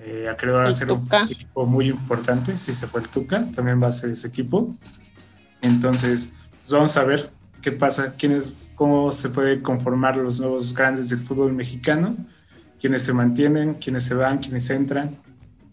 eh, 0.00 0.30
creo, 0.38 0.60
a 0.60 0.72
ser 0.72 0.92
un 0.92 1.08
equipo 1.30 1.66
muy 1.66 1.88
importante. 1.88 2.56
Si 2.56 2.74
se 2.74 2.86
fue 2.86 3.00
el 3.00 3.08
Tuca, 3.08 3.46
también 3.52 3.82
va 3.82 3.88
a 3.88 3.92
ser 3.92 4.10
ese 4.10 4.28
equipo. 4.28 4.76
Entonces, 5.62 6.34
pues 6.62 6.72
vamos 6.72 6.96
a 6.96 7.04
ver 7.04 7.30
qué 7.62 7.72
pasa, 7.72 8.14
quiénes, 8.16 8.54
cómo 8.74 9.12
se 9.12 9.28
puede 9.28 9.62
conformar 9.62 10.16
los 10.16 10.40
nuevos 10.40 10.74
grandes 10.74 11.08
del 11.08 11.20
fútbol 11.20 11.52
mexicano, 11.52 12.16
quiénes 12.80 13.02
se 13.02 13.12
mantienen, 13.12 13.74
quiénes 13.74 14.04
se 14.04 14.14
van, 14.14 14.38
quiénes 14.38 14.68
entran. 14.70 15.10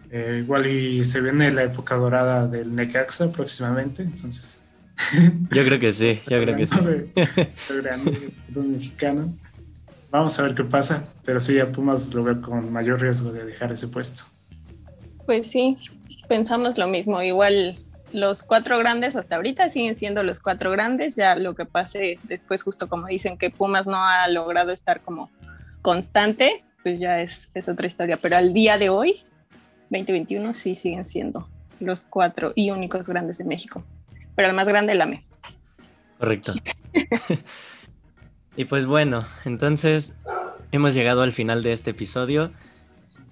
Eh, 0.09 0.39
igual 0.43 0.67
y 0.67 1.03
se 1.03 1.19
viene 1.21 1.51
la 1.51 1.63
época 1.63 1.95
dorada 1.95 2.47
del 2.47 2.73
Necaxa 2.75 3.31
próximamente, 3.31 4.03
entonces 4.03 4.61
Yo 5.51 5.63
creo 5.63 5.79
que 5.79 5.91
sí, 5.91 6.15
yo 6.15 6.41
creo 6.41 6.55
que 6.55 6.65
sí. 6.67 6.79
de- 6.79 7.11
de 7.69 7.81
grande 7.81 8.31
mexicano. 8.55 9.33
Vamos 10.09 10.39
a 10.39 10.43
ver 10.43 10.55
qué 10.55 10.63
pasa, 10.63 11.03
pero 11.25 11.39
sí, 11.39 11.59
a 11.59 11.71
Pumas 11.71 12.13
lo 12.13 12.23
veo 12.23 12.41
con 12.41 12.71
mayor 12.71 13.01
riesgo 13.01 13.31
de 13.31 13.45
dejar 13.45 13.71
ese 13.71 13.89
puesto. 13.89 14.23
Pues 15.25 15.51
sí, 15.51 15.77
pensamos 16.29 16.77
lo 16.77 16.87
mismo. 16.87 17.21
Igual 17.21 17.77
los 18.13 18.41
cuatro 18.41 18.79
grandes 18.79 19.15
hasta 19.17 19.35
ahorita 19.35 19.69
siguen 19.69 19.95
siendo 19.97 20.23
los 20.23 20.39
cuatro 20.39 20.71
grandes. 20.71 21.15
Ya 21.17 21.35
lo 21.35 21.53
que 21.55 21.65
pase 21.65 22.17
después, 22.23 22.63
justo 22.63 22.87
como 22.87 23.07
dicen 23.07 23.37
que 23.37 23.49
Pumas 23.49 23.85
no 23.85 23.97
ha 24.03 24.27
logrado 24.29 24.71
estar 24.71 25.01
como 25.01 25.29
constante, 25.81 26.63
pues 26.87 27.01
ya 27.01 27.19
es, 27.21 27.49
es 27.53 27.67
otra 27.67 27.85
historia. 27.85 28.15
Pero 28.21 28.37
al 28.37 28.53
día 28.53 28.77
de 28.77 28.87
hoy, 28.87 29.17
2021, 29.89 30.53
sí 30.53 30.73
siguen 30.73 31.03
siendo 31.03 31.49
los 31.81 32.05
cuatro 32.05 32.53
y 32.55 32.71
únicos 32.71 33.09
grandes 33.09 33.39
de 33.39 33.43
México. 33.43 33.83
Pero 34.37 34.47
el 34.47 34.55
más 34.55 34.69
grande, 34.69 34.93
el 34.93 35.01
AME. 35.01 35.21
Correcto. 36.17 36.53
y 38.55 38.63
pues 38.63 38.85
bueno, 38.85 39.27
entonces 39.43 40.15
hemos 40.71 40.93
llegado 40.93 41.23
al 41.23 41.33
final 41.33 41.61
de 41.61 41.73
este 41.73 41.91
episodio. 41.91 42.51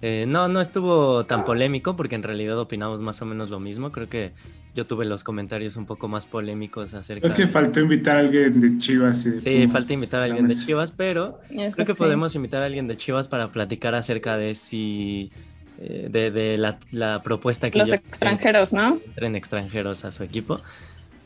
Eh, 0.02 0.26
no, 0.28 0.48
no 0.48 0.60
estuvo 0.60 1.24
tan 1.24 1.46
polémico 1.46 1.96
porque 1.96 2.14
en 2.14 2.24
realidad 2.24 2.58
opinamos 2.58 3.00
más 3.00 3.22
o 3.22 3.24
menos 3.24 3.48
lo 3.48 3.58
mismo. 3.58 3.90
Creo 3.90 4.10
que 4.10 4.34
yo 4.76 4.86
tuve 4.86 5.04
los 5.06 5.24
comentarios 5.24 5.76
un 5.76 5.86
poco 5.86 6.06
más 6.06 6.26
polémicos 6.26 6.94
acerca 6.94 7.22
Creo 7.22 7.34
que 7.34 7.46
de... 7.46 7.48
faltó 7.48 7.80
invitar 7.80 8.16
a 8.18 8.20
alguien 8.20 8.60
de 8.60 8.78
Chivas 8.78 9.26
y 9.26 9.30
de 9.30 9.40
Sí, 9.40 9.66
Pumas 9.66 9.72
falta 9.72 9.92
invitar 9.94 10.22
a 10.22 10.24
alguien 10.26 10.46
de. 10.46 10.54
Chivas, 10.54 10.92
pero 10.92 11.40
Eso 11.50 11.76
creo 11.76 11.86
que 11.86 11.94
sí. 11.94 11.98
podemos 11.98 12.34
invitar 12.36 12.62
a 12.62 12.66
alguien 12.66 12.86
de 12.86 12.96
Chivas 12.96 13.26
para 13.26 13.48
platicar 13.48 13.94
acerca 13.94 14.36
de 14.36 14.54
si... 14.54 15.32
eh, 15.80 16.08
de, 16.10 16.30
de 16.30 16.58
la, 16.58 16.78
la 16.92 17.22
propuesta 17.22 17.70
que 17.70 17.78
Los 17.78 17.92
extranjeros, 17.92 18.72
¿no? 18.72 18.98
entren 19.06 19.34
extranjeros 19.36 20.04
a 20.04 20.10
su 20.12 20.22
equipo. 20.22 20.60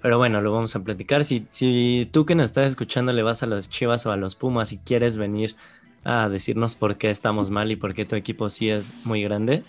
Pero 0.03 0.17
bueno, 0.17 0.41
lo 0.41 0.51
vamos 0.53 0.75
a 0.77 0.81
platicar. 0.83 1.25
Si, 1.25 1.47
si 1.51 2.09
tú 2.11 2.25
que 2.25 2.35
nos 2.35 2.47
estás 2.47 2.69
escuchando 2.71 3.13
le 3.13 3.23
vas 3.23 3.43
a 3.43 3.47
los 3.47 3.69
Chivas 3.69 4.07
o 4.07 4.13
a 4.13 4.17
los 4.17 4.35
Pumas 4.37 4.73
y 4.73 4.79
quieres 4.79 5.17
venir 5.19 5.57
a 6.05 6.29
decirnos 6.31 6.75
por 6.77 6.97
qué 6.97 7.11
estamos 7.11 7.51
mal 7.51 7.71
y 7.71 7.77
por 7.77 7.93
qué 7.95 8.07
tu 8.07 8.17
equipo 8.17 8.49
sí 8.49 8.71
es 8.71 8.95
muy 9.05 9.23
grande, 9.23 9.63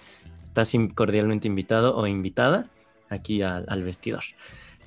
estás 0.45 0.71
cordialmente 0.95 1.47
invitado 1.49 1.95
o 1.97 2.07
invitada 2.07 2.67
aquí 3.11 3.41
al, 3.41 3.83
vestidor. 3.83 4.23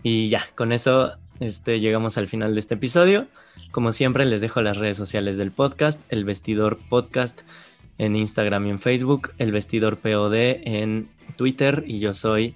Y 0.03 0.29
ya, 0.29 0.47
con 0.55 0.73
eso 0.73 1.13
este, 1.41 1.81
llegamos 1.81 2.19
al 2.19 2.27
final 2.27 2.55
de 2.55 2.61
este 2.61 2.75
episodio. 2.75 3.27
Como 3.71 3.93
siempre, 3.93 4.27
les 4.27 4.41
dejo 4.41 4.61
las 4.63 4.77
redes 4.77 4.97
sociales 4.97 5.37
del 5.37 5.53
podcast, 5.53 6.03
el 6.11 6.25
vestidor 6.25 6.79
podcast 6.89 7.43
en 7.99 8.17
Instagram 8.17 8.67
y 8.67 8.71
en 8.71 8.81
Facebook, 8.81 9.31
el 9.39 9.53
vestidor 9.53 9.99
POD 9.99 10.35
en 10.65 11.09
Twitter 11.37 11.85
y 11.87 12.01
yo 12.01 12.13
soy 12.13 12.55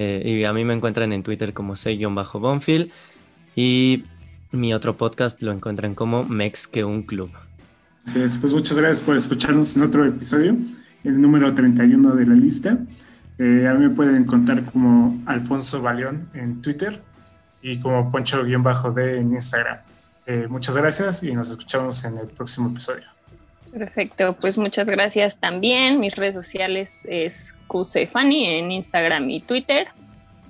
eh, 0.00 0.22
y 0.24 0.44
a 0.44 0.52
mí 0.52 0.64
me 0.64 0.74
encuentran 0.74 1.12
en 1.12 1.24
Twitter 1.24 1.52
como 1.52 1.74
sei-bonfil. 1.74 2.92
Y 3.56 4.04
mi 4.52 4.72
otro 4.72 4.96
podcast 4.96 5.42
lo 5.42 5.52
encuentran 5.52 5.96
como 5.96 6.22
Mex 6.22 6.68
que 6.68 6.84
un 6.84 7.02
club. 7.02 7.30
Es, 8.14 8.36
pues 8.36 8.52
muchas 8.52 8.78
gracias 8.78 9.02
por 9.02 9.16
escucharnos 9.16 9.76
en 9.76 9.82
otro 9.82 10.06
episodio, 10.06 10.56
el 11.02 11.20
número 11.20 11.52
31 11.52 12.14
de 12.14 12.26
la 12.26 12.34
lista. 12.34 12.78
Eh, 13.38 13.66
a 13.68 13.74
mí 13.74 13.86
me 13.88 13.94
pueden 13.94 14.16
encontrar 14.16 14.62
como 14.64 15.22
Alfonso 15.26 15.80
Baleón 15.80 16.28
en 16.34 16.60
Twitter 16.62 17.00
y 17.62 17.78
como 17.80 18.10
Poncho-D 18.10 19.18
en 19.18 19.32
Instagram. 19.32 19.78
Eh, 20.26 20.46
muchas 20.48 20.76
gracias 20.76 21.22
y 21.22 21.32
nos 21.32 21.50
escuchamos 21.50 22.04
en 22.04 22.18
el 22.18 22.26
próximo 22.26 22.68
episodio. 22.70 23.04
Perfecto, 23.72 24.34
pues 24.40 24.58
muchas 24.58 24.88
gracias 24.88 25.38
también. 25.38 26.00
Mis 26.00 26.16
redes 26.16 26.34
sociales 26.34 27.06
es 27.08 27.54
QCFani 27.68 28.46
en 28.46 28.72
Instagram 28.72 29.28
y 29.30 29.40
Twitter. 29.40 29.88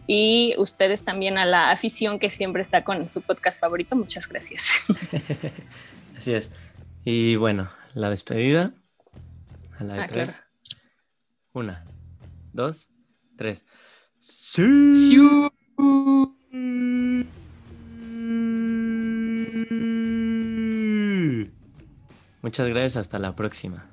Y 0.06 0.54
ustedes 0.56 1.04
también 1.04 1.36
a 1.36 1.44
la 1.44 1.70
afición 1.70 2.18
que 2.18 2.30
siempre 2.30 2.62
está 2.62 2.82
con 2.82 3.06
su 3.08 3.20
podcast 3.20 3.60
favorito, 3.60 3.94
muchas 3.94 4.26
gracias. 4.26 4.70
Así 6.16 6.32
es. 6.32 6.50
Y 7.04 7.36
bueno, 7.36 7.70
la 7.92 8.08
despedida. 8.08 8.72
A 9.78 9.84
la 9.84 9.94
de 9.94 10.00
Ah, 10.00 10.06
tres. 10.08 10.28
claro. 10.28 10.44
Una, 11.52 11.84
dos, 12.58 12.90
tres. 13.36 13.64
Sí. 14.18 14.90
Muchas 22.42 22.68
gracias, 22.68 22.96
hasta 22.96 23.18
la 23.20 23.36
próxima. 23.36 23.86